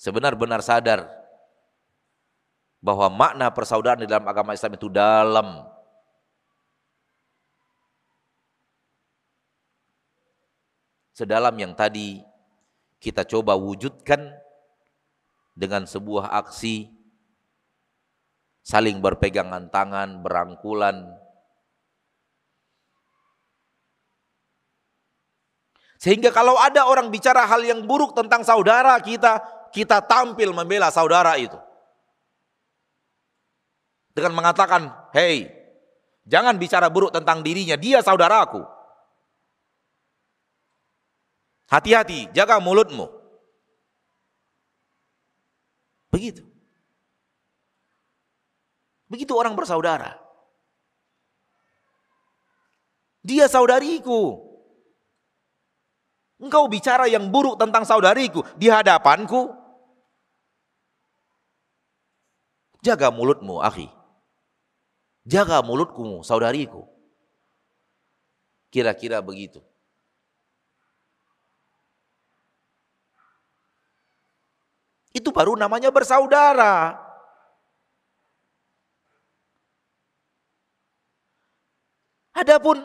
Sebenar-benar 0.00 0.64
sadar 0.64 1.04
bahwa 2.82 3.06
makna 3.12 3.52
persaudaraan 3.52 4.02
di 4.02 4.08
dalam 4.08 4.26
agama 4.26 4.56
Islam 4.56 4.74
itu 4.74 4.88
dalam. 4.88 5.68
Sedalam 11.12 11.54
yang 11.60 11.76
tadi 11.76 12.24
kita 12.96 13.28
coba 13.28 13.52
wujudkan 13.52 14.32
dengan 15.52 15.84
sebuah 15.84 16.32
aksi 16.32 16.88
saling 18.64 18.98
berpegangan 19.04 19.68
tangan, 19.68 20.24
berangkulan, 20.24 21.21
Sehingga 26.02 26.34
kalau 26.34 26.58
ada 26.58 26.90
orang 26.90 27.14
bicara 27.14 27.46
hal 27.46 27.62
yang 27.62 27.86
buruk 27.86 28.10
tentang 28.10 28.42
saudara 28.42 28.98
kita, 28.98 29.38
kita 29.70 30.02
tampil 30.02 30.50
membela 30.50 30.90
saudara 30.90 31.38
itu. 31.38 31.54
Dengan 34.10 34.34
mengatakan, 34.34 34.90
hei, 35.14 35.46
jangan 36.26 36.58
bicara 36.58 36.90
buruk 36.90 37.14
tentang 37.14 37.46
dirinya, 37.46 37.78
dia 37.78 38.02
saudaraku. 38.02 38.66
Hati-hati, 41.70 42.34
jaga 42.34 42.58
mulutmu. 42.58 43.06
Begitu. 46.10 46.42
Begitu 49.06 49.32
orang 49.38 49.54
bersaudara. 49.54 50.18
Dia 53.22 53.46
saudariku. 53.46 54.51
Engkau 56.42 56.66
bicara 56.66 57.06
yang 57.06 57.30
buruk 57.30 57.54
tentang 57.54 57.86
saudariku 57.86 58.42
di 58.58 58.66
hadapanku. 58.66 59.54
Jaga 62.82 63.14
mulutmu, 63.14 63.62
akhi. 63.62 63.86
Jaga 65.22 65.62
mulutku, 65.62 66.26
saudariku. 66.26 66.82
Kira-kira 68.74 69.22
begitu. 69.22 69.62
Itu 75.14 75.30
baru 75.30 75.54
namanya 75.54 75.94
bersaudara. 75.94 76.98
Adapun 82.34 82.82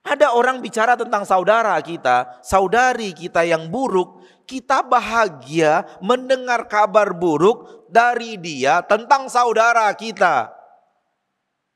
ada 0.00 0.32
orang 0.32 0.64
bicara 0.64 0.96
tentang 0.96 1.28
saudara 1.28 1.76
kita, 1.84 2.40
saudari 2.40 3.12
kita 3.12 3.44
yang 3.44 3.68
buruk, 3.68 4.24
kita 4.48 4.80
bahagia 4.80 5.84
mendengar 6.00 6.64
kabar 6.64 7.12
buruk 7.12 7.84
dari 7.92 8.40
dia 8.40 8.80
tentang 8.80 9.28
saudara 9.28 9.92
kita. 9.92 10.48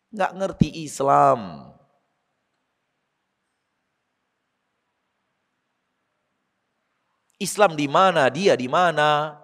Nggak 0.09 0.33
ngerti 0.41 0.69
Islam. 0.89 1.71
Islam 7.37 7.77
di 7.77 7.85
mana, 7.85 8.33
dia 8.33 8.57
di 8.57 8.71
mana. 8.71 9.37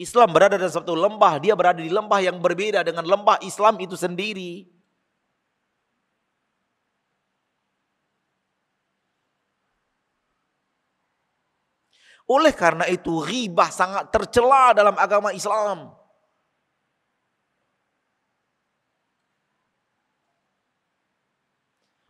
Islam 0.00 0.32
berada 0.32 0.56
dalam 0.56 0.72
satu 0.72 0.96
lembah, 0.96 1.38
dia 1.38 1.52
berada 1.54 1.78
di 1.78 1.92
lembah 1.92 2.18
yang 2.24 2.40
berbeda 2.40 2.80
dengan 2.82 3.04
lembah 3.04 3.38
Islam 3.44 3.78
itu 3.78 3.94
sendiri. 3.94 4.79
Oleh 12.30 12.54
karena 12.54 12.86
itu 12.86 13.26
ribah 13.26 13.74
sangat 13.74 14.14
tercela 14.14 14.70
dalam 14.70 14.94
agama 14.94 15.34
Islam. 15.34 15.90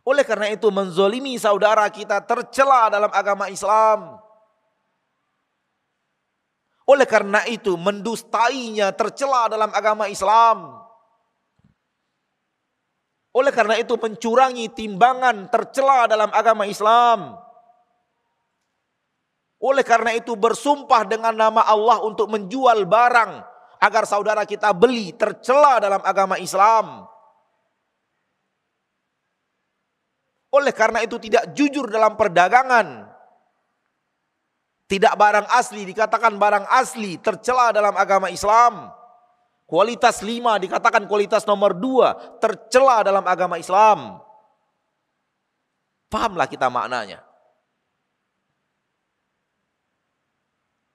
Oleh 0.05 0.21
karena 0.21 0.53
itu 0.53 0.69
menzolimi 0.69 1.41
saudara 1.41 1.89
kita 1.89 2.21
tercela 2.21 2.93
dalam 2.93 3.09
agama 3.09 3.49
Islam. 3.49 4.21
Oleh 6.85 7.09
karena 7.09 7.41
itu 7.49 7.73
mendustainya 7.73 8.93
tercela 8.93 9.49
dalam 9.49 9.73
agama 9.73 10.05
Islam. 10.05 10.85
Oleh 13.33 13.49
karena 13.49 13.73
itu 13.81 13.97
mencurangi 13.97 14.69
timbangan 14.69 15.49
tercela 15.49 16.05
dalam 16.05 16.29
agama 16.29 16.69
Islam. 16.69 17.40
Oleh 19.61 19.85
karena 19.85 20.17
itu 20.17 20.33
bersumpah 20.33 21.05
dengan 21.05 21.37
nama 21.37 21.61
Allah 21.61 22.01
untuk 22.01 22.25
menjual 22.33 22.89
barang 22.89 23.31
agar 23.77 24.03
saudara 24.09 24.41
kita 24.41 24.73
beli 24.73 25.13
tercela 25.13 25.77
dalam 25.77 26.01
agama 26.01 26.41
Islam. 26.41 27.05
Oleh 30.51 30.73
karena 30.73 31.05
itu 31.05 31.21
tidak 31.21 31.53
jujur 31.53 31.85
dalam 31.87 32.17
perdagangan. 32.17 33.05
Tidak 34.89 35.13
barang 35.15 35.47
asli 35.55 35.87
dikatakan 35.87 36.35
barang 36.35 36.67
asli 36.67 37.15
tercela 37.21 37.71
dalam 37.71 37.95
agama 37.95 38.27
Islam. 38.27 38.91
Kualitas 39.63 40.19
lima 40.19 40.59
dikatakan 40.59 41.07
kualitas 41.07 41.47
nomor 41.47 41.71
dua 41.71 42.11
tercela 42.43 42.99
dalam 42.99 43.23
agama 43.23 43.55
Islam. 43.55 44.19
Pahamlah 46.11 46.51
kita 46.51 46.67
maknanya. 46.67 47.30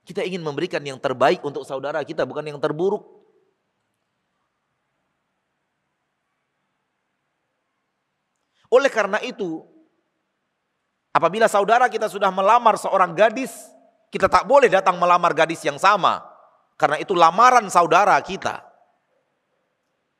Kita 0.07 0.23
ingin 0.23 0.39
memberikan 0.39 0.79
yang 0.79 0.95
terbaik 0.95 1.43
untuk 1.43 1.67
saudara 1.67 1.99
kita, 2.07 2.23
bukan 2.23 2.47
yang 2.47 2.55
terburuk. 2.63 3.03
Oleh 8.71 8.87
karena 8.87 9.19
itu, 9.19 9.67
apabila 11.11 11.51
saudara 11.51 11.91
kita 11.91 12.07
sudah 12.07 12.31
melamar 12.31 12.79
seorang 12.79 13.11
gadis, 13.11 13.51
kita 14.07 14.31
tak 14.31 14.47
boleh 14.47 14.71
datang 14.71 14.95
melamar 14.95 15.35
gadis 15.35 15.59
yang 15.67 15.75
sama. 15.75 16.23
Karena 16.79 17.03
itu 17.03 17.11
lamaran 17.11 17.67
saudara 17.67 18.15
kita. 18.23 18.63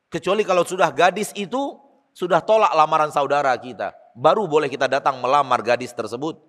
Kecuali 0.08 0.44
kalau 0.44 0.64
sudah 0.64 0.92
gadis 0.92 1.32
itu 1.36 1.76
sudah 2.16 2.40
tolak 2.44 2.72
lamaran 2.72 3.12
saudara 3.12 3.52
kita. 3.56 3.92
Baru 4.16 4.48
boleh 4.48 4.68
kita 4.68 4.88
datang 4.88 5.20
melamar 5.20 5.60
gadis 5.64 5.92
tersebut. 5.92 6.47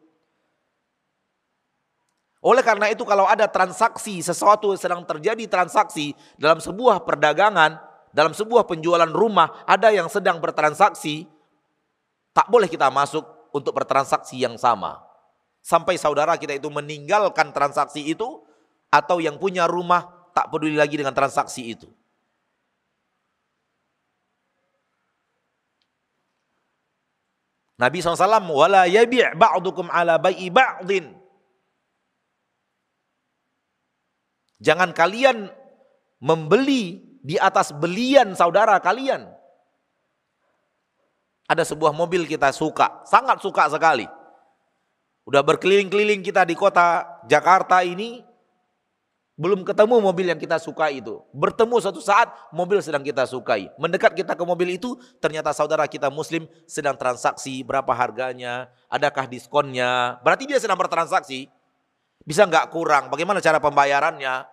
Oleh 2.40 2.64
karena 2.64 2.88
itu 2.88 3.04
kalau 3.04 3.28
ada 3.28 3.52
transaksi, 3.52 4.24
sesuatu 4.24 4.72
sedang 4.80 5.04
terjadi 5.04 5.44
transaksi 5.44 6.16
dalam 6.40 6.64
sebuah 6.64 7.04
perdagangan, 7.04 7.76
dalam 8.16 8.32
sebuah 8.32 8.64
penjualan 8.64 9.12
rumah, 9.12 9.68
ada 9.68 9.92
yang 9.92 10.08
sedang 10.08 10.40
bertransaksi, 10.40 11.28
tak 12.32 12.48
boleh 12.48 12.72
kita 12.72 12.88
masuk 12.88 13.28
untuk 13.52 13.76
bertransaksi 13.76 14.40
yang 14.40 14.56
sama. 14.56 15.04
Sampai 15.60 16.00
saudara 16.00 16.40
kita 16.40 16.56
itu 16.56 16.72
meninggalkan 16.72 17.52
transaksi 17.52 18.08
itu, 18.08 18.40
atau 18.88 19.20
yang 19.20 19.36
punya 19.36 19.68
rumah 19.68 20.32
tak 20.32 20.48
peduli 20.48 20.80
lagi 20.80 20.96
dengan 20.96 21.12
transaksi 21.12 21.76
itu. 21.76 21.92
Nabi 27.76 28.00
SAW, 28.00 28.48
wala 28.48 28.88
yabi' 28.88 29.36
ba'dukum 29.36 29.92
ala 29.92 30.16
bai'i 30.16 30.48
ba'din. 30.48 31.19
Jangan 34.60 34.92
kalian 34.92 35.48
membeli 36.20 37.00
di 37.24 37.40
atas 37.40 37.72
belian 37.72 38.36
saudara 38.36 38.76
kalian. 38.80 39.28
Ada 41.50 41.66
sebuah 41.66 41.96
mobil 41.96 42.30
kita 42.30 42.54
suka, 42.54 43.02
sangat 43.10 43.42
suka 43.42 43.66
sekali. 43.74 44.06
Udah 45.26 45.42
berkeliling-keliling 45.42 46.22
kita 46.22 46.46
di 46.46 46.54
kota 46.54 47.08
Jakarta 47.26 47.82
ini, 47.82 48.22
belum 49.40 49.64
ketemu 49.64 50.04
mobil 50.04 50.28
yang 50.28 50.38
kita 50.38 50.60
suka 50.60 50.92
itu. 50.92 51.24
Bertemu 51.32 51.80
suatu 51.80 52.04
saat 52.04 52.28
mobil 52.52 52.84
sedang 52.84 53.00
kita 53.00 53.24
sukai. 53.24 53.72
Mendekat 53.80 54.12
kita 54.12 54.36
ke 54.36 54.44
mobil 54.44 54.76
itu 54.76 55.00
ternyata 55.24 55.56
saudara 55.56 55.88
kita 55.88 56.12
muslim 56.12 56.44
sedang 56.68 57.00
transaksi 57.00 57.64
berapa 57.64 57.90
harganya, 57.96 58.68
adakah 58.92 59.26
diskonnya. 59.32 60.20
Berarti 60.28 60.44
dia 60.44 60.60
sedang 60.60 60.76
bertransaksi. 60.76 61.48
Bisa 62.24 62.46
nggak 62.46 62.70
kurang? 62.72 63.08
Bagaimana 63.10 63.40
cara 63.40 63.58
pembayarannya? 63.60 64.46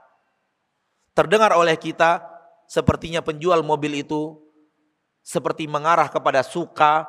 Terdengar 1.17 1.57
oleh 1.57 1.75
kita 1.81 2.23
sepertinya 2.69 3.25
penjual 3.25 3.63
mobil 3.65 4.03
itu 4.03 4.37
seperti 5.27 5.67
mengarah 5.67 6.07
kepada 6.07 6.45
suka 6.47 7.09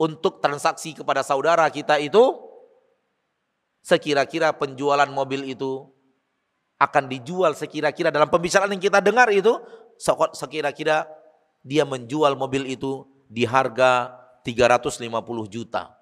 untuk 0.00 0.42
transaksi 0.42 0.96
kepada 0.96 1.22
saudara 1.22 1.68
kita 1.70 2.00
itu 2.02 2.34
sekira-kira 3.82 4.50
penjualan 4.54 5.06
mobil 5.10 5.46
itu 5.46 5.86
akan 6.82 7.06
dijual 7.06 7.54
sekira-kira 7.54 8.10
dalam 8.10 8.26
pembicaraan 8.26 8.74
yang 8.74 8.82
kita 8.82 8.98
dengar 8.98 9.30
itu 9.30 9.54
sekira-kira 10.34 11.06
dia 11.62 11.86
menjual 11.86 12.34
mobil 12.34 12.66
itu 12.66 13.06
di 13.30 13.46
harga 13.46 14.10
350 14.42 15.06
juta. 15.46 15.94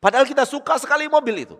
Padahal 0.00 0.24
kita 0.24 0.48
suka 0.48 0.80
sekali 0.80 1.08
mobil 1.12 1.44
itu. 1.44 1.56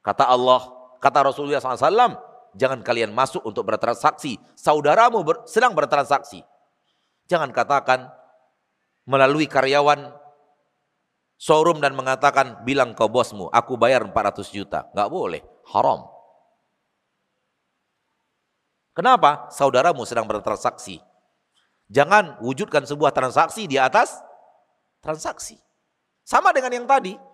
Kata 0.00 0.24
Allah, 0.28 0.64
kata 1.00 1.28
Rasulullah 1.28 1.60
SAW, 1.60 2.16
jangan 2.56 2.80
kalian 2.80 3.12
masuk 3.12 3.44
untuk 3.44 3.68
bertransaksi. 3.68 4.40
Saudaramu 4.56 5.20
ber, 5.20 5.44
sedang 5.44 5.76
bertransaksi. 5.76 6.40
Jangan 7.28 7.52
katakan 7.52 8.08
melalui 9.04 9.44
karyawan 9.44 10.10
showroom 11.40 11.80
dan 11.80 11.96
mengatakan 11.96 12.64
bilang 12.64 12.96
ke 12.96 13.04
bosmu, 13.08 13.52
aku 13.52 13.76
bayar 13.76 14.04
400 14.04 14.48
juta. 14.50 14.88
Nggak 14.92 15.08
boleh, 15.08 15.42
haram. 15.72 16.08
Kenapa? 18.96 19.48
Saudaramu 19.48 20.04
sedang 20.04 20.26
bertransaksi. 20.26 21.00
Jangan 21.90 22.38
wujudkan 22.44 22.86
sebuah 22.86 23.10
transaksi 23.10 23.66
di 23.66 23.74
atas 23.80 24.18
transaksi. 25.02 25.58
Sama 26.22 26.54
dengan 26.54 26.70
yang 26.70 26.86
tadi. 26.86 27.29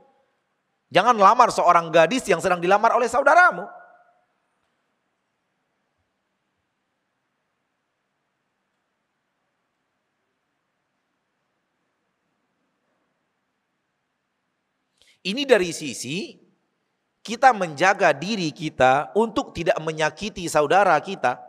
Jangan 0.86 1.18
lamar 1.18 1.50
seorang 1.50 1.90
gadis 1.90 2.22
yang 2.30 2.38
sedang 2.38 2.62
dilamar 2.62 2.94
oleh 2.94 3.10
saudaramu. 3.10 3.66
Ini 15.26 15.42
dari 15.42 15.74
sisi 15.74 16.38
kita 17.26 17.50
menjaga 17.50 18.14
diri 18.14 18.54
kita 18.54 19.10
untuk 19.18 19.50
tidak 19.50 19.74
menyakiti 19.82 20.46
saudara 20.46 20.94
kita. 21.02 21.42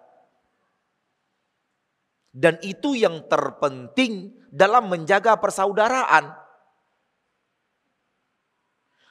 Dan 2.34 2.58
itu 2.66 2.98
yang 2.98 3.30
terpenting 3.30 4.34
dalam 4.50 4.90
menjaga 4.90 5.38
persaudaraan. 5.38 6.47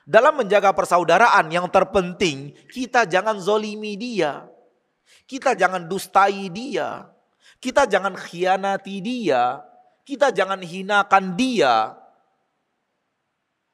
Dalam 0.07 0.39
menjaga 0.39 0.71
persaudaraan 0.71 1.51
yang 1.51 1.67
terpenting 1.67 2.55
kita 2.71 3.11
jangan 3.11 3.43
zolimi 3.43 3.99
dia. 3.99 4.47
Kita 5.27 5.59
jangan 5.59 5.91
dustai 5.91 6.47
dia. 6.47 7.11
Kita 7.59 7.91
jangan 7.91 8.15
khianati 8.15 9.03
dia. 9.03 9.67
Kita 10.07 10.31
jangan 10.31 10.63
hinakan 10.63 11.35
dia. 11.35 11.99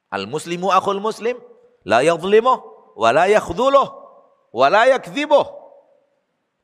Al-muslimu 0.09 0.73
akhul 0.73 0.97
muslim. 0.97 1.37
La 1.85 2.01
yadhlimuh 2.01 2.57
wala 2.97 3.29
yakhdhuluh 3.29 3.85
wala 4.49 4.89
yakdzibuh. 4.89 5.45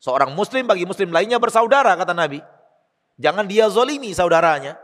Seorang 0.01 0.33
muslim 0.33 0.65
bagi 0.65 0.89
muslim 0.89 1.13
lainnya 1.13 1.37
bersaudara 1.37 1.93
kata 1.93 2.17
Nabi. 2.17 2.41
Jangan 3.21 3.45
dia 3.45 3.69
zolimi 3.69 4.15
saudaranya. 4.17 4.79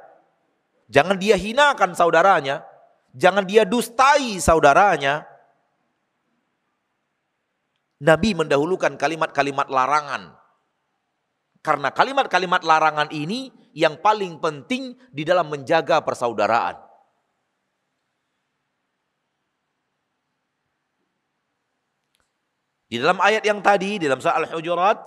Jangan 0.91 1.17
dia 1.17 1.33
hinakan 1.39 1.97
saudaranya. 1.97 2.61
Jangan 3.15 3.47
dia 3.47 3.63
dustai 3.63 4.43
saudaranya. 4.43 5.23
Nabi 8.03 8.35
mendahulukan 8.35 8.99
kalimat-kalimat 8.99 9.71
larangan. 9.71 10.35
Karena 11.63 11.89
kalimat-kalimat 11.95 12.61
larangan 12.61 13.09
ini 13.15 13.49
yang 13.71 13.97
paling 14.03 14.37
penting 14.43 14.99
di 15.15 15.23
dalam 15.23 15.47
menjaga 15.47 16.03
persaudaraan. 16.03 16.77
Di 22.85 23.01
dalam 23.01 23.17
ayat 23.17 23.41
yang 23.47 23.65
tadi, 23.65 23.97
di 23.97 24.05
dalam 24.05 24.21
surah 24.21 24.45
Al-Hujurat, 24.45 25.01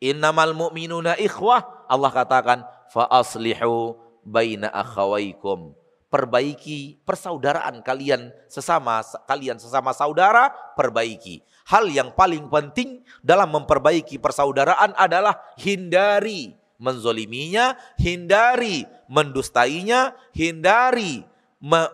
innamal 0.00 0.56
mu'minuna 0.56 1.18
ikhwah, 1.20 1.84
Allah 1.92 2.08
katakan, 2.08 2.64
fa 2.88 3.04
aslihu 3.12 4.00
baina 4.24 4.72
akhawaikum. 4.72 5.83
Perbaiki 6.14 7.02
persaudaraan 7.02 7.82
kalian 7.82 8.30
sesama 8.46 9.02
kalian 9.26 9.58
sesama 9.58 9.90
saudara, 9.90 10.46
perbaiki. 10.78 11.42
Hal 11.66 11.90
yang 11.90 12.14
paling 12.14 12.46
penting 12.46 13.02
dalam 13.18 13.50
memperbaiki 13.50 14.22
persaudaraan 14.22 14.94
adalah 14.94 15.42
hindari 15.58 16.54
menzoliminya, 16.78 17.74
hindari 17.98 18.86
mendustainya, 19.10 20.14
hindari 20.30 21.26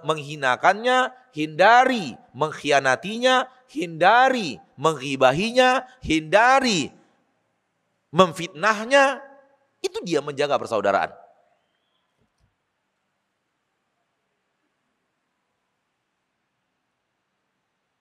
menghinakannya, 0.05 1.17
hindari 1.33 2.13
mengkhianatinya, 2.37 3.49
hindari 3.73 4.61
menghibahinya, 4.77 5.89
hindari 6.05 6.93
memfitnahnya. 8.13 9.25
Itu 9.81 10.05
dia 10.05 10.21
menjaga 10.21 10.61
persaudaraan. 10.61 11.30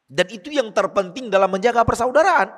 Dan 0.09 0.25
itu 0.33 0.49
yang 0.49 0.73
terpenting 0.73 1.29
dalam 1.29 1.53
menjaga 1.53 1.85
persaudaraan. 1.85 2.49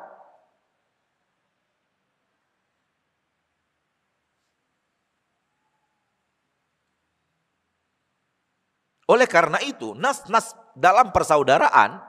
Oleh 9.12 9.28
karena 9.28 9.60
itu, 9.60 9.92
nas-nas 10.00 10.56
dalam 10.72 11.12
persaudaraan 11.12 12.00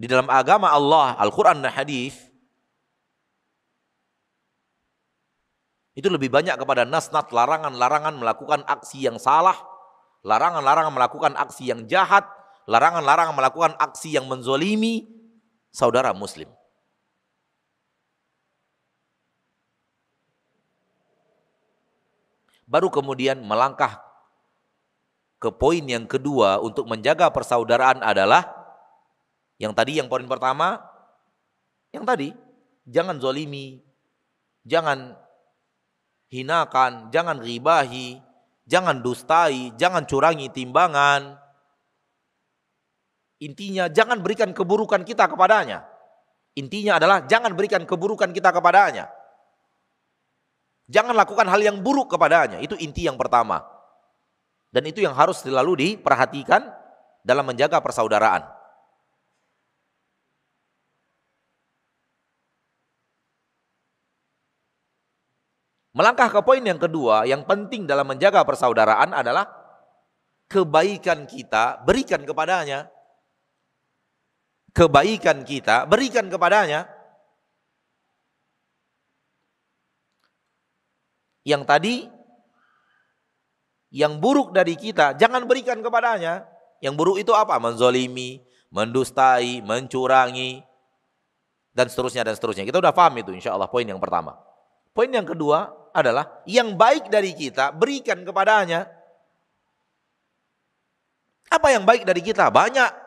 di 0.00 0.08
dalam 0.08 0.24
agama 0.32 0.72
Allah, 0.72 1.12
Al-Quran 1.20 1.60
dan 1.60 1.68
Hadis 1.68 2.16
itu 5.92 6.08
lebih 6.08 6.32
banyak 6.32 6.56
kepada 6.56 6.88
nas-nas 6.88 7.28
larangan-larangan 7.28 8.16
melakukan 8.16 8.64
aksi 8.64 9.04
yang 9.04 9.20
salah, 9.20 9.54
larangan-larangan 10.24 10.96
melakukan 10.96 11.32
aksi 11.36 11.68
yang 11.68 11.84
jahat, 11.84 12.24
larangan-larangan 12.64 13.36
melakukan 13.36 13.72
aksi 13.76 14.16
yang 14.16 14.28
menzolimi 14.28 15.08
saudara 15.70 16.12
muslim. 16.16 16.48
Baru 22.64 22.88
kemudian 22.88 23.44
melangkah 23.44 24.00
ke 25.36 25.52
poin 25.52 25.84
yang 25.84 26.08
kedua 26.08 26.56
untuk 26.64 26.88
menjaga 26.88 27.28
persaudaraan 27.28 28.00
adalah 28.00 28.48
yang 29.60 29.76
tadi 29.76 30.00
yang 30.00 30.08
poin 30.08 30.24
pertama, 30.24 30.80
yang 31.92 32.08
tadi 32.08 32.32
jangan 32.88 33.20
zolimi, 33.20 33.84
jangan 34.64 35.12
hinakan, 36.32 37.12
jangan 37.12 37.38
ribahi, 37.38 38.18
jangan 38.64 39.04
dustai, 39.04 39.76
jangan 39.76 40.08
curangi 40.08 40.48
timbangan. 40.50 41.43
Intinya 43.42 43.90
jangan 43.90 44.22
berikan 44.22 44.54
keburukan 44.54 45.02
kita 45.02 45.26
kepadanya. 45.26 45.82
Intinya 46.54 47.02
adalah 47.02 47.26
jangan 47.26 47.50
berikan 47.58 47.82
keburukan 47.82 48.30
kita 48.30 48.54
kepadanya. 48.54 49.10
Jangan 50.86 51.16
lakukan 51.16 51.48
hal 51.48 51.60
yang 51.64 51.80
buruk 51.80 52.12
kepadanya. 52.14 52.60
Itu 52.60 52.78
inti 52.78 53.08
yang 53.08 53.18
pertama. 53.18 53.64
Dan 54.70 54.86
itu 54.86 55.02
yang 55.02 55.16
harus 55.16 55.42
selalu 55.42 55.80
diperhatikan 55.80 56.66
dalam 57.24 57.42
menjaga 57.46 57.80
persaudaraan. 57.82 58.44
Melangkah 65.94 66.26
ke 66.26 66.42
poin 66.42 66.58
yang 66.58 66.78
kedua, 66.78 67.22
yang 67.22 67.46
penting 67.46 67.86
dalam 67.86 68.02
menjaga 68.10 68.42
persaudaraan 68.42 69.14
adalah 69.14 69.46
kebaikan 70.50 71.22
kita 71.22 71.86
berikan 71.86 72.26
kepadanya. 72.26 72.93
Kebaikan 74.74 75.46
kita 75.46 75.86
berikan 75.86 76.26
kepadanya. 76.26 76.90
Yang 81.46 81.62
tadi 81.62 81.94
yang 83.94 84.18
buruk 84.18 84.50
dari 84.50 84.74
kita, 84.74 85.14
jangan 85.14 85.46
berikan 85.46 85.78
kepadanya. 85.78 86.42
Yang 86.82 86.94
buruk 86.98 87.16
itu 87.22 87.30
apa? 87.30 87.62
Menzolimi, 87.62 88.42
mendustai, 88.74 89.62
mencurangi, 89.62 90.66
dan 91.70 91.86
seterusnya 91.86 92.26
dan 92.26 92.34
seterusnya. 92.34 92.66
Kita 92.66 92.82
udah 92.82 92.90
paham 92.90 93.14
itu 93.22 93.30
insya 93.30 93.54
Allah 93.54 93.70
poin 93.70 93.86
yang 93.86 94.02
pertama. 94.02 94.34
Poin 94.90 95.10
yang 95.10 95.26
kedua 95.26 95.70
adalah 95.94 96.42
yang 96.46 96.74
baik 96.74 97.10
dari 97.10 97.34
kita 97.34 97.70
berikan 97.70 98.22
kepadanya. 98.26 98.90
Apa 101.50 101.70
yang 101.70 101.86
baik 101.86 102.02
dari 102.02 102.22
kita? 102.22 102.50
Banyak. 102.50 103.03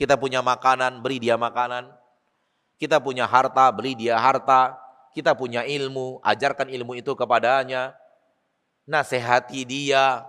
Kita 0.00 0.16
punya 0.16 0.40
makanan, 0.40 1.04
beri 1.04 1.20
dia 1.20 1.36
makanan. 1.36 1.92
Kita 2.80 2.96
punya 3.04 3.28
harta, 3.28 3.68
beri 3.68 3.92
dia 3.92 4.16
harta. 4.16 4.80
Kita 5.12 5.36
punya 5.36 5.68
ilmu, 5.68 6.24
ajarkan 6.24 6.72
ilmu 6.72 6.96
itu 6.96 7.12
kepadanya. 7.12 7.92
Nasehati 8.88 9.68
dia 9.68 10.24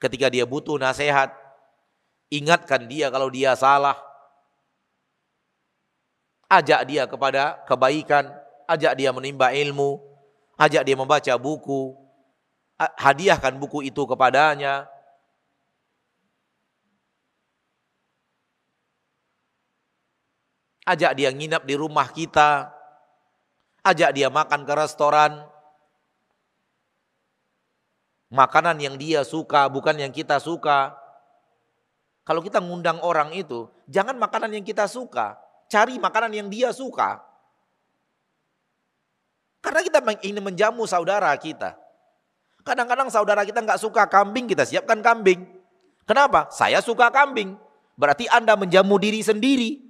ketika 0.00 0.32
dia 0.32 0.48
butuh 0.48 0.80
nasihat. 0.80 1.28
Ingatkan 2.32 2.88
dia 2.88 3.12
kalau 3.12 3.28
dia 3.28 3.52
salah. 3.60 4.00
Ajak 6.48 6.88
dia 6.88 7.04
kepada 7.04 7.60
kebaikan, 7.68 8.32
ajak 8.64 8.96
dia 8.96 9.12
menimba 9.12 9.52
ilmu, 9.52 10.00
ajak 10.56 10.80
dia 10.80 10.96
membaca 10.96 11.36
buku, 11.36 11.92
hadiahkan 12.96 13.52
buku 13.60 13.84
itu 13.84 14.08
kepadanya, 14.08 14.88
ajak 20.88 21.12
dia 21.20 21.28
nginap 21.28 21.68
di 21.68 21.76
rumah 21.76 22.08
kita, 22.08 22.72
ajak 23.84 24.16
dia 24.16 24.32
makan 24.32 24.64
ke 24.64 24.72
restoran, 24.72 25.44
makanan 28.32 28.80
yang 28.80 28.96
dia 28.96 29.20
suka 29.24 29.68
bukan 29.68 30.00
yang 30.00 30.12
kita 30.12 30.40
suka. 30.40 30.96
Kalau 32.24 32.44
kita 32.44 32.60
ngundang 32.60 33.00
orang 33.00 33.32
itu, 33.32 33.68
jangan 33.88 34.16
makanan 34.16 34.52
yang 34.52 34.64
kita 34.64 34.84
suka, 34.84 35.36
cari 35.68 35.96
makanan 35.96 36.32
yang 36.32 36.48
dia 36.52 36.72
suka. 36.72 37.24
Karena 39.64 39.80
kita 39.80 40.00
ingin 40.24 40.44
menjamu 40.44 40.84
saudara 40.84 41.32
kita. 41.40 41.76
Kadang-kadang 42.68 43.08
saudara 43.08 43.48
kita 43.48 43.64
nggak 43.64 43.80
suka 43.80 44.04
kambing, 44.12 44.44
kita 44.44 44.68
siapkan 44.68 45.00
kambing. 45.00 45.48
Kenapa? 46.04 46.52
Saya 46.52 46.84
suka 46.84 47.08
kambing. 47.08 47.56
Berarti 47.96 48.28
Anda 48.28 48.60
menjamu 48.60 49.00
diri 49.00 49.24
sendiri. 49.24 49.87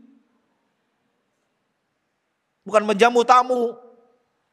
Bukan 2.69 2.85
menjamu 2.85 3.25
tamu. 3.25 3.73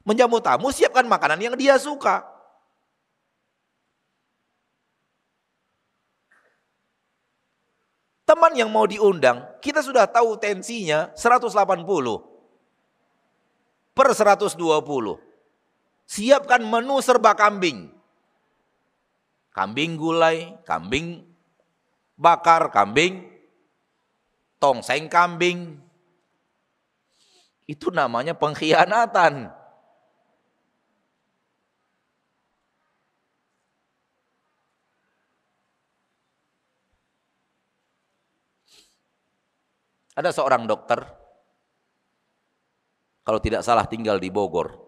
Menjamu 0.08 0.40
tamu 0.40 0.72
siapkan 0.72 1.04
makanan 1.04 1.44
yang 1.44 1.56
dia 1.60 1.76
suka. 1.76 2.24
Teman 8.24 8.56
yang 8.58 8.72
mau 8.72 8.88
diundang, 8.88 9.44
kita 9.60 9.84
sudah 9.84 10.08
tahu 10.08 10.40
tensinya 10.40 11.12
180 11.14 11.52
per 13.94 14.08
120. 14.16 14.56
Siapkan 16.08 16.62
menu 16.64 16.98
serba 17.04 17.36
kambing. 17.36 17.92
Kambing 19.54 20.00
gulai, 20.00 20.58
kambing 20.64 21.22
bakar, 22.18 22.72
kambing 22.72 23.36
tongseng 24.66 25.06
kambing, 25.12 25.78
itu 27.66 27.90
namanya 27.90 28.38
pengkhianatan. 28.38 29.50
Ada 40.16 40.32
seorang 40.32 40.64
dokter, 40.64 41.04
kalau 43.28 43.36
tidak 43.44 43.68
salah 43.68 43.84
tinggal 43.84 44.16
di 44.16 44.32
Bogor. 44.32 44.80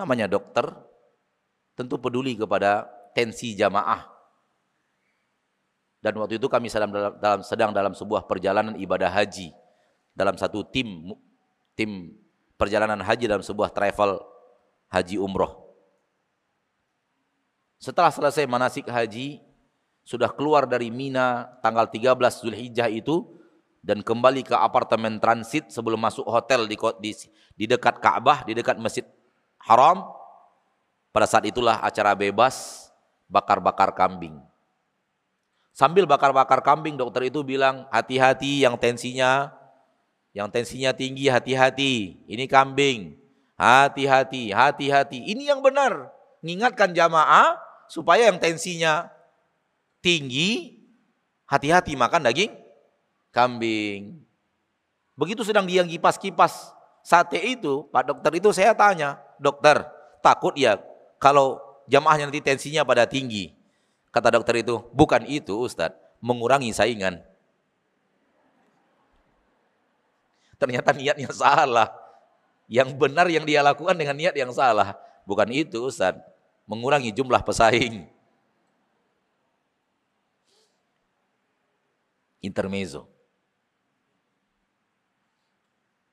Namanya 0.00 0.24
dokter, 0.24 0.64
tentu 1.76 2.00
peduli 2.00 2.32
kepada 2.40 2.88
tensi 3.12 3.52
jamaah. 3.52 4.08
Dan 6.00 6.16
waktu 6.16 6.40
itu 6.40 6.48
kami 6.48 6.72
sedang 6.72 6.88
dalam, 6.88 7.12
dalam, 7.20 7.40
sedang 7.44 7.70
dalam 7.76 7.92
sebuah 7.92 8.24
perjalanan 8.24 8.72
ibadah 8.80 9.12
haji 9.12 9.52
dalam 10.20 10.36
satu 10.36 10.60
tim 10.68 11.16
tim 11.72 12.12
perjalanan 12.60 13.00
haji 13.00 13.24
dalam 13.24 13.40
sebuah 13.40 13.72
travel 13.72 14.20
haji 14.92 15.16
umroh. 15.16 15.72
Setelah 17.80 18.12
selesai 18.12 18.44
manasik 18.44 18.84
haji, 18.92 19.40
sudah 20.04 20.28
keluar 20.28 20.68
dari 20.68 20.92
Mina 20.92 21.48
tanggal 21.64 21.88
13 21.88 22.12
Zulhijjah 22.44 22.92
itu 22.92 23.40
dan 23.80 24.04
kembali 24.04 24.44
ke 24.44 24.52
apartemen 24.52 25.16
transit 25.16 25.72
sebelum 25.72 25.96
masuk 25.96 26.28
hotel 26.28 26.68
di, 26.68 26.76
di, 27.00 27.16
di 27.56 27.64
dekat 27.64 27.96
Ka'bah, 27.96 28.44
di 28.44 28.52
dekat 28.52 28.76
Masjid 28.76 29.08
Haram. 29.64 30.04
Pada 31.10 31.24
saat 31.24 31.48
itulah 31.48 31.80
acara 31.80 32.12
bebas 32.12 32.86
bakar-bakar 33.32 33.96
kambing. 33.96 34.36
Sambil 35.72 36.04
bakar-bakar 36.04 36.60
kambing, 36.60 37.00
dokter 37.00 37.32
itu 37.32 37.40
bilang, 37.40 37.88
hati-hati 37.88 38.68
yang 38.68 38.76
tensinya 38.76 39.48
yang 40.30 40.48
tensinya 40.50 40.94
tinggi 40.94 41.26
hati-hati. 41.26 42.24
Ini 42.26 42.44
kambing. 42.46 43.18
Hati-hati, 43.58 44.54
hati-hati. 44.54 45.18
Ini 45.34 45.52
yang 45.54 45.60
benar. 45.60 46.08
Mengingatkan 46.40 46.96
jamaah 46.96 47.60
supaya 47.90 48.32
yang 48.32 48.40
tensinya 48.40 49.12
tinggi, 50.00 50.80
hati-hati 51.44 51.98
makan 51.98 52.24
daging 52.24 52.52
kambing. 53.34 54.22
Begitu 55.14 55.44
sedang 55.44 55.68
dia 55.68 55.84
kipas-kipas 55.84 56.72
sate 57.04 57.36
itu, 57.44 57.84
Pak 57.92 58.08
dokter 58.08 58.32
itu 58.40 58.48
saya 58.56 58.72
tanya, 58.72 59.20
dokter 59.36 59.84
takut 60.24 60.56
ya 60.56 60.80
kalau 61.20 61.60
jamaahnya 61.88 62.32
nanti 62.32 62.40
tensinya 62.40 62.86
pada 62.86 63.04
tinggi. 63.04 63.52
Kata 64.10 64.32
dokter 64.34 64.64
itu, 64.64 64.82
bukan 64.90 65.22
itu 65.28 65.54
Ustadz, 65.54 65.94
mengurangi 66.18 66.74
saingan. 66.74 67.22
Ternyata 70.60 70.92
niatnya 70.92 71.32
salah. 71.32 71.88
Yang 72.70 72.94
benar 73.00 73.26
yang 73.32 73.48
dia 73.48 73.64
lakukan 73.64 73.96
dengan 73.96 74.14
niat 74.14 74.36
yang 74.36 74.52
salah. 74.52 74.94
Bukan 75.24 75.48
itu 75.50 75.80
Ustaz. 75.80 76.20
Mengurangi 76.68 77.10
jumlah 77.10 77.42
pesaing. 77.42 78.06
Intermezzo. 82.44 83.10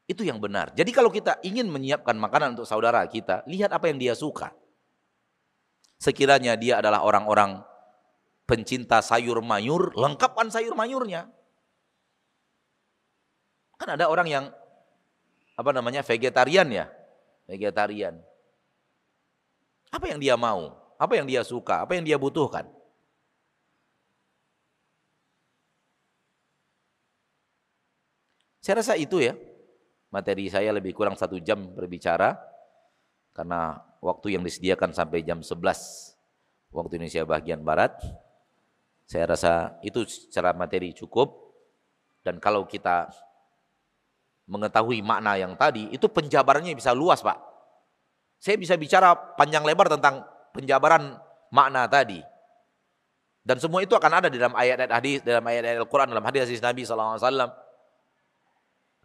Itu 0.08 0.24
yang 0.24 0.40
benar. 0.40 0.72
Jadi 0.72 0.96
kalau 0.96 1.12
kita 1.12 1.38
ingin 1.44 1.68
menyiapkan 1.68 2.16
makanan 2.16 2.56
untuk 2.56 2.66
saudara 2.66 3.04
kita, 3.06 3.44
lihat 3.46 3.76
apa 3.76 3.92
yang 3.92 4.00
dia 4.00 4.16
suka. 4.16 4.56
Sekiranya 6.00 6.56
dia 6.56 6.80
adalah 6.80 7.04
orang-orang 7.04 7.60
pencinta 8.48 9.04
sayur 9.04 9.44
mayur, 9.44 9.92
lengkapkan 9.94 10.48
sayur 10.48 10.74
mayurnya. 10.74 11.28
Kan 13.78 13.94
ada 13.94 14.10
orang 14.10 14.28
yang 14.28 14.46
apa 15.58 15.72
namanya 15.74 16.02
vegetarian 16.02 16.70
ya, 16.70 16.86
vegetarian. 17.46 18.18
Apa 19.94 20.10
yang 20.12 20.20
dia 20.20 20.36
mau? 20.38 20.74
Apa 20.98 21.18
yang 21.18 21.30
dia 21.30 21.46
suka? 21.46 21.86
Apa 21.86 21.98
yang 21.98 22.06
dia 22.06 22.18
butuhkan? 22.18 22.66
Saya 28.68 28.84
rasa 28.84 29.00
itu 29.00 29.24
ya 29.24 29.32
materi 30.12 30.52
saya 30.52 30.76
lebih 30.76 30.92
kurang 30.92 31.16
satu 31.16 31.40
jam 31.40 31.72
berbicara 31.72 32.36
karena 33.32 33.80
waktu 34.04 34.36
yang 34.36 34.44
disediakan 34.44 34.92
sampai 34.92 35.24
jam 35.24 35.40
11 35.40 35.56
waktu 36.76 37.00
Indonesia 37.00 37.24
bagian 37.24 37.64
Barat. 37.64 37.96
Saya 39.08 39.24
rasa 39.24 39.80
itu 39.88 40.04
secara 40.04 40.52
materi 40.52 40.92
cukup 40.92 41.32
dan 42.28 42.44
kalau 42.44 42.68
kita 42.68 43.08
mengetahui 44.48 45.04
makna 45.04 45.36
yang 45.36 45.54
tadi, 45.60 45.92
itu 45.92 46.08
penjabarannya 46.08 46.74
bisa 46.74 46.96
luas 46.96 47.20
Pak. 47.20 47.38
Saya 48.40 48.56
bisa 48.56 48.80
bicara 48.80 49.14
panjang 49.36 49.62
lebar 49.68 49.92
tentang 49.92 50.24
penjabaran 50.56 51.20
makna 51.52 51.86
tadi. 51.86 52.24
Dan 53.48 53.64
semua 53.64 53.80
itu 53.80 53.96
akan 53.96 54.12
ada 54.24 54.28
di 54.28 54.36
dalam 54.36 54.56
ayat-ayat 54.56 54.92
hadis, 54.92 55.20
dalam 55.24 55.44
ayat-ayat 55.44 55.80
Al-Quran, 55.80 56.12
dalam 56.12 56.26
hadis 56.28 56.52
hadis 56.52 56.60
Nabi 56.60 56.84
SAW. 56.84 57.48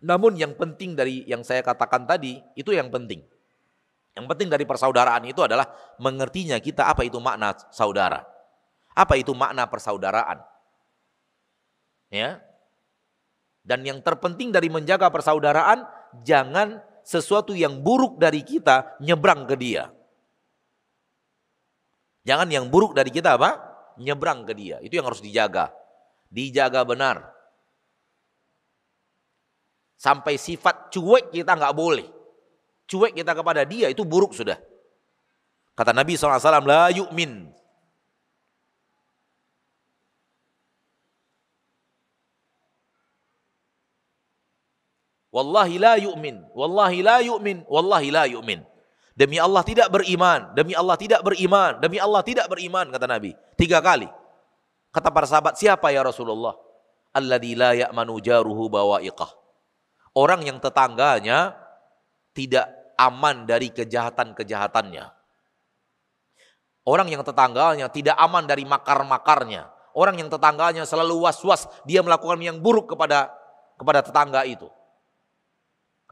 Namun 0.03 0.35
yang 0.35 0.59
penting 0.59 0.99
dari 0.99 1.23
yang 1.31 1.47
saya 1.47 1.63
katakan 1.63 2.03
tadi, 2.11 2.43
itu 2.59 2.75
yang 2.75 2.91
penting. 2.91 3.23
Yang 4.13 4.27
penting 4.29 4.49
dari 4.51 4.67
persaudaraan 4.67 5.23
itu 5.25 5.41
adalah 5.47 5.71
mengertinya 6.03 6.59
kita 6.59 6.91
apa 6.91 7.07
itu 7.07 7.23
makna 7.23 7.55
saudara. 7.71 8.27
Apa 8.93 9.15
itu 9.17 9.31
makna 9.33 9.71
persaudaraan. 9.71 10.43
Ya, 12.13 12.45
dan 13.63 13.87
yang 13.87 14.03
terpenting 14.03 14.51
dari 14.51 14.67
menjaga 14.67 15.07
persaudaraan, 15.09 15.87
jangan 16.27 16.83
sesuatu 17.07 17.55
yang 17.55 17.83
buruk 17.83 18.19
dari 18.19 18.43
kita 18.43 18.99
nyebrang 18.99 19.47
ke 19.47 19.55
dia. 19.55 19.91
Jangan 22.23 22.51
yang 22.51 22.67
buruk 22.71 22.95
dari 22.95 23.11
kita 23.11 23.39
apa? 23.39 23.59
Nyebrang 23.99 24.47
ke 24.47 24.55
dia. 24.55 24.79
Itu 24.83 24.99
yang 24.99 25.07
harus 25.07 25.23
dijaga. 25.23 25.75
Dijaga 26.31 26.87
benar. 26.87 27.31
Sampai 29.99 30.39
sifat 30.39 30.91
cuek 30.91 31.31
kita 31.31 31.55
nggak 31.55 31.75
boleh. 31.75 32.07
Cuek 32.91 33.15
kita 33.15 33.35
kepada 33.35 33.63
dia 33.63 33.91
itu 33.91 34.03
buruk 34.03 34.35
sudah. 34.35 34.59
Kata 35.73 35.95
Nabi 35.95 36.19
SAW, 36.19 36.67
la 36.67 36.91
yu'min. 36.91 37.62
Wallahi 45.33 45.81
la 45.81 45.97
yu'min. 45.97 46.45
Wallahi 46.53 47.01
la 47.01 47.19
yu'min. 47.25 47.65
Wallahi 47.65 48.09
la 48.13 48.25
yu'min. 48.29 48.61
Demi 49.17 49.41
Allah 49.41 49.65
tidak 49.65 49.89
beriman. 49.89 50.53
Demi 50.53 50.77
Allah 50.77 50.97
tidak 51.01 51.25
beriman. 51.25 51.81
Demi 51.81 51.97
Allah 51.97 52.21
tidak 52.21 52.47
beriman, 52.53 52.93
kata 52.93 53.09
Nabi. 53.09 53.33
Tiga 53.57 53.81
kali. 53.81 54.09
Kata 54.93 55.09
para 55.09 55.25
sahabat, 55.25 55.57
siapa 55.57 55.89
ya 55.89 56.05
Rasulullah? 56.05 56.53
Alladhi 57.17 57.57
la 57.57 57.73
ya'manu 57.73 58.21
jaruhu 58.21 58.69
bawa'iqah. 58.69 59.33
Orang 60.13 60.45
yang 60.45 60.61
tetangganya 60.61 61.57
tidak 62.37 62.69
aman 63.01 63.49
dari 63.49 63.73
kejahatan-kejahatannya. 63.73 65.05
Orang 66.85 67.09
yang 67.09 67.25
tetangganya 67.25 67.89
tidak 67.89 68.17
aman 68.21 68.45
dari 68.45 68.69
makar-makarnya. 68.69 69.73
Orang 69.97 70.21
yang 70.21 70.29
tetangganya 70.29 70.85
selalu 70.89 71.25
was-was, 71.25 71.69
dia 71.89 72.01
melakukan 72.05 72.41
yang 72.41 72.61
buruk 72.61 72.93
kepada 72.97 73.33
kepada 73.77 74.01
tetangga 74.05 74.45
itu. 74.45 74.69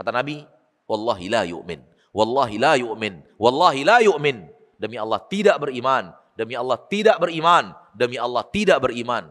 Kata 0.00 0.16
Nabi, 0.16 0.40
wallahi 0.88 1.28
la 1.28 1.44
yu'min. 1.44 1.84
Wallahi 2.16 2.56
la 2.56 2.72
yu'min. 2.80 3.20
Wallahi 3.36 3.84
la 3.84 4.00
yu'min. 4.00 4.48
Demi 4.80 4.96
Allah 4.96 5.20
tidak 5.28 5.60
beriman. 5.60 6.16
Demi 6.32 6.56
Allah 6.56 6.80
tidak 6.88 7.20
beriman. 7.20 7.76
Demi 7.92 8.16
Allah 8.16 8.40
tidak 8.48 8.80
beriman. 8.80 9.28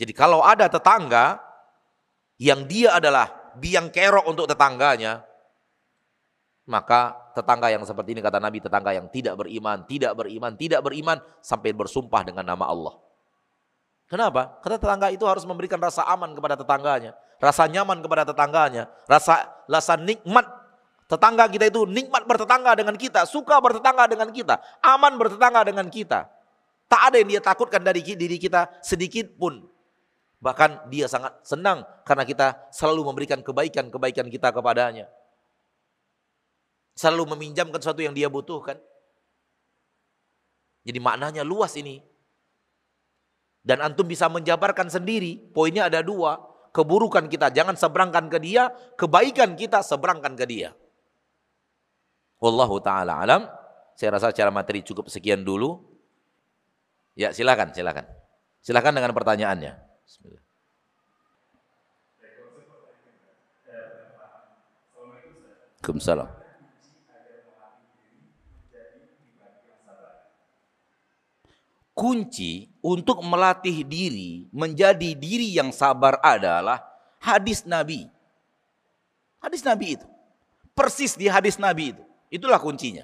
Jadi 0.00 0.16
kalau 0.16 0.40
ada 0.40 0.64
tetangga 0.64 1.36
yang 2.40 2.64
dia 2.64 2.96
adalah 2.96 3.52
biang 3.60 3.92
kerok 3.92 4.24
untuk 4.24 4.48
tetangganya, 4.48 5.28
maka 6.64 7.12
tetangga 7.36 7.68
yang 7.68 7.84
seperti 7.84 8.16
ini 8.16 8.24
kata 8.24 8.40
Nabi 8.40 8.64
tetangga 8.64 8.96
yang 8.96 9.12
tidak 9.12 9.36
beriman, 9.36 9.84
tidak 9.84 10.16
beriman, 10.16 10.52
tidak 10.56 10.80
beriman 10.80 11.18
sampai 11.44 11.76
bersumpah 11.76 12.24
dengan 12.24 12.48
nama 12.48 12.64
Allah. 12.64 12.94
Kenapa? 14.08 14.56
Karena 14.64 14.80
tetangga 14.80 15.12
itu 15.12 15.28
harus 15.28 15.44
memberikan 15.44 15.76
rasa 15.76 16.00
aman 16.08 16.32
kepada 16.32 16.56
tetangganya, 16.56 17.12
rasa 17.38 17.66
nyaman 17.70 18.02
kepada 18.02 18.26
tetangganya, 18.26 18.90
rasa 19.06 19.46
rasa 19.70 19.94
nikmat 19.98 20.46
tetangga 21.08 21.48
kita 21.48 21.72
itu 21.72 21.88
nikmat 21.88 22.28
bertetangga 22.28 22.76
dengan 22.76 22.94
kita, 22.94 23.24
suka 23.24 23.58
bertetangga 23.62 24.10
dengan 24.10 24.28
kita, 24.28 24.60
aman 24.84 25.16
bertetangga 25.16 25.64
dengan 25.64 25.86
kita. 25.88 26.28
Tak 26.88 27.12
ada 27.12 27.16
yang 27.20 27.28
dia 27.28 27.42
takutkan 27.44 27.84
dari 27.84 28.00
diri 28.00 28.36
kita 28.40 28.80
sedikit 28.80 29.28
pun. 29.36 29.60
Bahkan 30.38 30.88
dia 30.88 31.10
sangat 31.10 31.36
senang 31.44 31.84
karena 32.06 32.24
kita 32.24 32.72
selalu 32.72 33.12
memberikan 33.12 33.42
kebaikan-kebaikan 33.44 34.30
kita 34.32 34.54
kepadanya. 34.54 35.10
Selalu 36.96 37.36
meminjamkan 37.36 37.76
sesuatu 37.82 38.00
yang 38.00 38.16
dia 38.16 38.32
butuhkan. 38.32 38.80
Jadi 40.88 40.98
maknanya 41.04 41.44
luas 41.44 41.76
ini. 41.76 42.00
Dan 43.60 43.84
antum 43.84 44.08
bisa 44.08 44.32
menjabarkan 44.32 44.88
sendiri, 44.88 45.36
poinnya 45.52 45.92
ada 45.92 46.00
dua. 46.00 46.40
Keburukan 46.78 47.26
kita 47.26 47.50
jangan 47.50 47.74
seberangkan 47.74 48.30
ke 48.30 48.38
dia, 48.38 48.70
kebaikan 48.94 49.58
kita 49.58 49.82
seberangkan 49.82 50.38
ke 50.38 50.46
dia. 50.46 50.70
Wallahu 52.38 52.78
ta'ala 52.78 53.18
alam. 53.18 53.50
Saya 53.98 54.14
rasa 54.14 54.30
secara 54.30 54.54
materi 54.54 54.86
cukup 54.86 55.10
sekian 55.10 55.42
dulu. 55.42 55.82
Ya 57.18 57.34
silakan, 57.34 57.74
silakan. 57.74 58.06
Silakan 58.62 58.94
dengan 58.94 59.10
pertanyaannya. 59.10 59.74
Bismillah. 60.06 60.44
Waalaikumsalam. 65.82 66.37
Kunci 71.98 72.70
untuk 72.78 73.26
melatih 73.26 73.82
diri 73.82 74.46
menjadi 74.54 75.18
diri 75.18 75.50
yang 75.58 75.74
sabar 75.74 76.22
adalah 76.22 76.78
hadis 77.18 77.66
Nabi. 77.66 78.06
Hadis 79.42 79.66
Nabi 79.66 79.98
itu. 79.98 80.06
Persis 80.78 81.18
di 81.18 81.26
hadis 81.26 81.58
Nabi 81.58 81.90
itu. 81.90 82.02
Itulah 82.30 82.62
kuncinya. 82.62 83.02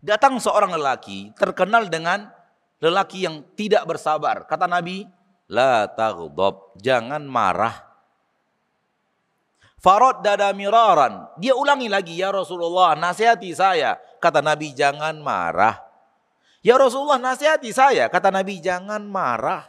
Datang 0.00 0.40
seorang 0.40 0.72
lelaki 0.72 1.36
terkenal 1.36 1.92
dengan 1.92 2.32
lelaki 2.80 3.28
yang 3.28 3.44
tidak 3.52 3.84
bersabar. 3.84 4.48
Kata 4.48 4.64
Nabi, 4.64 5.04
La 5.52 5.84
taghdab, 5.84 6.80
jangan 6.80 7.20
marah. 7.28 7.84
Farad 9.76 10.24
dada 10.24 10.48
miraran. 10.56 11.28
Dia 11.36 11.52
ulangi 11.52 11.92
lagi, 11.92 12.16
ya 12.16 12.32
Rasulullah, 12.32 12.96
nasihati 12.96 13.52
saya. 13.52 14.00
Kata 14.16 14.40
Nabi, 14.40 14.72
jangan 14.72 15.20
marah. 15.20 15.83
Ya 16.64 16.80
Rasulullah, 16.80 17.20
nasihati 17.20 17.68
saya. 17.76 18.08
Kata 18.08 18.32
Nabi, 18.32 18.56
jangan 18.64 19.04
marah. 19.04 19.68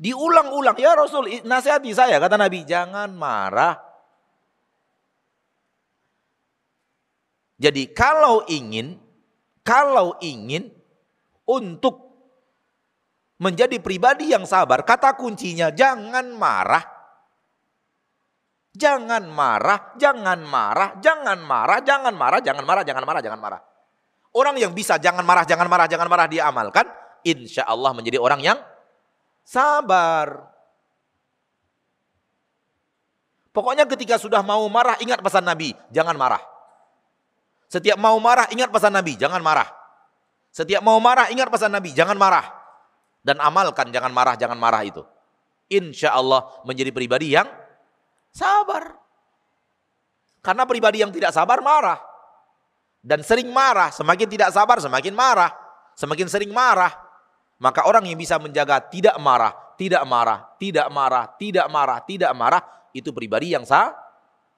Diulang-ulang, 0.00 0.80
ya 0.80 0.96
Rasul, 0.96 1.44
nasihati 1.44 1.92
saya. 1.92 2.16
Kata 2.16 2.40
Nabi, 2.40 2.64
jangan 2.64 3.12
marah. 3.12 3.76
Jadi 7.60 7.90
kalau 7.92 8.46
ingin, 8.48 8.96
kalau 9.60 10.16
ingin 10.24 10.70
untuk 11.44 12.08
menjadi 13.42 13.76
pribadi 13.82 14.30
yang 14.30 14.46
sabar, 14.48 14.86
kata 14.86 15.12
kuncinya 15.18 15.74
jangan 15.74 16.32
marah. 16.32 16.84
Jangan 18.78 19.26
marah, 19.26 19.98
jangan 19.98 20.38
marah, 20.46 21.02
jangan 21.02 21.42
marah, 21.42 21.82
jangan 21.82 22.14
marah, 22.14 22.40
jangan 22.40 22.64
marah, 22.64 22.84
jangan 22.86 23.04
marah, 23.04 23.22
jangan 23.26 23.40
marah. 23.42 23.60
Orang 24.32 24.60
yang 24.60 24.76
bisa 24.76 25.00
jangan 25.00 25.24
marah, 25.24 25.44
jangan 25.48 25.66
marah, 25.66 25.86
jangan 25.88 26.06
marah 26.06 26.26
dia 26.28 26.46
amalkan, 26.46 26.84
insya 27.24 27.64
Allah 27.64 27.90
menjadi 27.96 28.20
orang 28.20 28.40
yang 28.44 28.58
sabar. 29.42 30.48
Pokoknya 33.50 33.88
ketika 33.88 34.20
sudah 34.20 34.44
mau 34.44 34.62
marah, 34.70 35.00
ingat 35.02 35.18
pesan 35.18 35.42
Nabi, 35.42 35.74
jangan 35.90 36.14
marah. 36.14 36.42
Setiap 37.68 37.98
mau 37.98 38.14
marah, 38.20 38.46
ingat 38.54 38.70
pesan 38.70 38.92
Nabi, 38.94 39.18
jangan 39.18 39.40
marah. 39.42 39.68
Setiap 40.52 40.80
mau 40.84 40.96
marah, 41.02 41.28
ingat 41.32 41.48
pesan 41.50 41.72
Nabi, 41.72 41.90
jangan 41.92 42.16
marah 42.16 42.58
dan 43.28 43.36
amalkan 43.44 43.92
jangan 43.92 44.08
marah 44.08 44.40
jangan 44.40 44.56
marah 44.56 44.80
itu. 44.88 45.04
Insya 45.68 46.16
Allah 46.16 46.48
menjadi 46.64 46.88
pribadi 46.88 47.36
yang 47.36 47.44
sabar. 48.32 48.96
Karena 50.40 50.64
pribadi 50.64 51.04
yang 51.04 51.12
tidak 51.12 51.36
sabar 51.36 51.60
marah. 51.60 52.00
Dan 52.98 53.22
sering 53.22 53.48
marah, 53.48 53.94
semakin 53.94 54.26
tidak 54.26 54.50
sabar 54.50 54.82
semakin 54.82 55.14
marah. 55.14 55.54
Semakin 55.98 56.30
sering 56.30 56.54
marah, 56.54 56.94
maka 57.58 57.82
orang 57.82 58.06
yang 58.06 58.14
bisa 58.14 58.38
menjaga 58.38 58.78
tidak 58.86 59.18
marah, 59.18 59.50
tidak 59.74 60.06
marah, 60.06 60.46
tidak 60.62 60.86
marah, 60.94 61.24
tidak 61.34 61.66
marah, 61.66 61.98
tidak 62.06 62.32
marah, 62.38 62.62
itu 62.94 63.10
pribadi 63.10 63.50
yang 63.50 63.66
sah, 63.66 63.98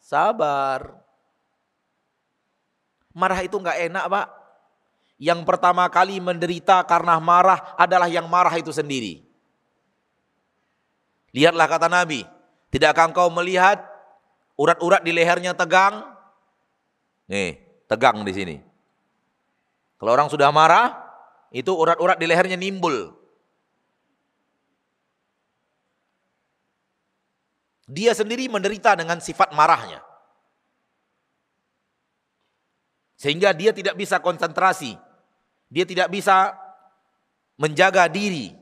sabar. 0.04 1.00
Marah 3.16 3.40
itu 3.40 3.56
nggak 3.56 3.78
enak, 3.88 4.04
Pak. 4.04 4.26
Yang 5.16 5.40
pertama 5.48 5.88
kali 5.88 6.20
menderita 6.20 6.84
karena 6.84 7.16
marah 7.16 7.72
adalah 7.80 8.08
yang 8.08 8.28
marah 8.28 8.52
itu 8.56 8.72
sendiri. 8.72 9.24
Lihatlah 11.32 11.68
kata 11.72 11.88
Nabi, 11.88 12.28
tidakkah 12.68 13.08
engkau 13.08 13.32
melihat 13.32 13.80
urat-urat 14.60 15.00
di 15.00 15.12
lehernya 15.16 15.56
tegang? 15.56 16.04
Nih, 17.32 17.69
tegang 17.90 18.22
di 18.22 18.30
sini. 18.30 18.56
Kalau 19.98 20.14
orang 20.14 20.30
sudah 20.30 20.54
marah, 20.54 20.94
itu 21.50 21.74
urat-urat 21.74 22.14
di 22.16 22.30
lehernya 22.30 22.54
nimbul. 22.54 23.10
Dia 27.90 28.14
sendiri 28.14 28.46
menderita 28.46 28.94
dengan 28.94 29.18
sifat 29.18 29.50
marahnya. 29.50 29.98
Sehingga 33.18 33.50
dia 33.50 33.74
tidak 33.74 33.98
bisa 33.98 34.22
konsentrasi 34.22 34.94
dia 35.70 35.86
tidak 35.86 36.10
bisa 36.10 36.58
menjaga 37.54 38.10
diri. 38.10 38.52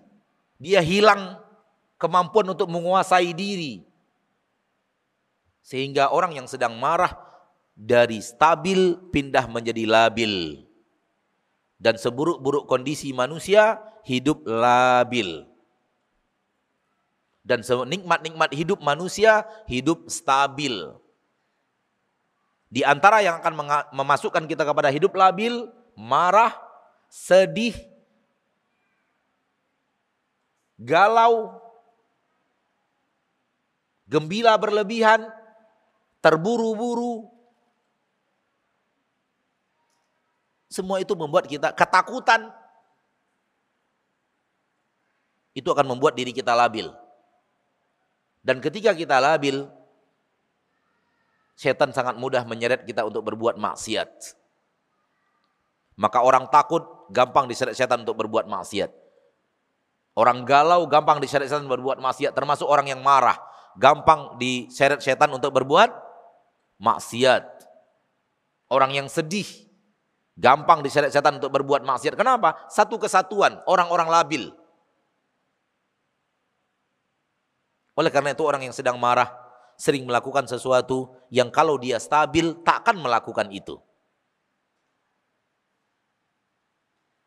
Dia 0.60 0.84
hilang 0.84 1.40
kemampuan 1.96 2.52
untuk 2.52 2.68
menguasai 2.68 3.32
diri. 3.32 3.80
Sehingga 5.64 6.12
orang 6.12 6.36
yang 6.36 6.46
sedang 6.46 6.76
marah 6.76 7.16
dari 7.78 8.18
stabil 8.18 8.98
pindah 9.14 9.46
menjadi 9.46 9.86
labil. 9.86 10.66
Dan 11.78 11.94
seburuk-buruk 11.94 12.66
kondisi 12.66 13.14
manusia 13.14 13.78
hidup 14.02 14.42
labil. 14.42 15.46
Dan 17.46 17.62
senikmat-nikmat 17.62 18.50
hidup 18.50 18.82
manusia 18.82 19.46
hidup 19.70 20.10
stabil. 20.10 20.74
Di 22.68 22.82
antara 22.82 23.22
yang 23.22 23.38
akan 23.38 23.54
memasukkan 23.94 24.44
kita 24.50 24.66
kepada 24.66 24.90
hidup 24.90 25.14
labil, 25.14 25.70
marah, 25.94 26.52
sedih, 27.08 27.72
galau, 30.76 31.56
gembira 34.04 34.52
berlebihan, 34.58 35.24
terburu-buru. 36.20 37.37
Semua 40.68 41.00
itu 41.00 41.16
membuat 41.16 41.48
kita 41.48 41.72
ketakutan. 41.72 42.52
Itu 45.56 45.72
akan 45.72 45.96
membuat 45.96 46.14
diri 46.14 46.30
kita 46.30 46.52
labil. 46.52 46.92
Dan 48.44 48.62
ketika 48.62 48.94
kita 48.94 49.18
labil, 49.18 49.66
setan 51.58 51.90
sangat 51.90 52.14
mudah 52.14 52.46
menyeret 52.46 52.86
kita 52.86 53.02
untuk 53.02 53.26
berbuat 53.26 53.58
maksiat. 53.58 54.38
Maka 55.98 56.22
orang 56.22 56.46
takut 56.46 56.86
gampang 57.10 57.50
diseret 57.50 57.74
setan 57.74 58.06
untuk 58.06 58.22
berbuat 58.22 58.46
maksiat. 58.46 58.92
Orang 60.14 60.46
galau 60.46 60.86
gampang 60.86 61.18
diseret 61.18 61.50
setan 61.50 61.66
berbuat 61.66 61.98
maksiat, 61.98 62.32
termasuk 62.32 62.70
orang 62.70 62.86
yang 62.86 63.02
marah 63.02 63.36
gampang 63.74 64.38
diseret 64.40 65.02
setan 65.04 65.28
untuk 65.34 65.52
berbuat 65.52 65.90
maksiat. 66.80 67.44
Orang 68.70 68.94
yang 68.94 69.10
sedih 69.10 69.67
gampang 70.38 70.86
diseret 70.86 71.10
setan 71.10 71.42
untuk 71.42 71.50
berbuat 71.50 71.82
maksiat. 71.82 72.14
Kenapa? 72.14 72.70
Satu 72.70 72.96
kesatuan, 72.96 73.58
orang-orang 73.66 74.06
labil. 74.06 74.44
Oleh 77.98 78.14
karena 78.14 78.30
itu 78.30 78.46
orang 78.46 78.62
yang 78.62 78.74
sedang 78.74 78.94
marah 78.94 79.26
sering 79.74 80.06
melakukan 80.06 80.46
sesuatu 80.46 81.10
yang 81.34 81.50
kalau 81.50 81.74
dia 81.74 81.98
stabil 81.98 82.54
tak 82.62 82.86
akan 82.86 83.02
melakukan 83.02 83.50
itu. 83.50 83.74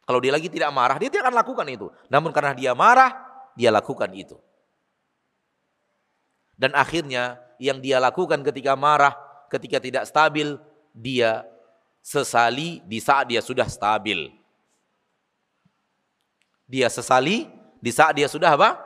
Kalau 0.07 0.19
dia 0.23 0.31
lagi 0.31 0.47
tidak 0.47 0.71
marah, 0.71 0.95
dia 0.95 1.11
tidak 1.11 1.27
akan 1.27 1.37
lakukan 1.43 1.67
itu. 1.67 1.87
Namun 2.07 2.31
karena 2.31 2.55
dia 2.55 2.71
marah, 2.71 3.11
dia 3.55 3.71
lakukan 3.71 4.11
itu. 4.15 4.39
Dan 6.55 6.75
akhirnya 6.75 7.39
yang 7.59 7.79
dia 7.79 7.99
lakukan 7.99 8.43
ketika 8.43 8.75
marah, 8.75 9.15
ketika 9.47 9.79
tidak 9.79 10.03
stabil, 10.07 10.59
dia 10.91 11.47
sesali 12.01 12.81
di 12.83 12.99
saat 12.99 13.29
dia 13.29 13.39
sudah 13.39 13.65
stabil. 13.69 14.33
Dia 16.67 16.89
sesali 16.89 17.47
di 17.79 17.91
saat 17.93 18.17
dia 18.17 18.27
sudah 18.27 18.53
apa? 18.53 18.77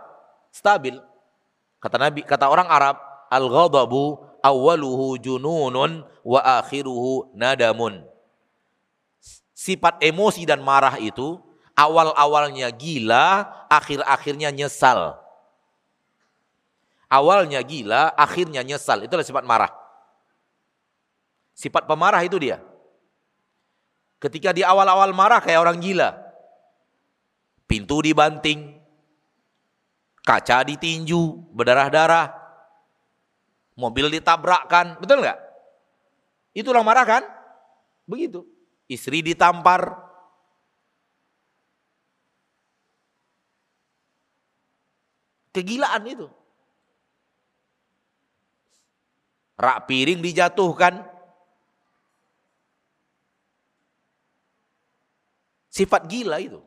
Stabil. 0.51 0.99
Kata 1.79 1.97
Nabi, 1.99 2.21
kata 2.23 2.47
orang 2.47 2.67
Arab, 2.67 2.97
al-ghadabu 3.31 4.21
awwaluhu 4.39 5.17
jununun 5.19 6.05
wa 6.23 6.39
akhiruhu 6.61 7.33
nadamun 7.33 8.05
sifat 9.55 10.03
emosi 10.03 10.43
dan 10.43 10.59
marah 10.59 10.99
itu 10.99 11.39
awal-awalnya 11.73 12.69
gila, 12.75 13.47
akhir-akhirnya 13.71 14.51
nyesal. 14.51 15.15
Awalnya 17.07 17.63
gila, 17.63 18.11
akhirnya 18.13 18.61
nyesal. 18.61 19.07
Itulah 19.07 19.23
sifat 19.23 19.47
marah. 19.47 19.71
Sifat 21.55 21.87
pemarah 21.87 22.19
itu 22.27 22.35
dia. 22.35 22.59
Ketika 24.19 24.55
di 24.55 24.65
awal-awal 24.65 25.11
marah 25.11 25.43
kayak 25.43 25.61
orang 25.61 25.77
gila. 25.79 26.15
Pintu 27.65 28.01
dibanting, 28.01 28.77
kaca 30.21 30.61
ditinju, 30.61 31.49
berdarah-darah, 31.53 32.29
mobil 33.73 34.13
ditabrakkan, 34.13 35.01
betul 35.01 35.25
nggak? 35.25 35.39
Itulah 36.53 36.85
marah 36.85 37.05
kan? 37.09 37.23
Begitu 38.05 38.45
istri 38.85 39.25
ditampar. 39.25 39.97
Kegilaan 45.55 46.03
itu. 46.03 46.27
Rak 49.55 49.87
piring 49.87 50.19
dijatuhkan. 50.19 50.99
Sifat 55.75 56.07
gila 56.07 56.39
itu. 56.39 56.63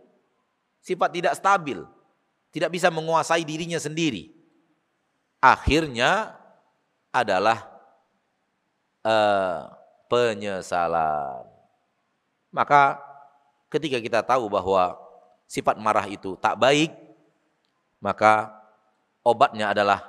Sifat 0.85 1.09
tidak 1.17 1.33
stabil. 1.33 1.81
Tidak 2.53 2.69
bisa 2.69 2.93
menguasai 2.93 3.41
dirinya 3.41 3.81
sendiri. 3.81 4.29
Akhirnya 5.41 6.37
adalah 7.09 7.65
uh, 9.01 9.73
penyesalan. 10.13 11.49
Maka 12.53 13.01
ketika 13.73 13.97
kita 13.97 14.21
tahu 14.21 14.53
bahwa 14.53 15.01
sifat 15.49 15.81
marah 15.81 16.05
itu 16.05 16.37
tak 16.37 16.61
baik, 16.61 16.93
maka 18.05 18.53
obatnya 19.25 19.73
adalah 19.73 20.05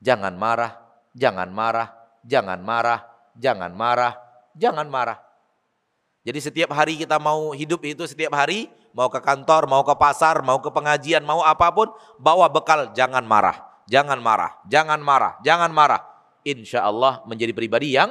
jangan 0.00 0.32
marah, 0.40 0.72
jangan 1.12 1.52
marah, 1.52 1.88
jangan 2.24 2.60
marah, 2.64 3.00
jangan 3.36 3.72
marah, 3.76 4.12
jangan 4.56 4.88
marah. 4.88 5.25
Jadi 6.26 6.38
setiap 6.42 6.74
hari 6.74 6.98
kita 6.98 7.22
mau 7.22 7.54
hidup 7.54 7.86
itu 7.86 8.02
setiap 8.02 8.34
hari, 8.34 8.66
mau 8.90 9.06
ke 9.06 9.22
kantor, 9.22 9.70
mau 9.70 9.86
ke 9.86 9.94
pasar, 9.94 10.42
mau 10.42 10.58
ke 10.58 10.66
pengajian, 10.74 11.22
mau 11.22 11.38
apa 11.46 11.70
pun, 11.70 11.86
bawa 12.18 12.50
bekal 12.50 12.90
jangan 12.98 13.22
marah, 13.22 13.62
jangan 13.86 14.18
marah, 14.18 14.58
jangan 14.66 14.98
marah, 14.98 15.38
jangan 15.46 15.70
marah. 15.70 16.02
Insya 16.42 16.82
Allah 16.82 17.22
menjadi 17.30 17.54
pribadi 17.54 17.94
yang 17.94 18.10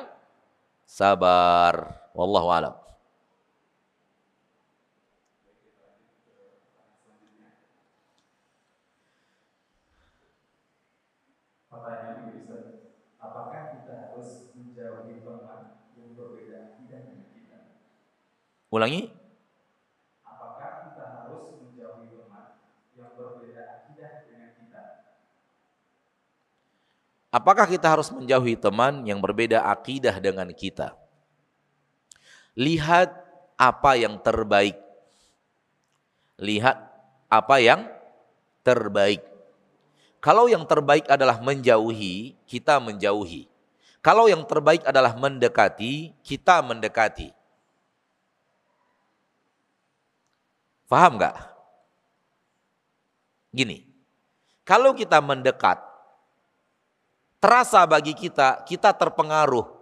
sabar. 0.87 1.91
Wallahu 2.15 2.47
alam. 2.55 2.84
Ulangi. 18.75 19.07
Apakah 20.27 20.83
kita 20.83 21.07
harus 21.07 21.31
menjauhi 21.63 22.11
teman 22.11 22.43
yang 22.91 23.07
berbeda 23.15 23.63
akidah 23.71 24.11
dengan 24.27 24.51
kita? 24.51 24.83
Apakah 27.31 27.65
kita 27.71 27.87
harus 27.87 28.09
menjauhi 28.11 28.55
teman 28.59 28.93
yang 29.07 29.23
berbeda 29.23 29.63
akidah 29.63 30.19
dengan 30.19 30.51
kita? 30.51 30.91
Lihat 32.59 33.15
apa 33.55 33.91
yang 33.95 34.19
terbaik. 34.19 34.75
Lihat 36.35 36.75
apa 37.31 37.55
yang 37.63 37.87
terbaik. 38.59 39.23
Kalau 40.19 40.51
yang 40.51 40.67
terbaik 40.67 41.07
adalah 41.07 41.39
menjauhi, 41.39 42.35
kita 42.43 42.83
menjauhi. 42.83 43.47
Kalau 44.03 44.27
yang 44.27 44.43
terbaik 44.43 44.83
adalah 44.83 45.15
mendekati, 45.15 46.11
kita 46.27 46.59
mendekati. 46.59 47.44
Paham 50.95 51.19
nggak? 51.19 51.35
Gini, 53.51 53.83
kalau 54.63 54.95
kita 54.95 55.19
mendekat, 55.19 55.75
terasa 57.43 57.83
bagi 57.83 58.15
kita, 58.15 58.63
kita 58.63 58.95
terpengaruh. 58.95 59.75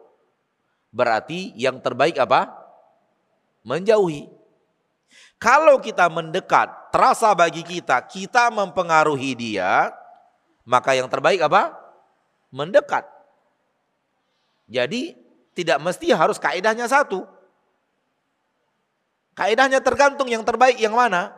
Berarti 0.89 1.53
yang 1.53 1.77
terbaik 1.77 2.17
apa? 2.17 2.49
Menjauhi. 3.61 4.25
Kalau 5.37 5.77
kita 5.77 6.09
mendekat, 6.09 6.89
terasa 6.89 7.29
bagi 7.37 7.61
kita, 7.61 8.01
kita 8.09 8.49
mempengaruhi 8.49 9.37
dia, 9.37 9.93
maka 10.65 10.97
yang 10.97 11.05
terbaik 11.13 11.45
apa? 11.45 11.77
Mendekat. 12.49 13.05
Jadi 14.65 15.13
tidak 15.53 15.77
mesti 15.77 16.09
harus 16.09 16.41
kaidahnya 16.41 16.89
satu. 16.89 17.32
Kaidahnya 19.33 19.81
tergantung 19.81 20.29
yang 20.29 20.45
terbaik 20.45 20.77
yang 20.77 20.93
mana. 20.93 21.33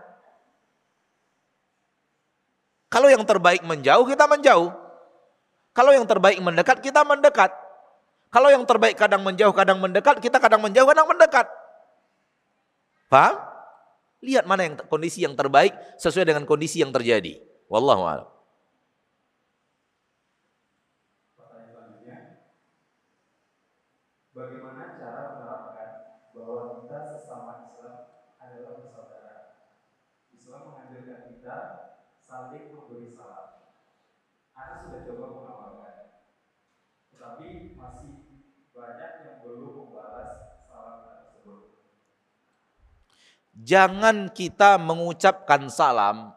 Kalau 2.91 3.07
yang 3.07 3.23
terbaik 3.23 3.63
menjauh, 3.63 4.03
kita 4.07 4.27
menjauh. 4.27 4.71
Kalau 5.75 5.91
yang 5.91 6.07
terbaik 6.07 6.39
mendekat, 6.39 6.79
kita 6.79 7.03
mendekat. 7.03 7.51
Kalau 8.31 8.51
yang 8.51 8.63
terbaik 8.67 8.95
kadang 8.99 9.23
menjauh, 9.23 9.55
kadang 9.55 9.79
mendekat, 9.79 10.19
kita 10.19 10.39
kadang 10.39 10.59
menjauh, 10.59 10.87
kadang 10.87 11.07
mendekat. 11.07 11.47
Paham? 13.07 13.35
Lihat 14.23 14.43
mana 14.47 14.67
yang 14.67 14.75
kondisi 14.91 15.23
yang 15.23 15.35
terbaik 15.35 15.75
sesuai 15.99 16.27
dengan 16.27 16.43
kondisi 16.43 16.83
yang 16.83 16.91
terjadi. 16.91 17.39
Wallahu 17.71 18.03
a'lam. 18.03 18.34
Jangan 43.55 44.35
kita 44.35 44.75
mengucapkan 44.75 45.71
salam 45.71 46.35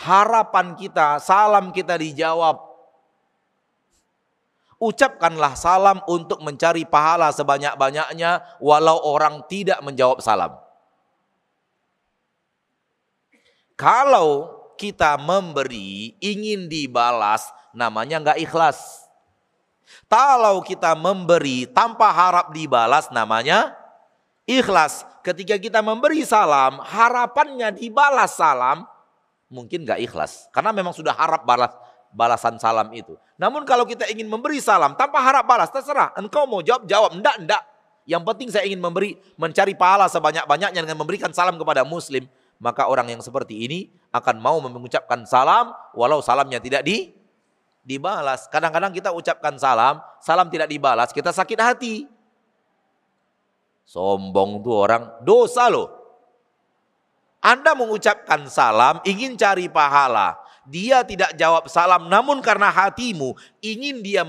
harapan 0.00 0.72
kita, 0.76 1.20
salam 1.20 1.72
kita 1.72 2.00
dijawab. 2.00 2.68
Ucapkanlah 4.80 5.52
salam 5.60 6.00
untuk 6.08 6.40
mencari 6.40 6.88
pahala 6.88 7.28
sebanyak-banyaknya 7.36 8.60
walau 8.64 8.96
orang 9.04 9.44
tidak 9.44 9.76
menjawab 9.84 10.24
salam. 10.24 10.56
Kalau 13.76 14.56
kita 14.80 15.20
memberi 15.20 16.16
ingin 16.24 16.64
dibalas 16.72 17.44
namanya 17.76 18.24
nggak 18.24 18.40
ikhlas. 18.40 19.04
Kalau 20.08 20.64
kita 20.64 20.96
memberi 20.96 21.68
tanpa 21.68 22.08
harap 22.08 22.56
dibalas 22.56 23.12
namanya 23.12 23.76
ikhlas. 24.48 25.04
Ketika 25.20 25.60
kita 25.60 25.84
memberi 25.84 26.24
salam, 26.24 26.80
harapannya 26.80 27.76
dibalas 27.76 28.36
salam, 28.36 28.88
mungkin 29.52 29.84
nggak 29.84 30.00
ikhlas. 30.00 30.48
Karena 30.54 30.72
memang 30.72 30.96
sudah 30.96 31.12
harap 31.12 31.44
balas 31.44 31.72
balasan 32.10 32.58
salam 32.58 32.90
itu. 32.90 33.14
Namun 33.38 33.62
kalau 33.62 33.86
kita 33.86 34.06
ingin 34.10 34.26
memberi 34.26 34.58
salam 34.58 34.98
tanpa 34.98 35.22
harap 35.22 35.46
balas, 35.46 35.70
terserah. 35.70 36.12
Engkau 36.18 36.44
mau 36.46 36.60
jawab, 36.60 36.84
jawab. 36.86 37.14
Enggak, 37.14 37.36
enggak. 37.38 37.62
Yang 38.08 38.22
penting 38.26 38.48
saya 38.50 38.64
ingin 38.66 38.82
memberi, 38.82 39.14
mencari 39.38 39.72
pahala 39.78 40.10
sebanyak-banyaknya 40.10 40.82
dengan 40.82 40.98
memberikan 40.98 41.30
salam 41.30 41.54
kepada 41.54 41.86
muslim. 41.86 42.26
Maka 42.60 42.90
orang 42.90 43.08
yang 43.08 43.22
seperti 43.24 43.64
ini 43.64 43.88
akan 44.12 44.36
mau 44.36 44.60
mengucapkan 44.60 45.24
salam 45.24 45.72
walau 45.96 46.20
salamnya 46.20 46.60
tidak 46.60 46.84
di 46.84 47.16
dibalas. 47.80 48.50
Kadang-kadang 48.52 48.92
kita 48.92 49.14
ucapkan 49.14 49.56
salam, 49.56 50.02
salam 50.20 50.52
tidak 50.52 50.68
dibalas, 50.68 51.08
kita 51.14 51.32
sakit 51.32 51.56
hati. 51.56 52.04
Sombong 53.90 54.62
tuh 54.62 54.86
orang, 54.86 55.02
dosa 55.26 55.66
loh. 55.66 55.90
Anda 57.42 57.74
mengucapkan 57.74 58.46
salam, 58.46 59.02
ingin 59.02 59.34
cari 59.34 59.66
pahala. 59.66 60.38
Dia 60.62 61.02
tidak 61.02 61.34
jawab 61.34 61.66
salam, 61.66 62.06
namun 62.06 62.38
karena 62.38 62.70
hatimu 62.70 63.34
ingin 63.58 63.98
dia 63.98 64.22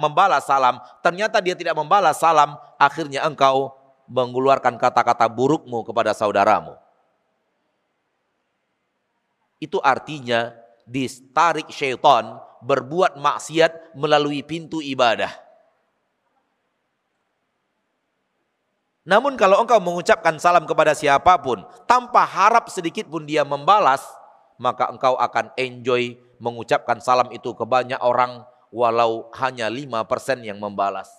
membalas 0.00 0.48
salam, 0.48 0.80
ternyata 1.04 1.44
dia 1.44 1.52
tidak 1.52 1.76
membalas 1.76 2.16
salam, 2.16 2.56
akhirnya 2.80 3.28
engkau 3.28 3.76
mengeluarkan 4.08 4.80
kata-kata 4.80 5.28
burukmu 5.28 5.84
kepada 5.84 6.16
saudaramu. 6.16 6.72
Itu 9.60 9.76
artinya 9.84 10.56
distarik 10.88 11.68
syaitan 11.68 12.40
berbuat 12.64 13.20
maksiat 13.20 13.92
melalui 13.92 14.40
pintu 14.40 14.80
ibadah. 14.80 15.51
Namun 19.02 19.34
kalau 19.34 19.58
engkau 19.58 19.82
mengucapkan 19.82 20.38
salam 20.38 20.62
kepada 20.62 20.94
siapa 20.94 21.34
pun 21.42 21.66
tanpa 21.90 22.22
harap 22.22 22.70
sedikit 22.70 23.10
pun 23.10 23.26
dia 23.26 23.42
membalas, 23.42 24.02
maka 24.62 24.86
engkau 24.94 25.18
akan 25.18 25.50
enjoy 25.58 26.14
mengucapkan 26.38 27.02
salam 27.02 27.26
itu 27.34 27.50
ke 27.50 27.66
banyak 27.66 27.98
orang 27.98 28.46
walau 28.70 29.26
hanya 29.42 29.66
5% 29.66 30.46
yang 30.46 30.62
membalas. 30.62 31.10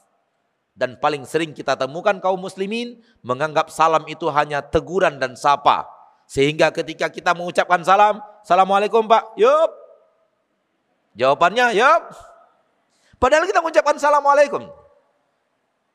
Dan 0.74 0.98
paling 0.98 1.28
sering 1.28 1.54
kita 1.54 1.78
temukan 1.78 2.18
kaum 2.18 2.40
muslimin 2.40 2.98
menganggap 3.22 3.70
salam 3.70 4.08
itu 4.10 4.26
hanya 4.32 4.64
teguran 4.64 5.22
dan 5.22 5.38
sapa. 5.38 5.86
Sehingga 6.26 6.74
ketika 6.74 7.12
kita 7.14 7.36
mengucapkan 7.38 7.84
salam, 7.86 8.18
Assalamualaikum 8.42 9.06
Pak, 9.06 9.38
yup. 9.38 9.72
Jawabannya, 11.14 11.78
yup. 11.78 12.04
Padahal 13.22 13.46
kita 13.46 13.62
mengucapkan 13.62 13.96
Assalamualaikum. 14.02 14.83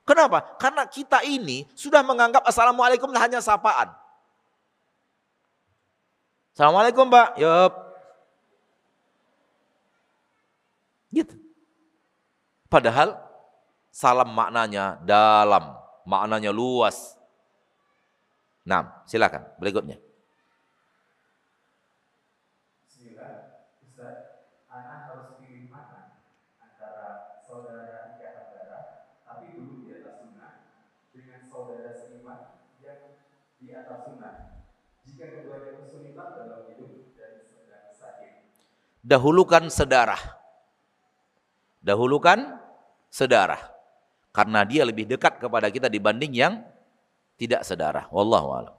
Kenapa? 0.08 0.56
Karena 0.56 0.88
kita 0.88 1.20
ini 1.20 1.68
sudah 1.76 2.00
menganggap 2.00 2.40
Assalamualaikum 2.48 3.12
hanya 3.12 3.44
sapaan. 3.44 3.92
Assalamualaikum 6.56 7.12
Pak. 7.12 7.36
Yup. 7.36 7.72
Gitu. 11.12 11.36
Padahal 12.72 13.20
salam 13.92 14.32
maknanya 14.32 14.96
dalam, 15.04 15.76
maknanya 16.08 16.56
luas. 16.56 17.20
Nah, 18.64 19.04
silakan 19.04 19.44
berikutnya. 19.60 20.00
Dahulukan 39.08 39.72
sedarah. 39.72 40.20
Dahulukan 41.80 42.60
sedarah. 43.08 43.72
Karena 44.36 44.60
dia 44.68 44.84
lebih 44.84 45.08
dekat 45.08 45.40
kepada 45.40 45.72
kita 45.72 45.88
dibanding 45.88 46.36
yang 46.36 46.60
tidak 47.40 47.64
sedarah. 47.64 48.04
Wallahu 48.12 48.48
a'lam. 48.52 48.74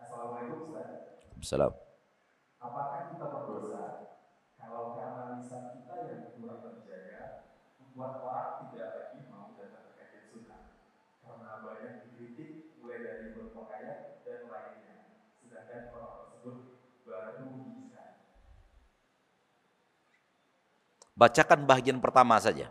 Assalamualaikum. 0.00 0.72
Apakah 2.56 3.12
kita 3.12 3.26
berdosa 3.28 3.84
kalau 4.56 4.96
karena 4.96 5.36
lisan 5.36 5.76
kita 5.76 5.94
yang 6.08 6.32
kurang 6.40 6.64
terjaga 6.64 7.52
membuat 7.76 8.24
orang 8.24 8.50
tidak 8.72 8.88
lagi 8.96 9.20
mau 9.28 9.52
datang 9.52 9.92
ke 9.92 9.92
kajian 10.00 10.24
sunnah 10.32 10.62
karena 11.20 11.50
banyak 11.60 11.92
dikritik 12.08 12.80
mulai 12.80 13.04
dari 13.04 13.36
berpakaian 13.36 14.24
dan 14.24 14.40
lainnya 14.48 14.94
sedangkan 15.44 15.92
orang 15.92 16.14
Bacakan 21.24 21.64
bagian 21.64 22.04
pertama 22.04 22.36
saja. 22.36 22.68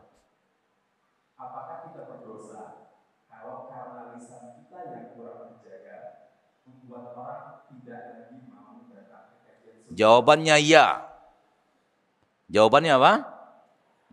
Apakah 1.33 1.89
kita 1.89 2.05
berdosa 2.05 2.93
kalau 3.25 3.65
karena 3.65 4.13
lisan 4.13 4.61
kita 4.61 4.77
yang 4.93 5.05
kurang 5.17 5.57
terjaga 5.57 6.29
membuat 6.61 7.17
orang 7.17 7.65
tidak 7.73 8.01
lagi 8.13 8.37
mau 8.53 8.85
datang 8.93 9.33
ke 9.33 9.37
kajian 9.41 9.97
Jawabannya 9.97 10.55
ya. 10.69 11.01
Jawabannya 12.53 12.93
apa? 12.93 13.13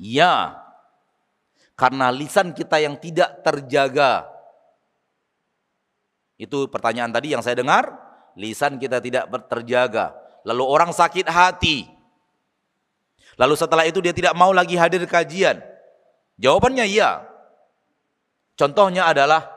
Ya. 0.00 0.56
Karena 1.76 2.08
lisan 2.08 2.56
kita 2.56 2.80
yang 2.80 2.96
tidak 2.96 3.44
terjaga. 3.44 4.24
Itu 6.40 6.64
pertanyaan 6.72 7.12
tadi 7.12 7.36
yang 7.36 7.44
saya 7.44 7.60
dengar. 7.60 7.92
Lisan 8.40 8.80
kita 8.80 9.04
tidak 9.04 9.28
terjaga. 9.52 10.16
Lalu 10.48 10.64
orang 10.64 10.96
sakit 10.96 11.28
hati 11.28 11.99
Lalu 13.40 13.54
setelah 13.56 13.88
itu 13.88 14.04
dia 14.04 14.12
tidak 14.12 14.36
mau 14.36 14.52
lagi 14.52 14.76
hadir 14.76 15.00
kajian. 15.08 15.64
Jawabannya 16.36 16.84
iya. 16.84 17.24
Contohnya 18.60 19.08
adalah 19.08 19.48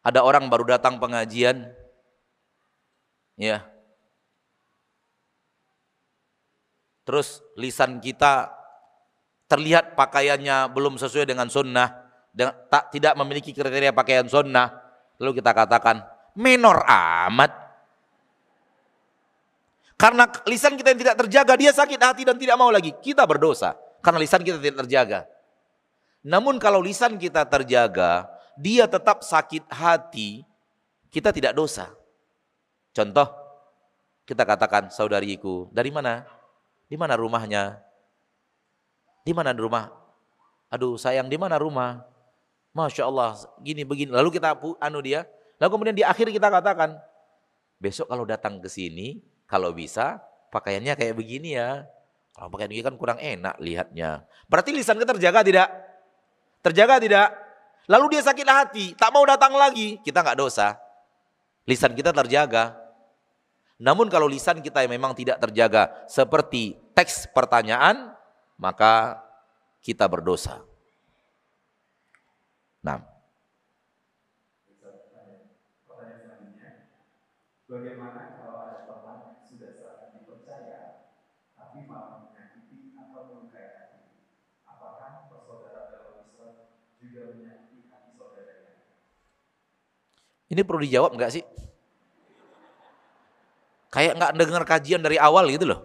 ada 0.00 0.24
orang 0.24 0.48
baru 0.48 0.64
datang 0.64 0.96
pengajian, 0.96 1.66
ya. 3.36 3.66
Terus 7.02 7.42
lisan 7.58 7.98
kita 7.98 8.54
terlihat 9.50 9.98
pakaiannya 9.98 10.70
belum 10.70 10.94
sesuai 10.94 11.26
dengan 11.26 11.50
sunnah, 11.50 11.90
tak 12.70 12.94
tidak 12.94 13.18
memiliki 13.18 13.50
kriteria 13.50 13.90
pakaian 13.90 14.30
sunnah, 14.30 14.78
lalu 15.18 15.42
kita 15.42 15.50
katakan 15.50 16.06
menor 16.38 16.86
amat, 16.86 17.50
karena 19.96 20.28
lisan 20.44 20.76
kita 20.76 20.92
yang 20.92 21.00
tidak 21.00 21.16
terjaga, 21.24 21.52
dia 21.56 21.72
sakit 21.72 22.00
hati 22.00 22.22
dan 22.28 22.36
tidak 22.36 22.56
mau 22.60 22.68
lagi. 22.68 22.92
Kita 22.92 23.24
berdosa 23.24 23.72
karena 24.04 24.20
lisan 24.20 24.44
kita 24.44 24.60
tidak 24.60 24.84
terjaga. 24.84 25.20
Namun 26.20 26.60
kalau 26.60 26.84
lisan 26.84 27.16
kita 27.16 27.48
terjaga, 27.48 28.28
dia 28.60 28.84
tetap 28.84 29.24
sakit 29.24 29.64
hati, 29.72 30.44
kita 31.08 31.32
tidak 31.32 31.56
dosa. 31.56 31.88
Contoh, 32.92 33.24
kita 34.28 34.44
katakan 34.44 34.92
saudariku, 34.92 35.72
dari 35.72 35.88
mana? 35.88 36.28
Di 36.92 36.96
mana 37.00 37.16
rumahnya? 37.16 37.80
Di 39.24 39.32
mana 39.32 39.56
rumah? 39.56 39.88
Aduh 40.68 41.00
sayang, 41.00 41.32
di 41.32 41.40
mana 41.40 41.56
rumah? 41.56 42.04
Masya 42.76 43.08
Allah, 43.08 43.32
gini 43.64 43.80
begini. 43.80 44.12
Lalu 44.12 44.36
kita 44.36 44.60
anu 44.76 45.00
dia, 45.00 45.24
lalu 45.56 45.70
kemudian 45.72 45.96
di 45.96 46.04
akhir 46.04 46.28
kita 46.28 46.52
katakan, 46.52 47.00
besok 47.80 48.12
kalau 48.12 48.28
datang 48.28 48.60
ke 48.60 48.68
sini, 48.68 49.24
kalau 49.46 49.70
bisa 49.70 50.22
pakaiannya 50.50 50.94
kayak 50.98 51.14
begini 51.14 51.58
ya. 51.58 51.86
Kalau 52.36 52.52
pakaian 52.52 52.68
begini 52.68 52.84
kan 52.84 52.96
kurang 53.00 53.18
enak 53.22 53.56
lihatnya. 53.62 54.26
Berarti 54.50 54.74
lisan 54.74 55.00
kita 55.00 55.16
terjaga 55.16 55.40
tidak? 55.46 55.68
Terjaga 56.60 56.94
tidak? 57.00 57.28
Lalu 57.86 58.18
dia 58.18 58.22
sakit 58.26 58.48
hati, 58.50 58.86
tak 58.98 59.14
mau 59.14 59.22
datang 59.22 59.54
lagi. 59.54 60.02
Kita 60.02 60.20
nggak 60.20 60.36
dosa. 60.36 60.74
Lisan 61.64 61.94
kita 61.94 62.10
terjaga. 62.10 62.74
Namun 63.78 64.10
kalau 64.10 64.26
lisan 64.26 64.58
kita 64.58 64.82
yang 64.82 64.92
memang 64.98 65.14
tidak 65.14 65.38
terjaga 65.38 65.92
seperti 66.10 66.74
teks 66.96 67.30
pertanyaan, 67.30 68.12
maka 68.56 69.20
kita 69.84 70.08
berdosa. 70.08 70.64
Nah. 72.82 73.16
Bagaimana 77.66 78.38
kalau 78.38 78.62
ada 78.62 78.86
teman 78.86 79.26
yang 79.26 79.42
sudah 79.42 79.74
sangat 79.74 80.14
dipercaya, 80.14 81.10
tapi 81.58 81.82
malah 81.82 82.30
menyakiti 82.30 82.94
atau 82.94 83.26
melukai 83.26 83.66
hati? 83.74 84.30
Apakah 84.62 85.26
bersaudara 85.26 85.90
dalam 85.90 86.30
Islam 86.30 86.70
juga 87.02 87.34
menyakiti 87.34 87.90
hati 87.90 88.14
saudaranya? 88.14 88.86
Ini 90.56 90.64
perlu 90.64 90.80
dijawab 90.80 91.12
nggak 91.20 91.32
sih? 91.36 91.44
Kayak 93.92 94.16
nggak 94.16 94.32
dengar 94.40 94.64
kajian 94.64 95.04
dari 95.04 95.20
awal 95.20 95.52
gitu 95.52 95.68
loh. 95.68 95.84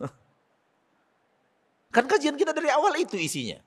Kan 1.94 2.08
kajian 2.08 2.40
kita 2.40 2.56
dari 2.56 2.72
awal 2.72 2.96
itu 2.96 3.20
isinya. 3.20 3.60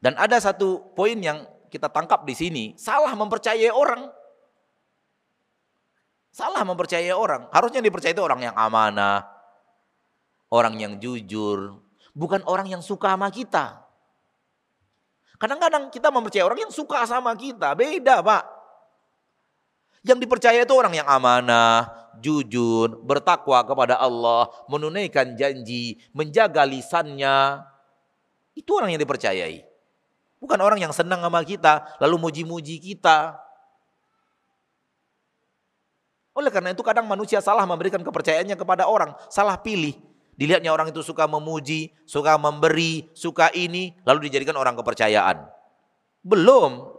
Dan 0.00 0.16
ada 0.16 0.40
satu 0.40 0.96
poin 0.96 1.20
yang 1.20 1.44
kita 1.68 1.92
tangkap 1.92 2.24
di 2.24 2.32
sini, 2.32 2.64
salah 2.80 3.12
mempercayai 3.12 3.68
orang. 3.68 4.08
Salah 6.32 6.64
mempercayai 6.64 7.12
orang. 7.12 7.52
Harusnya 7.52 7.84
dipercayai 7.84 8.16
itu 8.16 8.24
orang 8.24 8.48
yang 8.48 8.56
amanah, 8.56 9.28
orang 10.48 10.80
yang 10.80 10.96
jujur, 10.96 11.84
bukan 12.16 12.40
orang 12.48 12.72
yang 12.72 12.80
suka 12.80 13.12
sama 13.12 13.28
kita. 13.28 13.87
Kadang-kadang 15.38 15.94
kita 15.94 16.10
mempercayai 16.10 16.42
orang 16.42 16.66
yang 16.66 16.74
suka 16.74 17.06
sama 17.06 17.30
kita, 17.38 17.78
beda 17.78 18.18
pak. 18.26 18.42
Yang 20.02 20.18
dipercaya 20.26 20.58
itu 20.62 20.74
orang 20.74 20.98
yang 20.98 21.06
amanah, 21.06 21.90
jujur, 22.18 22.98
bertakwa 23.06 23.62
kepada 23.62 23.98
Allah, 24.02 24.50
menunaikan 24.66 25.38
janji, 25.38 26.02
menjaga 26.10 26.66
lisannya. 26.66 27.62
Itu 28.58 28.74
orang 28.82 28.94
yang 28.94 29.02
dipercayai. 29.02 29.62
Bukan 30.42 30.58
orang 30.58 30.82
yang 30.82 30.90
senang 30.94 31.22
sama 31.22 31.42
kita, 31.46 31.98
lalu 32.02 32.18
muji-muji 32.18 32.82
kita. 32.82 33.38
Oleh 36.34 36.50
karena 36.54 36.70
itu 36.70 36.82
kadang 36.86 37.06
manusia 37.06 37.42
salah 37.42 37.66
memberikan 37.66 37.98
kepercayaannya 38.02 38.54
kepada 38.54 38.86
orang, 38.86 39.14
salah 39.26 39.58
pilih. 39.58 40.07
Dilihatnya 40.38 40.70
orang 40.70 40.94
itu 40.94 41.02
suka 41.02 41.26
memuji, 41.26 41.90
suka 42.06 42.38
memberi, 42.38 43.10
suka 43.10 43.50
ini, 43.58 43.90
lalu 44.06 44.30
dijadikan 44.30 44.54
orang 44.54 44.78
kepercayaan. 44.78 45.42
Belum. 46.22 46.94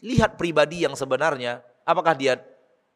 Lihat 0.00 0.40
pribadi 0.40 0.88
yang 0.88 0.96
sebenarnya, 0.96 1.60
apakah 1.84 2.16
dia 2.16 2.40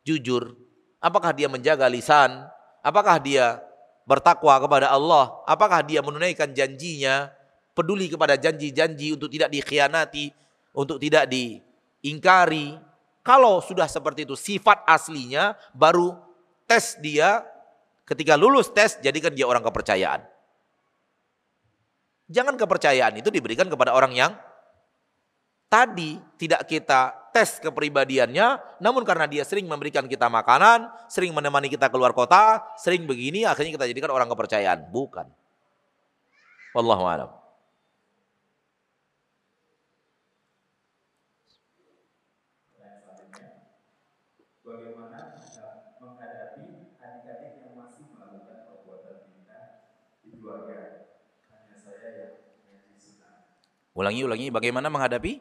jujur, 0.09 0.57
apakah 1.05 1.37
dia 1.37 1.53
menjaga 1.53 1.85
lisan, 1.85 2.49
apakah 2.81 3.21
dia 3.21 3.61
bertakwa 4.09 4.57
kepada 4.57 4.89
Allah, 4.89 5.37
apakah 5.45 5.85
dia 5.85 6.01
menunaikan 6.01 6.49
janjinya, 6.57 7.29
peduli 7.77 8.09
kepada 8.09 8.41
janji-janji 8.41 9.13
untuk 9.13 9.29
tidak 9.29 9.53
dikhianati, 9.53 10.33
untuk 10.73 10.97
tidak 10.97 11.29
diingkari. 11.29 12.81
Kalau 13.21 13.61
sudah 13.61 13.89
seperti 13.89 14.25
itu 14.25 14.37
sifat 14.37 14.85
aslinya 14.89 15.57
baru 15.77 16.17
tes 16.69 16.97
dia 17.01 17.45
ketika 18.05 18.37
lulus 18.37 18.71
tes 18.73 19.01
jadikan 19.01 19.33
dia 19.33 19.49
orang 19.49 19.65
kepercayaan. 19.65 20.25
Jangan 22.25 22.57
kepercayaan 22.57 23.21
itu 23.21 23.29
diberikan 23.29 23.69
kepada 23.69 23.93
orang 23.93 24.17
yang 24.17 24.33
tadi 25.69 26.17
tidak 26.41 26.65
kita 26.65 27.13
tes 27.35 27.59
kepribadiannya, 27.61 28.79
namun 28.79 29.03
karena 29.03 29.27
dia 29.27 29.43
sering 29.43 29.67
memberikan 29.67 30.07
kita 30.07 30.31
makanan, 30.31 30.87
sering 31.11 31.35
menemani 31.35 31.67
kita 31.67 31.91
keluar 31.91 32.15
kota, 32.15 32.63
sering 32.79 33.05
begini, 33.05 33.43
akhirnya 33.43 33.75
kita 33.75 33.91
jadikan 33.91 34.15
orang 34.15 34.31
kepercayaan. 34.31 34.89
Bukan. 34.89 35.27
Wallahu 36.73 37.05
Ulangi, 53.95 54.23
ulangi. 54.27 54.47
Bagaimana 54.51 54.91
menghadapi? 54.91 55.39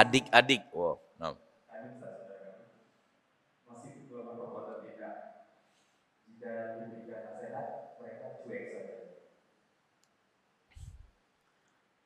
Adik-adik. 0.00 0.62
Wow. 0.72 1.00
No. 1.20 1.36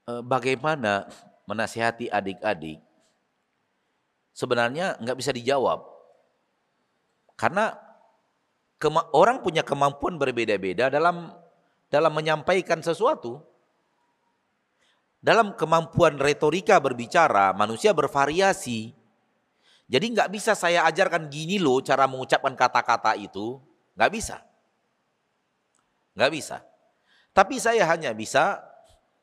Eh, 0.07 0.23
bagaimana 0.23 1.07
menasihati 1.51 2.07
adik-adik? 2.11 2.79
Sebenarnya 4.37 4.95
nggak 5.03 5.19
bisa 5.19 5.33
dijawab. 5.35 5.81
Karena 7.37 7.77
orang 9.13 9.41
punya 9.43 9.65
kemampuan 9.65 10.17
berbeda-beda 10.21 10.93
dalam 10.93 11.33
dalam 11.91 12.13
menyampaikan 12.13 12.81
sesuatu. 12.83 13.41
Dalam 15.21 15.57
kemampuan 15.57 16.21
retorika 16.21 16.79
berbicara, 16.79 17.51
manusia 17.57 17.91
bervariasi. 17.91 18.95
Jadi 19.87 20.07
nggak 20.13 20.31
bisa 20.31 20.53
saya 20.59 20.83
ajarkan 20.87 21.31
gini 21.31 21.63
loh 21.63 21.79
cara 21.83 22.11
mengucapkan 22.11 22.55
kata-kata 22.55 23.15
itu. 23.19 23.59
Nggak 23.95 24.11
bisa. 24.13 24.37
Nggak 26.17 26.33
bisa. 26.33 26.57
Tapi 27.37 27.61
saya 27.61 27.85
hanya 27.85 28.17
bisa 28.17 28.65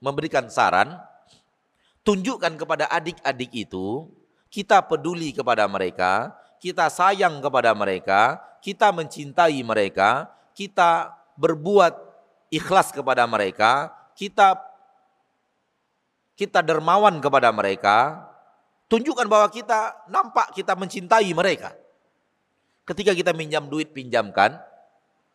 memberikan 0.04 0.46
saran, 0.52 1.00
tunjukkan 2.04 2.60
kepada 2.60 2.86
adik-adik 2.92 3.50
itu, 3.56 4.12
kita 4.52 4.84
peduli 4.86 5.34
kepada 5.34 5.66
mereka, 5.66 6.36
kita 6.62 6.92
sayang 6.92 7.42
kepada 7.42 7.74
mereka, 7.74 8.38
kita 8.62 8.92
mencintai 8.92 9.58
mereka, 9.66 10.30
kita 10.54 11.16
berbuat 11.40 11.96
ikhlas 12.54 12.94
kepada 12.94 13.26
mereka, 13.26 13.90
kita 14.14 14.54
kita 16.44 16.60
dermawan 16.60 17.24
kepada 17.24 17.48
mereka, 17.56 18.20
tunjukkan 18.92 19.28
bahwa 19.32 19.48
kita 19.48 19.96
nampak 20.12 20.52
kita 20.52 20.76
mencintai 20.76 21.32
mereka. 21.32 21.72
Ketika 22.84 23.16
kita 23.16 23.32
minjam 23.32 23.64
duit, 23.72 23.96
pinjamkan. 23.96 24.60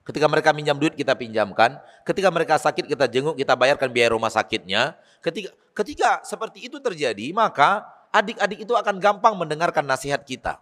Ketika 0.04 0.28
mereka 0.28 0.52
minjam 0.52 0.76
duit, 0.76 0.92
kita 0.92 1.16
pinjamkan. 1.16 1.80
Ketika 2.04 2.28
mereka 2.28 2.60
sakit, 2.60 2.84
kita 2.84 3.08
jenguk, 3.08 3.40
kita 3.40 3.56
bayarkan 3.56 3.88
biaya 3.88 4.12
rumah 4.12 4.28
sakitnya. 4.28 5.00
Ketika 5.24 5.48
ketika 5.72 6.10
seperti 6.28 6.68
itu 6.68 6.76
terjadi, 6.76 7.32
maka 7.32 7.88
adik-adik 8.12 8.68
itu 8.68 8.76
akan 8.76 9.00
gampang 9.00 9.32
mendengarkan 9.32 9.84
nasihat 9.88 10.20
kita. 10.28 10.60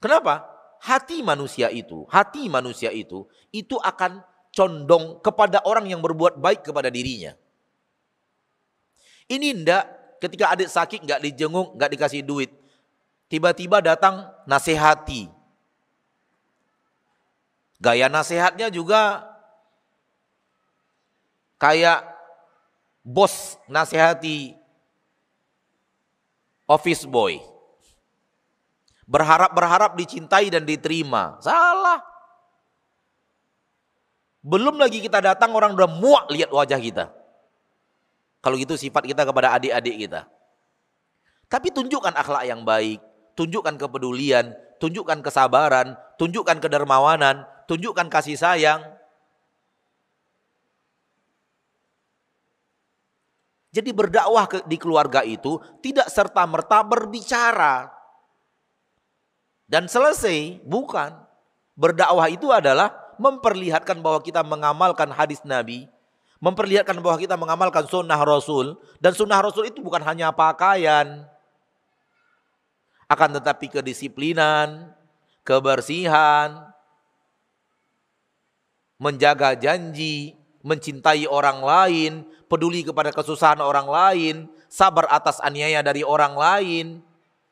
Kenapa? 0.00 0.48
Hati 0.82 1.22
manusia 1.22 1.70
itu, 1.70 2.08
hati 2.10 2.50
manusia 2.50 2.90
itu, 2.90 3.28
itu 3.54 3.78
akan 3.78 4.18
condong 4.52 5.18
kepada 5.24 5.64
orang 5.64 5.88
yang 5.88 6.04
berbuat 6.04 6.36
baik 6.36 6.68
kepada 6.68 6.92
dirinya. 6.92 7.32
Ini 9.26 9.56
ndak 9.64 9.84
ketika 10.20 10.52
adik 10.52 10.68
sakit 10.68 11.00
nggak 11.02 11.20
dijenguk, 11.24 11.74
nggak 11.74 11.90
dikasih 11.96 12.20
duit. 12.20 12.52
Tiba-tiba 13.32 13.80
datang 13.80 14.28
nasihati. 14.44 15.32
Gaya 17.80 18.06
nasihatnya 18.12 18.68
juga 18.68 19.24
kayak 21.56 22.04
bos 23.00 23.56
nasihati 23.66 24.54
office 26.68 27.08
boy. 27.08 27.40
Berharap-berharap 29.08 29.98
dicintai 29.98 30.52
dan 30.52 30.62
diterima. 30.62 31.40
Salah. 31.42 32.11
Belum 34.42 34.74
lagi 34.74 34.98
kita 34.98 35.22
datang 35.22 35.54
orang 35.54 35.78
udah 35.78 35.86
muak 35.86 36.26
lihat 36.34 36.50
wajah 36.50 36.82
kita. 36.82 37.14
Kalau 38.42 38.58
gitu 38.58 38.74
sifat 38.74 39.06
kita 39.06 39.22
kepada 39.22 39.54
adik-adik 39.54 40.02
kita. 40.02 40.26
Tapi 41.46 41.70
tunjukkan 41.70 42.10
akhlak 42.10 42.42
yang 42.50 42.66
baik, 42.66 42.98
tunjukkan 43.38 43.78
kepedulian, 43.78 44.50
tunjukkan 44.82 45.22
kesabaran, 45.22 45.94
tunjukkan 46.18 46.58
kedermawanan, 46.58 47.46
tunjukkan 47.70 48.10
kasih 48.10 48.34
sayang. 48.34 48.82
Jadi 53.72 53.94
berdakwah 53.94 54.44
di 54.66 54.76
keluarga 54.76 55.22
itu 55.22 55.62
tidak 55.80 56.10
serta-merta 56.10 56.82
berbicara. 56.82 57.88
Dan 59.70 59.88
selesai, 59.88 60.60
bukan. 60.66 61.14
Berdakwah 61.72 62.28
itu 62.28 62.52
adalah 62.52 63.01
memperlihatkan 63.16 64.00
bahwa 64.00 64.20
kita 64.20 64.40
mengamalkan 64.44 65.08
hadis 65.12 65.40
Nabi, 65.42 65.88
memperlihatkan 66.42 66.98
bahwa 66.98 67.16
kita 67.16 67.38
mengamalkan 67.38 67.86
sunnah 67.86 68.18
Rasul, 68.18 68.76
dan 68.98 69.14
sunnah 69.14 69.38
Rasul 69.38 69.70
itu 69.70 69.78
bukan 69.84 70.02
hanya 70.02 70.34
pakaian, 70.34 71.22
akan 73.06 73.30
tetapi 73.38 73.68
kedisiplinan, 73.68 74.90
kebersihan, 75.46 76.72
menjaga 78.98 79.54
janji, 79.54 80.34
mencintai 80.66 81.26
orang 81.30 81.62
lain, 81.62 82.12
peduli 82.50 82.82
kepada 82.82 83.14
kesusahan 83.14 83.62
orang 83.62 83.86
lain, 83.86 84.34
sabar 84.66 85.06
atas 85.10 85.38
aniaya 85.42 85.82
dari 85.82 86.02
orang 86.02 86.34
lain, 86.34 86.86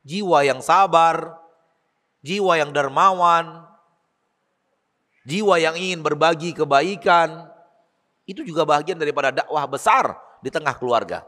jiwa 0.02 0.42
yang 0.42 0.58
sabar, 0.58 1.38
jiwa 2.26 2.58
yang 2.58 2.74
dermawan, 2.74 3.69
jiwa 5.24 5.56
yang 5.60 5.76
ingin 5.76 6.00
berbagi 6.00 6.56
kebaikan, 6.56 7.48
itu 8.24 8.46
juga 8.46 8.62
bagian 8.62 8.96
daripada 8.96 9.34
dakwah 9.34 9.66
besar 9.66 10.14
di 10.40 10.48
tengah 10.48 10.76
keluarga. 10.78 11.26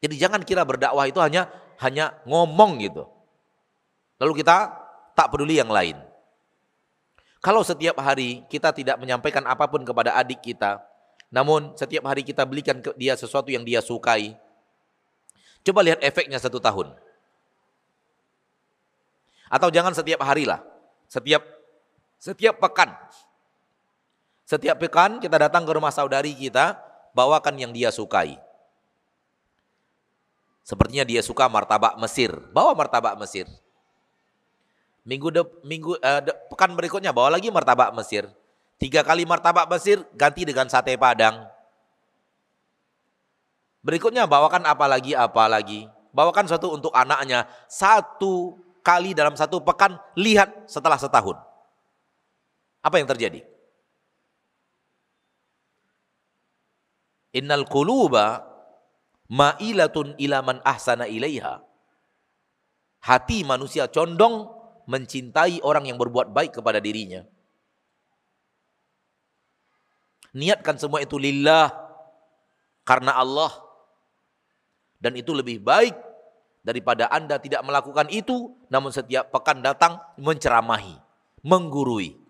Jadi 0.00 0.16
jangan 0.16 0.40
kira 0.40 0.64
berdakwah 0.64 1.04
itu 1.04 1.20
hanya 1.20 1.52
hanya 1.80 2.16
ngomong 2.24 2.80
gitu. 2.80 3.04
Lalu 4.16 4.40
kita 4.40 4.72
tak 5.12 5.28
peduli 5.28 5.60
yang 5.60 5.68
lain. 5.68 5.96
Kalau 7.40 7.64
setiap 7.64 7.96
hari 8.00 8.44
kita 8.52 8.72
tidak 8.72 9.00
menyampaikan 9.00 9.44
apa 9.48 9.64
pun 9.68 9.80
kepada 9.84 10.12
adik 10.16 10.44
kita, 10.44 10.80
namun 11.32 11.72
setiap 11.76 12.04
hari 12.04 12.20
kita 12.20 12.44
belikan 12.44 12.84
ke 12.84 12.92
dia 13.00 13.16
sesuatu 13.16 13.48
yang 13.48 13.64
dia 13.64 13.80
sukai, 13.80 14.36
coba 15.64 15.80
lihat 15.80 16.00
efeknya 16.04 16.36
satu 16.36 16.60
tahun. 16.60 16.92
Atau 19.48 19.72
jangan 19.72 19.96
setiap 19.96 20.20
hari 20.20 20.44
lah, 20.44 20.60
setiap 21.08 21.40
setiap 22.20 22.60
pekan. 22.60 22.92
Setiap 24.44 24.76
pekan 24.76 25.18
kita 25.18 25.40
datang 25.40 25.64
ke 25.64 25.72
rumah 25.72 25.90
saudari 25.90 26.36
kita, 26.36 26.76
bawakan 27.16 27.56
yang 27.56 27.72
dia 27.72 27.88
sukai. 27.88 28.36
Sepertinya 30.60 31.02
dia 31.02 31.24
suka 31.24 31.48
martabak 31.48 31.96
Mesir, 31.98 32.30
bawa 32.52 32.76
martabak 32.76 33.16
Mesir. 33.18 33.48
Minggu 35.02 35.32
de, 35.32 35.42
minggu 35.64 35.96
uh, 35.96 36.20
de, 36.20 36.32
pekan 36.52 36.76
berikutnya 36.76 37.10
bawa 37.10 37.32
lagi 37.32 37.48
martabak 37.48 37.90
Mesir. 37.96 38.28
Tiga 38.76 39.00
kali 39.00 39.24
martabak 39.24 39.66
Mesir 39.72 40.04
ganti 40.14 40.44
dengan 40.44 40.68
sate 40.68 40.94
Padang. 41.00 41.48
Berikutnya 43.80 44.28
bawakan 44.28 44.68
apa 44.68 44.84
lagi 44.84 45.16
apa 45.16 45.48
lagi. 45.48 45.88
Bawakan 46.12 46.44
satu 46.44 46.76
untuk 46.76 46.92
anaknya. 46.92 47.48
Satu 47.64 48.60
kali 48.84 49.16
dalam 49.16 49.32
satu 49.34 49.64
pekan 49.64 49.96
lihat 50.20 50.68
setelah 50.68 51.00
setahun. 51.00 51.49
Apa 52.80 52.96
yang 52.96 53.08
terjadi? 53.08 53.44
Innal 57.36 57.68
quluba 57.68 58.42
ma'ilatun 59.30 60.18
ilaman 60.18 60.58
ahsana 60.66 61.06
ilaiha. 61.06 61.62
Hati 63.00 63.46
manusia 63.46 63.88
condong 63.88 64.50
mencintai 64.90 65.62
orang 65.62 65.86
yang 65.86 65.96
berbuat 65.96 66.34
baik 66.34 66.58
kepada 66.60 66.82
dirinya. 66.82 67.22
Niatkan 70.34 70.78
semua 70.78 71.02
itu 71.02 71.18
lillah 71.18 71.70
karena 72.86 73.18
Allah 73.18 73.50
dan 74.98 75.16
itu 75.18 75.34
lebih 75.34 75.58
baik 75.62 75.94
daripada 76.60 77.08
Anda 77.10 77.40
tidak 77.40 77.64
melakukan 77.66 78.10
itu 78.12 78.54
namun 78.70 78.94
setiap 78.94 79.32
pekan 79.32 79.62
datang 79.64 79.98
menceramahi, 80.20 80.98
menggurui. 81.42 82.29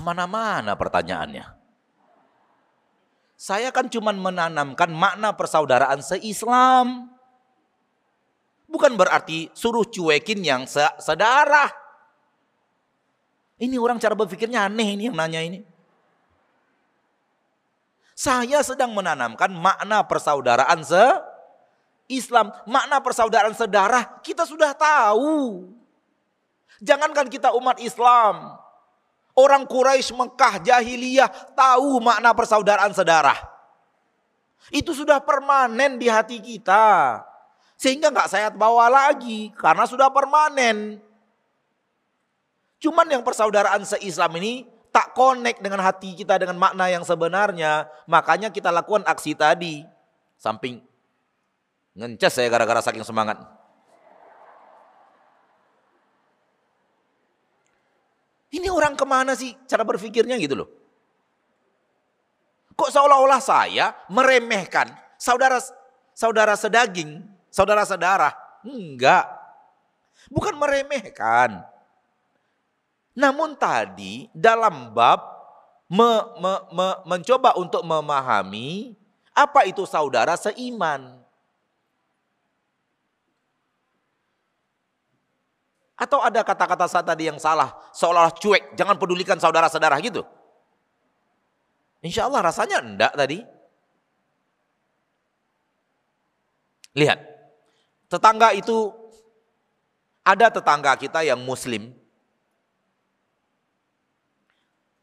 Ke 0.00 0.08
mana-mana 0.08 0.72
pertanyaannya. 0.80 1.44
Saya 3.36 3.68
kan 3.68 3.84
cuma 3.92 4.16
menanamkan 4.16 4.88
makna 4.88 5.36
persaudaraan 5.36 6.00
seislam. 6.00 7.12
Bukan 8.64 8.96
berarti 8.96 9.52
suruh 9.52 9.84
cuekin 9.84 10.40
yang 10.40 10.64
sedarah. 10.96 11.68
Ini 13.60 13.76
orang 13.76 14.00
cara 14.00 14.16
berpikirnya 14.16 14.72
aneh 14.72 14.96
ini 14.96 15.12
yang 15.12 15.20
nanya 15.20 15.44
ini. 15.44 15.60
Saya 18.16 18.64
sedang 18.64 18.96
menanamkan 18.96 19.52
makna 19.52 20.00
persaudaraan 20.08 20.80
se 20.80 21.04
Islam, 22.08 22.56
makna 22.64 23.04
persaudaraan 23.04 23.52
sedarah 23.52 24.16
kita 24.24 24.48
sudah 24.48 24.72
tahu. 24.72 25.68
Jangankan 26.80 27.28
kita 27.28 27.52
umat 27.52 27.76
Islam, 27.84 28.56
Orang 29.34 29.64
Quraisy 29.64 30.12
Mekah 30.14 30.60
jahiliyah 30.60 31.30
tahu 31.54 32.02
makna 32.02 32.34
persaudaraan 32.34 32.90
sedarah. 32.90 33.38
Itu 34.70 34.94
sudah 34.94 35.18
permanen 35.22 35.98
di 35.98 36.06
hati 36.06 36.38
kita. 36.38 37.18
Sehingga 37.80 38.12
nggak 38.12 38.28
saya 38.28 38.48
bawa 38.52 38.92
lagi 38.92 39.48
karena 39.56 39.88
sudah 39.88 40.12
permanen. 40.12 41.00
Cuman 42.80 43.08
yang 43.08 43.24
persaudaraan 43.24 43.84
seislam 43.84 44.32
ini 44.40 44.68
tak 44.90 45.14
connect 45.14 45.62
dengan 45.62 45.80
hati 45.80 46.12
kita 46.18 46.36
dengan 46.36 46.58
makna 46.58 46.90
yang 46.92 47.06
sebenarnya. 47.06 47.88
Makanya 48.04 48.52
kita 48.52 48.68
lakukan 48.68 49.06
aksi 49.06 49.32
tadi. 49.32 49.86
Samping 50.36 50.80
ngencas 51.94 52.32
saya 52.32 52.48
gara-gara 52.48 52.80
saking 52.80 53.04
semangat. 53.04 53.36
Ini 58.50 58.66
orang 58.66 58.98
ke 58.98 59.06
mana 59.06 59.38
sih 59.38 59.54
cara 59.70 59.86
berpikirnya 59.86 60.34
gitu 60.42 60.58
loh. 60.58 60.68
Kok 62.74 62.90
seolah-olah 62.90 63.42
saya 63.42 63.94
meremehkan 64.10 64.90
saudara 65.20 65.62
saudara 66.16 66.58
sedaging, 66.58 67.22
saudara 67.52 67.86
saudara? 67.86 68.34
Enggak. 68.66 69.28
Bukan 70.28 70.58
meremehkan. 70.58 71.62
Namun 73.14 73.54
tadi 73.58 74.26
dalam 74.32 74.94
bab 74.96 75.20
me, 75.90 76.10
me, 76.38 76.52
me, 76.70 76.88
mencoba 77.04 77.58
untuk 77.58 77.82
memahami 77.82 78.94
apa 79.34 79.66
itu 79.66 79.82
saudara 79.84 80.38
seiman. 80.38 81.18
Atau 86.00 86.24
ada 86.24 86.40
kata-kata 86.40 86.88
saat 86.88 87.04
tadi 87.04 87.28
yang 87.28 87.36
salah, 87.36 87.76
seolah-olah 87.92 88.32
cuek, 88.40 88.72
jangan 88.72 88.96
pedulikan 88.96 89.36
saudara-saudara 89.36 90.00
gitu. 90.00 90.24
Insya 92.00 92.24
Allah 92.24 92.40
rasanya 92.40 92.80
enggak 92.80 93.12
tadi. 93.12 93.44
Lihat, 96.96 97.20
tetangga 98.08 98.56
itu, 98.56 98.96
ada 100.24 100.48
tetangga 100.48 100.96
kita 100.96 101.20
yang 101.20 101.38
muslim, 101.44 101.92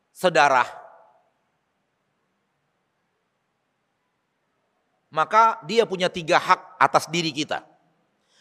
sedarah, 0.09 0.65
maka 5.13 5.61
dia 5.69 5.85
punya 5.85 6.09
tiga 6.09 6.41
hak 6.41 6.81
atas 6.81 7.05
diri 7.05 7.29
kita. 7.29 7.61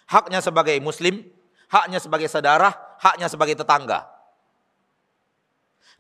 Haknya 0.09 0.41
sebagai 0.41 0.81
muslim, 0.81 1.36
haknya 1.71 1.99
sebagai 2.03 2.31
saudara, 2.31 2.75
haknya 3.01 3.27
sebagai 3.31 3.59
tetangga. 3.59 4.07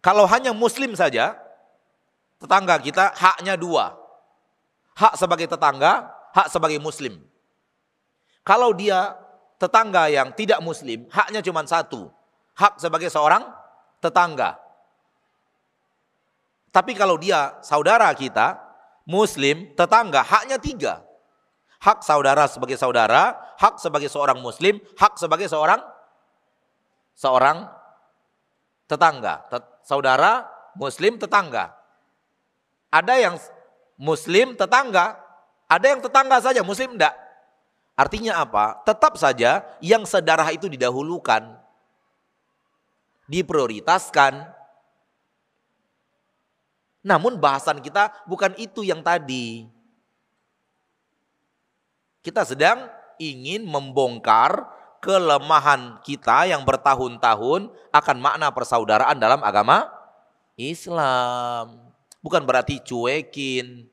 Kalau 0.04 0.28
hanya 0.28 0.54
muslim 0.54 0.94
saja, 0.94 1.34
tetangga 2.38 2.78
kita 2.78 3.14
haknya 3.16 3.58
dua. 3.58 3.96
Hak 4.96 5.18
sebagai 5.20 5.44
tetangga, 5.44 6.08
hak 6.32 6.48
sebagai 6.48 6.80
muslim. 6.80 7.20
Kalau 8.46 8.72
dia 8.72 9.18
tetangga 9.60 10.08
yang 10.08 10.32
tidak 10.32 10.62
muslim, 10.64 11.04
haknya 11.12 11.44
cuma 11.44 11.64
satu. 11.68 12.08
Hak 12.56 12.80
sebagai 12.80 13.12
seorang 13.12 13.44
tetangga. 14.00 14.56
Tapi 16.72 16.92
kalau 16.92 17.16
dia 17.16 17.56
saudara 17.64 18.08
kita, 18.12 18.56
muslim, 19.08 19.72
tetangga, 19.72 20.20
haknya 20.20 20.60
tiga. 20.60 21.05
Hak 21.76 22.00
saudara 22.02 22.48
sebagai 22.48 22.80
saudara, 22.80 23.36
hak 23.60 23.78
sebagai 23.78 24.08
seorang 24.08 24.40
muslim, 24.40 24.80
hak 24.96 25.20
sebagai 25.20 25.46
seorang 25.46 25.80
seorang 27.16 27.68
tetangga. 28.86 29.44
Saudara, 29.82 30.46
muslim, 30.76 31.18
tetangga. 31.18 31.74
Ada 32.92 33.14
yang 33.18 33.34
muslim, 33.98 34.54
tetangga. 34.54 35.18
Ada 35.66 35.86
yang 35.96 36.00
tetangga 36.00 36.38
saja, 36.38 36.62
muslim 36.62 36.94
enggak. 36.94 37.16
Artinya 37.96 38.44
apa? 38.44 38.84
Tetap 38.84 39.16
saja 39.16 39.64
yang 39.80 40.04
sedarah 40.04 40.46
itu 40.52 40.68
didahulukan. 40.68 41.42
Diprioritaskan. 43.26 44.46
Namun 47.02 47.40
bahasan 47.42 47.82
kita 47.82 48.12
bukan 48.28 48.54
itu 48.60 48.86
yang 48.86 49.02
tadi. 49.02 49.66
Kita 52.26 52.42
sedang 52.42 52.90
ingin 53.22 53.62
membongkar 53.62 54.66
kelemahan 54.98 56.02
kita 56.02 56.50
yang 56.50 56.66
bertahun-tahun 56.66 57.70
akan 57.94 58.16
makna 58.18 58.50
persaudaraan 58.50 59.14
dalam 59.14 59.38
agama 59.46 59.86
Islam. 60.58 61.94
Bukan 62.18 62.42
berarti 62.42 62.82
cuekin. 62.82 63.86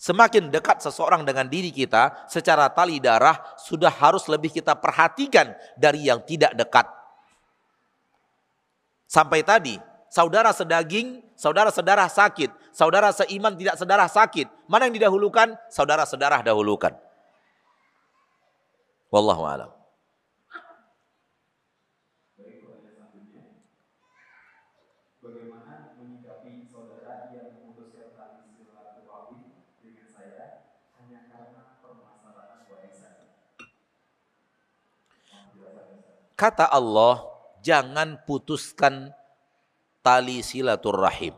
Semakin 0.00 0.48
dekat 0.48 0.80
seseorang 0.80 1.20
dengan 1.28 1.52
diri 1.52 1.68
kita 1.68 2.24
secara 2.32 2.72
tali 2.72 2.96
darah 2.96 3.36
sudah 3.60 3.92
harus 3.92 4.24
lebih 4.32 4.48
kita 4.48 4.72
perhatikan 4.72 5.52
dari 5.76 6.08
yang 6.08 6.24
tidak 6.24 6.56
dekat. 6.56 6.88
Sampai 9.04 9.44
tadi, 9.44 9.76
saudara 10.08 10.48
sedaging, 10.56 11.20
saudara 11.42 11.74
sedarah 11.74 12.06
sakit, 12.06 12.54
saudara 12.70 13.10
seiman 13.10 13.58
tidak 13.58 13.74
sedarah 13.74 14.06
sakit. 14.06 14.46
Mana 14.70 14.86
yang 14.86 14.94
didahulukan? 14.94 15.58
Saudara 15.66 16.06
sedarah 16.06 16.38
dahulukan. 16.46 16.94
Wallahu 19.10 19.42
a'lam. 19.42 19.70
Saudara? 25.18 25.52
Kata 36.32 36.66
Allah, 36.66 37.22
jangan 37.62 38.18
putuskan 38.26 39.14
tali 40.02 40.42
silaturahim. 40.42 41.34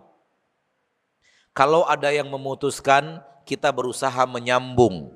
Kalau 1.55 1.86
ada 1.86 2.11
yang 2.11 2.27
memutuskan, 2.27 3.23
kita 3.47 3.70
berusaha 3.70 4.27
menyambung. 4.27 5.15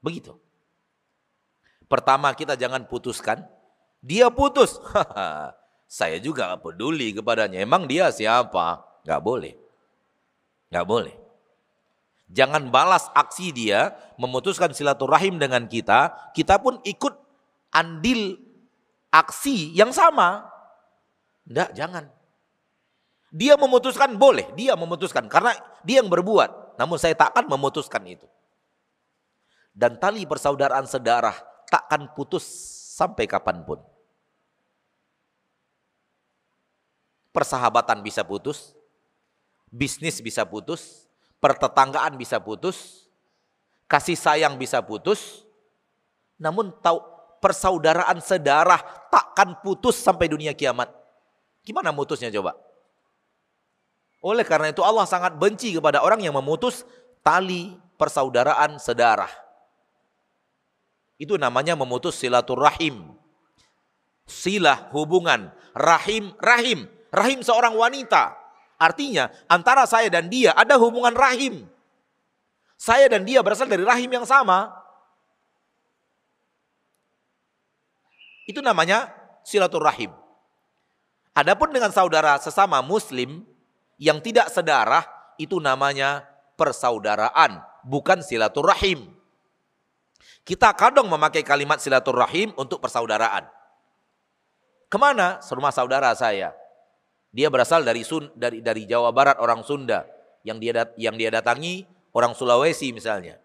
Begitu. 0.00 0.38
Pertama 1.84 2.32
kita 2.32 2.56
jangan 2.56 2.88
putuskan. 2.88 3.44
Dia 4.00 4.32
putus. 4.32 4.80
Saya 6.00 6.16
juga 6.16 6.56
peduli 6.56 7.12
kepadanya. 7.12 7.60
Emang 7.60 7.84
dia 7.84 8.08
siapa? 8.08 8.80
Gak 9.04 9.20
boleh. 9.20 9.52
Gak 10.72 10.86
boleh. 10.88 11.14
Jangan 12.32 12.72
balas 12.72 13.12
aksi 13.12 13.52
dia 13.52 13.92
memutuskan 14.16 14.72
silaturahim 14.72 15.36
dengan 15.36 15.68
kita. 15.68 16.32
Kita 16.32 16.56
pun 16.56 16.80
ikut 16.82 17.14
andil 17.68 18.40
aksi 19.12 19.76
yang 19.76 19.92
sama. 19.92 20.48
Enggak, 21.44 21.76
jangan. 21.76 22.04
Dia 23.34 23.58
memutuskan 23.58 24.14
boleh, 24.14 24.46
dia 24.54 24.78
memutuskan 24.78 25.26
karena 25.26 25.58
dia 25.82 25.98
yang 25.98 26.06
berbuat. 26.06 26.78
Namun 26.78 27.02
saya 27.02 27.18
takkan 27.18 27.50
memutuskan 27.50 28.06
itu. 28.06 28.30
Dan 29.74 29.98
tali 29.98 30.22
persaudaraan 30.22 30.86
sedarah 30.86 31.34
takkan 31.66 32.06
putus 32.14 32.46
sampai 32.94 33.26
kapan 33.26 33.66
pun. 33.66 33.82
Persahabatan 37.34 38.06
bisa 38.06 38.22
putus, 38.22 38.70
bisnis 39.66 40.22
bisa 40.22 40.46
putus, 40.46 41.10
pertetanggaan 41.42 42.14
bisa 42.14 42.38
putus, 42.38 43.10
kasih 43.90 44.14
sayang 44.14 44.54
bisa 44.54 44.78
putus, 44.78 45.42
namun 46.38 46.70
tahu 46.78 47.02
persaudaraan 47.42 48.22
sedarah 48.22 48.78
takkan 49.10 49.58
putus 49.58 49.98
sampai 49.98 50.30
dunia 50.30 50.54
kiamat. 50.54 50.86
Gimana 51.66 51.90
mutusnya 51.90 52.30
coba? 52.30 52.54
Oleh 54.24 54.40
karena 54.40 54.72
itu 54.72 54.80
Allah 54.80 55.04
sangat 55.04 55.36
benci 55.36 55.76
kepada 55.76 56.00
orang 56.00 56.24
yang 56.24 56.32
memutus 56.32 56.88
tali 57.20 57.76
persaudaraan 58.00 58.80
sedarah. 58.80 59.28
Itu 61.20 61.36
namanya 61.36 61.76
memutus 61.76 62.16
silaturahim. 62.16 63.12
Silah 64.24 64.88
hubungan, 64.96 65.52
rahim, 65.76 66.32
rahim. 66.40 66.88
Rahim 67.12 67.44
seorang 67.44 67.76
wanita. 67.76 68.32
Artinya 68.80 69.28
antara 69.44 69.84
saya 69.84 70.08
dan 70.08 70.32
dia 70.32 70.56
ada 70.56 70.80
hubungan 70.80 71.12
rahim. 71.12 71.68
Saya 72.80 73.06
dan 73.12 73.28
dia 73.28 73.44
berasal 73.44 73.68
dari 73.68 73.84
rahim 73.84 74.08
yang 74.08 74.24
sama. 74.24 74.72
Itu 78.48 78.64
namanya 78.64 79.12
silaturahim. 79.44 80.16
Adapun 81.36 81.76
dengan 81.76 81.92
saudara 81.92 82.40
sesama 82.40 82.80
muslim 82.80 83.44
yang 83.98 84.18
tidak 84.18 84.50
sedarah 84.50 85.04
itu 85.38 85.58
namanya 85.58 86.26
persaudaraan, 86.54 87.62
bukan 87.86 88.22
silaturahim. 88.22 89.10
Kita 90.44 90.76
kadang 90.76 91.08
memakai 91.08 91.40
kalimat 91.40 91.80
silaturahim 91.80 92.52
untuk 92.60 92.78
persaudaraan. 92.84 93.48
Ke 94.92 94.96
mana? 95.00 95.40
Rumah 95.40 95.72
saudara 95.72 96.12
saya. 96.12 96.52
Dia 97.34 97.50
berasal 97.50 97.82
dari 97.82 98.06
Sun, 98.06 98.30
dari 98.38 98.62
dari 98.62 98.86
Jawa 98.86 99.10
Barat 99.10 99.42
orang 99.42 99.66
Sunda 99.66 100.06
yang 100.46 100.62
dia 100.62 100.70
dat, 100.70 100.94
yang 100.94 101.18
dia 101.18 101.34
datangi 101.34 101.82
orang 102.14 102.36
Sulawesi 102.36 102.94
misalnya. 102.94 103.42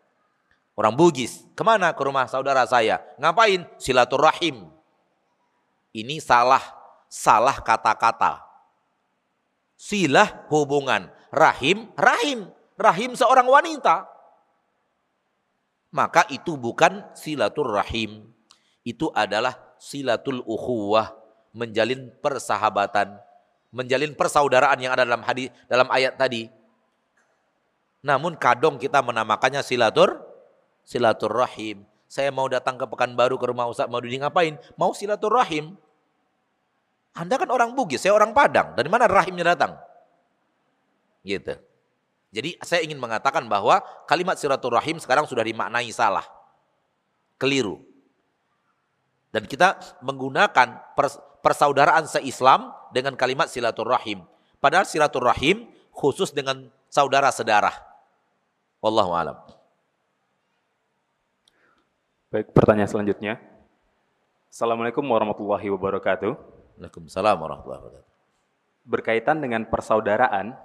Orang 0.77 0.93
Bugis. 0.93 1.43
Ke 1.57 1.65
mana 1.65 1.91
ke 1.91 2.01
rumah 2.05 2.29
saudara 2.29 2.63
saya? 2.69 3.01
Ngapain? 3.17 3.65
Silaturahim. 3.81 4.69
Ini 5.89 6.21
salah 6.21 6.61
salah 7.09 7.57
kata-kata. 7.59 8.48
Silah 9.79 10.43
hubungan. 10.51 11.07
Rahim, 11.31 11.87
rahim. 11.95 12.51
Rahim 12.75 13.15
seorang 13.15 13.47
wanita. 13.47 14.03
Maka 15.95 16.27
itu 16.27 16.59
bukan 16.59 17.07
silaturahim. 17.15 18.27
Itu 18.83 19.07
adalah 19.15 19.55
silatul 19.79 20.43
ukhuwah. 20.43 21.15
Menjalin 21.55 22.11
persahabatan 22.21 23.17
menjalin 23.69 24.17
persaudaraan 24.17 24.77
yang 24.81 24.93
ada 24.93 25.05
dalam 25.05 25.21
hadis 25.21 25.53
dalam 25.69 25.87
ayat 25.93 26.17
tadi. 26.17 26.49
Namun 28.01 28.39
kadang 28.39 28.79
kita 28.79 29.03
menamakannya 29.03 29.61
silatur 29.61 30.23
silaturahim. 30.87 31.85
Saya 32.09 32.33
mau 32.33 32.49
datang 32.49 32.73
ke 32.73 32.85
Pekanbaru 32.89 33.37
ke 33.37 33.45
rumah 33.45 33.69
Ustaz 33.69 33.85
Maududi 33.85 34.17
ngapain? 34.17 34.57
Mau 34.73 34.97
silaturahim. 34.97 35.77
Anda 37.13 37.35
kan 37.35 37.49
orang 37.49 37.73
Bugis, 37.73 38.03
saya 38.05 38.15
orang 38.15 38.31
Padang. 38.31 38.73
Dari 38.77 38.87
mana 38.87 39.09
rahimnya 39.09 39.55
datang? 39.55 39.75
Gitu. 41.25 41.57
Jadi 42.29 42.61
saya 42.61 42.85
ingin 42.85 43.01
mengatakan 43.01 43.49
bahwa 43.49 43.81
kalimat 44.05 44.37
silaturahim 44.37 45.01
sekarang 45.01 45.25
sudah 45.25 45.41
dimaknai 45.41 45.89
salah. 45.89 46.25
Keliru. 47.41 47.81
Dan 49.33 49.45
kita 49.45 49.77
menggunakan 50.05 50.93
persaudaraan 51.41 52.05
se-Islam 52.05 52.73
dengan 52.93 53.17
kalimat 53.17 53.49
silaturahim. 53.49 54.25
Padahal 54.57 54.85
silaturahim 54.85 55.69
khusus 55.93 56.33
dengan 56.33 56.69
saudara 56.89 57.29
sedarah. 57.33 57.73
Wallahu 58.81 59.13
alam. 59.13 59.37
Baik, 62.29 62.53
pertanyaan 62.53 62.89
selanjutnya. 62.89 63.41
Assalamualaikum 64.49 65.01
warahmatullahi 65.01 65.65
wabarakatuh. 65.73 66.58
Waalaikumsalam 66.79 67.35
warahmatullahi 67.35 67.81
wabarakatuh. 67.83 68.11
Berkaitan 68.87 69.43
dengan 69.43 69.67
persaudaraan, 69.67 70.55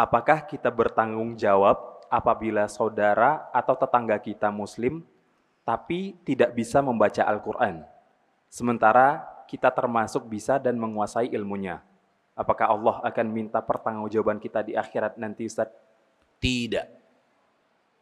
apakah 0.00 0.48
kita 0.48 0.72
bertanggung 0.72 1.36
jawab 1.36 1.76
apabila 2.08 2.64
saudara 2.72 3.52
atau 3.52 3.76
tetangga 3.76 4.16
kita 4.16 4.48
muslim 4.48 5.04
tapi 5.60 6.16
tidak 6.24 6.56
bisa 6.56 6.80
membaca 6.80 7.20
Al-Quran? 7.28 7.84
Sementara 8.48 9.28
kita 9.44 9.68
termasuk 9.68 10.24
bisa 10.24 10.56
dan 10.56 10.80
menguasai 10.80 11.28
ilmunya. 11.36 11.84
Apakah 12.32 12.72
Allah 12.72 12.96
akan 13.04 13.26
minta 13.28 13.60
pertanggungjawaban 13.60 14.40
kita 14.40 14.64
di 14.64 14.72
akhirat 14.72 15.20
nanti 15.20 15.44
Ustaz? 15.44 15.68
Tidak. 16.40 16.88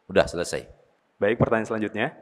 Udah 0.07 0.31
selesai. 0.31 0.71
Baik, 1.19 1.35
pertanyaan 1.35 1.67
selanjutnya. 1.67 2.15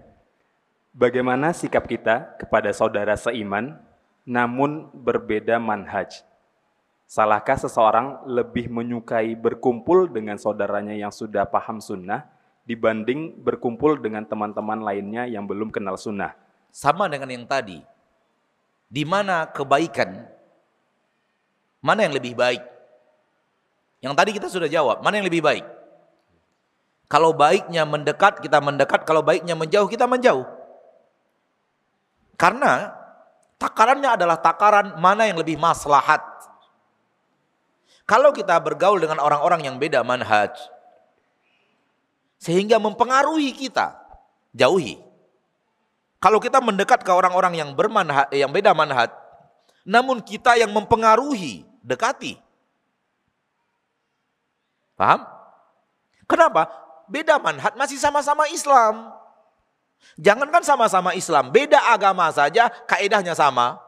Bagaimana 0.96 1.52
sikap 1.52 1.84
kita 1.84 2.40
kepada 2.40 2.72
saudara 2.72 3.12
seiman 3.12 3.87
namun 4.28 4.92
berbeda 4.92 5.56
manhaj? 5.56 6.20
Salahkah 7.08 7.56
seseorang 7.56 8.28
lebih 8.28 8.68
menyukai 8.68 9.32
berkumpul 9.32 10.12
dengan 10.12 10.36
saudaranya 10.36 10.92
yang 10.92 11.08
sudah 11.08 11.48
paham 11.48 11.80
sunnah 11.80 12.28
dibanding 12.68 13.40
berkumpul 13.40 13.96
dengan 13.96 14.28
teman-teman 14.28 14.84
lainnya 14.84 15.24
yang 15.24 15.48
belum 15.48 15.72
kenal 15.72 15.96
sunnah? 15.96 16.36
Sama 16.68 17.08
dengan 17.08 17.32
yang 17.32 17.48
tadi, 17.48 17.80
di 18.92 19.08
mana 19.08 19.48
kebaikan, 19.48 20.28
mana 21.80 22.04
yang 22.04 22.12
lebih 22.12 22.36
baik? 22.36 22.60
Yang 24.04 24.12
tadi 24.12 24.30
kita 24.36 24.52
sudah 24.52 24.68
jawab, 24.68 25.00
mana 25.00 25.16
yang 25.16 25.24
lebih 25.32 25.40
baik? 25.40 25.64
Kalau 27.08 27.32
baiknya 27.32 27.88
mendekat, 27.88 28.44
kita 28.44 28.60
mendekat. 28.60 29.08
Kalau 29.08 29.24
baiknya 29.24 29.56
menjauh, 29.56 29.88
kita 29.88 30.04
menjauh. 30.04 30.44
Karena 32.36 32.92
takarannya 33.58 34.14
adalah 34.14 34.38
takaran 34.38 34.96
mana 35.02 35.26
yang 35.26 35.36
lebih 35.36 35.58
maslahat. 35.58 36.22
Kalau 38.08 38.32
kita 38.32 38.56
bergaul 38.56 38.96
dengan 39.02 39.20
orang-orang 39.20 39.68
yang 39.68 39.76
beda 39.76 40.00
manhaj, 40.00 40.56
sehingga 42.40 42.80
mempengaruhi 42.80 43.52
kita, 43.52 43.98
jauhi. 44.56 44.96
Kalau 46.18 46.40
kita 46.40 46.62
mendekat 46.64 47.04
ke 47.04 47.12
orang-orang 47.12 47.60
yang 47.60 47.70
bermanhaj, 47.76 48.32
yang 48.32 48.48
beda 48.48 48.72
manhaj, 48.72 49.12
namun 49.84 50.24
kita 50.24 50.56
yang 50.56 50.72
mempengaruhi, 50.72 51.68
dekati. 51.84 52.40
Paham? 54.96 55.28
Kenapa? 56.24 56.70
Beda 57.06 57.36
manhaj 57.38 57.76
masih 57.76 58.00
sama-sama 58.00 58.48
Islam. 58.50 59.12
Jangankan 60.18 60.66
sama-sama 60.66 61.14
Islam, 61.14 61.54
beda 61.54 61.78
agama 61.94 62.26
saja 62.34 62.66
kaedahnya 62.90 63.38
sama. 63.38 63.78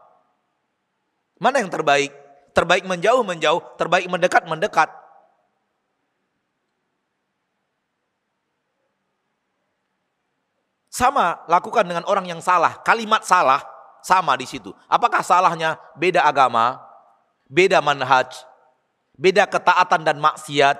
Mana 1.40 1.58
yang 1.58 1.72
terbaik? 1.72 2.14
Terbaik 2.54 2.84
menjauh 2.86 3.22
menjauh, 3.26 3.62
terbaik 3.78 4.06
mendekat 4.06 4.44
mendekat. 4.46 4.90
Sama 10.90 11.40
lakukan 11.46 11.86
dengan 11.86 12.02
orang 12.04 12.26
yang 12.26 12.42
salah, 12.42 12.82
kalimat 12.82 13.22
salah 13.22 13.62
sama 14.02 14.34
di 14.34 14.44
situ. 14.44 14.74
Apakah 14.90 15.22
salahnya 15.22 15.78
beda 15.94 16.26
agama, 16.26 16.82
beda 17.46 17.78
manhaj, 17.78 18.42
beda 19.14 19.46
ketaatan 19.46 20.02
dan 20.02 20.18
maksiat? 20.18 20.78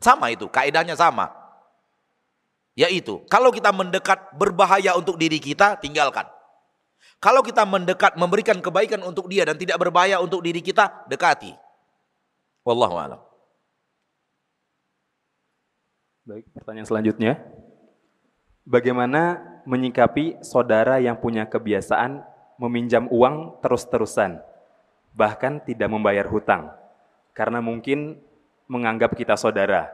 Sama 0.00 0.32
itu, 0.32 0.48
kaidahnya 0.48 0.96
sama. 0.96 1.43
Yaitu, 2.74 3.22
kalau 3.30 3.54
kita 3.54 3.70
mendekat 3.70 4.34
berbahaya 4.34 4.98
untuk 4.98 5.14
diri 5.14 5.38
kita, 5.38 5.78
tinggalkan. 5.78 6.26
Kalau 7.22 7.40
kita 7.40 7.62
mendekat 7.62 8.18
memberikan 8.18 8.58
kebaikan 8.58 9.00
untuk 9.06 9.30
dia 9.30 9.46
dan 9.46 9.54
tidak 9.56 9.78
berbahaya 9.78 10.18
untuk 10.18 10.42
diri 10.42 10.58
kita, 10.58 11.06
dekati. 11.06 11.54
Wallahu 12.66 12.98
a'lam. 12.98 13.20
Baik, 16.24 16.44
pertanyaan 16.52 16.88
selanjutnya. 16.88 17.32
Bagaimana 18.64 19.40
menyikapi 19.68 20.40
saudara 20.40 20.96
yang 20.96 21.20
punya 21.20 21.44
kebiasaan 21.44 22.24
meminjam 22.56 23.06
uang 23.12 23.60
terus-terusan, 23.60 24.40
bahkan 25.12 25.60
tidak 25.62 25.88
membayar 25.92 26.24
hutang, 26.24 26.72
karena 27.36 27.60
mungkin 27.60 28.18
menganggap 28.64 29.12
kita 29.12 29.36
saudara, 29.36 29.92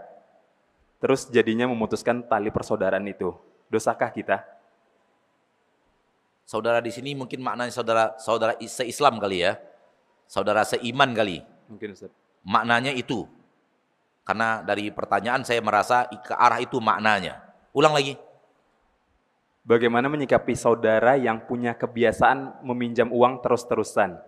terus 1.01 1.27
jadinya 1.33 1.67
memutuskan 1.67 2.23
tali 2.29 2.53
persaudaraan 2.53 3.09
itu. 3.09 3.33
Dosakah 3.73 4.13
kita? 4.13 4.45
Saudara 6.45 6.83
di 6.83 6.91
sini 6.91 7.15
mungkin 7.15 7.41
maknanya 7.41 7.71
saudara 7.71 8.19
saudara 8.19 8.53
se-Islam 8.59 9.19
kali 9.19 9.47
ya. 9.47 9.57
Saudara 10.31 10.63
seiman 10.63 11.11
kali. 11.11 11.43
Mungkin 11.67 11.95
Ustaz. 11.95 12.15
Maknanya 12.47 12.95
itu. 12.95 13.27
Karena 14.23 14.63
dari 14.63 14.91
pertanyaan 14.95 15.43
saya 15.43 15.59
merasa 15.59 16.07
ke 16.07 16.35
arah 16.35 16.63
itu 16.63 16.79
maknanya. 16.79 17.43
Ulang 17.75 17.95
lagi. 17.95 18.15
Bagaimana 19.63 20.11
menyikapi 20.11 20.57
saudara 20.59 21.15
yang 21.15 21.47
punya 21.47 21.77
kebiasaan 21.77 22.65
meminjam 22.67 23.13
uang 23.13 23.45
terus-terusan, 23.45 24.19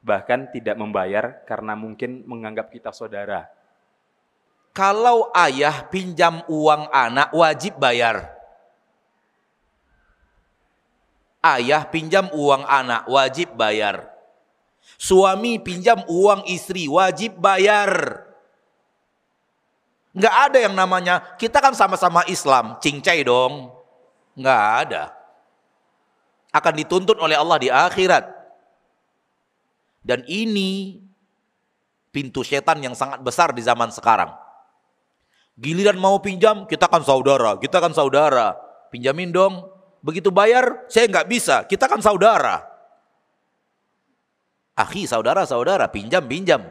bahkan 0.00 0.48
tidak 0.54 0.78
membayar 0.78 1.44
karena 1.44 1.76
mungkin 1.76 2.24
menganggap 2.24 2.72
kita 2.72 2.94
saudara? 2.94 3.50
Kalau 4.78 5.34
ayah 5.34 5.90
pinjam 5.90 6.46
uang 6.46 6.86
anak 6.94 7.34
wajib 7.34 7.82
bayar. 7.82 8.30
Ayah 11.42 11.82
pinjam 11.82 12.30
uang 12.30 12.62
anak 12.62 13.10
wajib 13.10 13.58
bayar. 13.58 14.06
Suami 14.94 15.58
pinjam 15.58 16.06
uang 16.06 16.46
istri 16.46 16.86
wajib 16.86 17.42
bayar. 17.42 18.22
Enggak 20.14 20.34
ada 20.46 20.58
yang 20.62 20.78
namanya 20.78 21.26
kita 21.42 21.58
kan 21.58 21.74
sama-sama 21.74 22.22
Islam, 22.30 22.78
cincai 22.78 23.26
dong. 23.26 23.74
Enggak 24.38 24.62
ada. 24.86 25.02
Akan 26.54 26.78
dituntut 26.78 27.18
oleh 27.18 27.34
Allah 27.34 27.58
di 27.58 27.66
akhirat. 27.66 28.30
Dan 30.06 30.22
ini 30.30 31.02
pintu 32.14 32.46
setan 32.46 32.78
yang 32.78 32.94
sangat 32.94 33.18
besar 33.26 33.50
di 33.50 33.58
zaman 33.66 33.90
sekarang. 33.90 34.46
Giliran 35.58 35.98
mau 35.98 36.22
pinjam, 36.22 36.70
kita 36.70 36.86
kan 36.86 37.02
saudara, 37.02 37.58
kita 37.58 37.82
kan 37.82 37.90
saudara. 37.90 38.54
Pinjamin 38.94 39.34
dong. 39.34 39.66
Begitu 39.98 40.30
bayar, 40.30 40.86
saya 40.86 41.10
nggak 41.10 41.26
bisa, 41.26 41.66
kita 41.66 41.90
kan 41.90 41.98
saudara. 41.98 42.62
Akhi, 44.78 45.10
saudara, 45.10 45.42
saudara, 45.42 45.90
pinjam, 45.90 46.22
pinjam. 46.22 46.62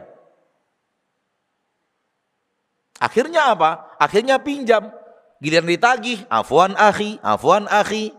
Akhirnya 2.96 3.52
apa? 3.52 3.94
Akhirnya 4.00 4.40
pinjam. 4.40 4.90
Giliran 5.38 5.70
ditagih, 5.70 6.26
afwan 6.26 6.74
akhi, 6.74 7.20
afwan 7.22 7.70
akhi. 7.70 8.10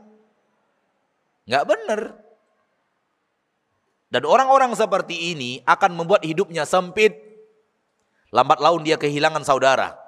Nggak 1.49 1.65
benar. 1.67 2.01
Dan 4.07 4.23
orang-orang 4.23 4.71
seperti 4.77 5.33
ini 5.35 5.59
akan 5.67 5.97
membuat 5.99 6.23
hidupnya 6.23 6.63
sempit. 6.63 7.17
Lambat 8.31 8.61
laun 8.61 8.85
dia 8.85 8.95
kehilangan 8.95 9.43
saudara. 9.43 9.98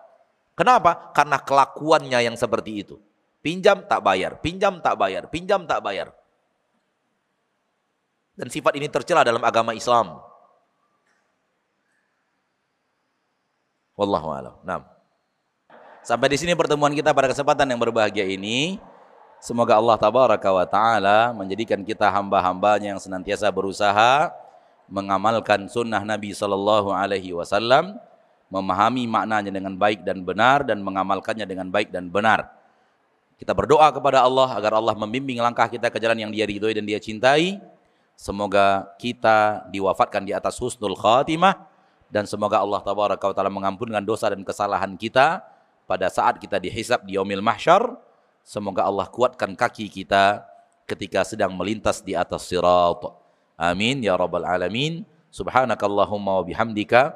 Kenapa? 0.61 1.09
Karena 1.09 1.41
kelakuannya 1.41 2.21
yang 2.21 2.37
seperti 2.37 2.85
itu. 2.85 3.01
Pinjam 3.41 3.81
tak 3.81 4.05
bayar, 4.05 4.37
pinjam 4.37 4.77
tak 4.77 4.93
bayar, 4.93 5.25
pinjam 5.25 5.65
tak 5.65 5.81
bayar. 5.81 6.13
Dan 8.37 8.45
sifat 8.53 8.77
ini 8.77 8.85
tercela 8.85 9.25
dalam 9.25 9.41
agama 9.41 9.73
Islam. 9.73 10.21
Wallahu 13.97 14.29
a'lam. 14.37 14.55
Nah. 14.61 14.85
Sampai 16.05 16.29
di 16.29 16.37
sini 16.37 16.53
pertemuan 16.53 16.93
kita 16.93 17.09
pada 17.09 17.33
kesempatan 17.33 17.65
yang 17.65 17.81
berbahagia 17.81 18.29
ini. 18.29 18.77
Semoga 19.41 19.81
Allah 19.81 19.97
tabaraka 19.97 20.49
wa 20.53 20.65
taala 20.69 21.33
menjadikan 21.33 21.81
kita 21.81 22.05
hamba-hambanya 22.05 22.93
yang 22.93 23.01
senantiasa 23.01 23.49
berusaha 23.49 24.29
mengamalkan 24.85 25.65
sunnah 25.65 26.05
Nabi 26.05 26.37
sallallahu 26.37 26.93
alaihi 26.93 27.33
wasallam, 27.33 27.97
memahami 28.51 29.07
maknanya 29.07 29.49
dengan 29.49 29.73
baik 29.79 30.03
dan 30.03 30.27
benar 30.27 30.67
dan 30.67 30.83
mengamalkannya 30.83 31.47
dengan 31.47 31.71
baik 31.71 31.89
dan 31.89 32.11
benar. 32.11 32.51
Kita 33.39 33.55
berdoa 33.55 33.89
kepada 33.89 34.21
Allah 34.21 34.51
agar 34.53 34.77
Allah 34.77 34.93
membimbing 34.93 35.39
langkah 35.39 35.65
kita 35.65 35.89
ke 35.89 35.97
jalan 35.97 36.19
yang 36.27 36.31
Dia 36.35 36.45
ridhoi 36.45 36.75
dan 36.75 36.85
Dia 36.85 36.99
cintai. 36.99 37.57
Semoga 38.13 38.91
kita 39.01 39.65
diwafatkan 39.73 40.21
di 40.27 40.35
atas 40.35 40.59
husnul 40.61 40.93
khatimah 40.93 41.57
dan 42.11 42.29
semoga 42.29 42.61
Allah 42.61 42.83
tabaraka 42.83 43.31
wa 43.31 43.33
taala 43.33 43.49
mengampunkan 43.49 44.03
dosa 44.05 44.29
dan 44.29 44.45
kesalahan 44.45 44.93
kita 44.93 45.41
pada 45.89 46.05
saat 46.11 46.37
kita 46.37 46.61
dihisab 46.61 47.01
di 47.07 47.17
yaumil 47.17 47.41
mahsyar 47.41 47.97
Semoga 48.41 48.89
Allah 48.89 49.05
kuatkan 49.09 49.53
kaki 49.53 49.87
kita 49.89 50.41
ketika 50.89 51.21
sedang 51.21 51.53
melintas 51.53 52.01
di 52.01 52.17
atas 52.17 52.49
sirat. 52.49 53.05
Amin 53.55 54.01
ya 54.01 54.17
rabbal 54.17 54.45
alamin. 54.45 55.05
Subhanakallahumma 55.31 56.41
wa 56.41 56.43
bihamdika 56.43 57.15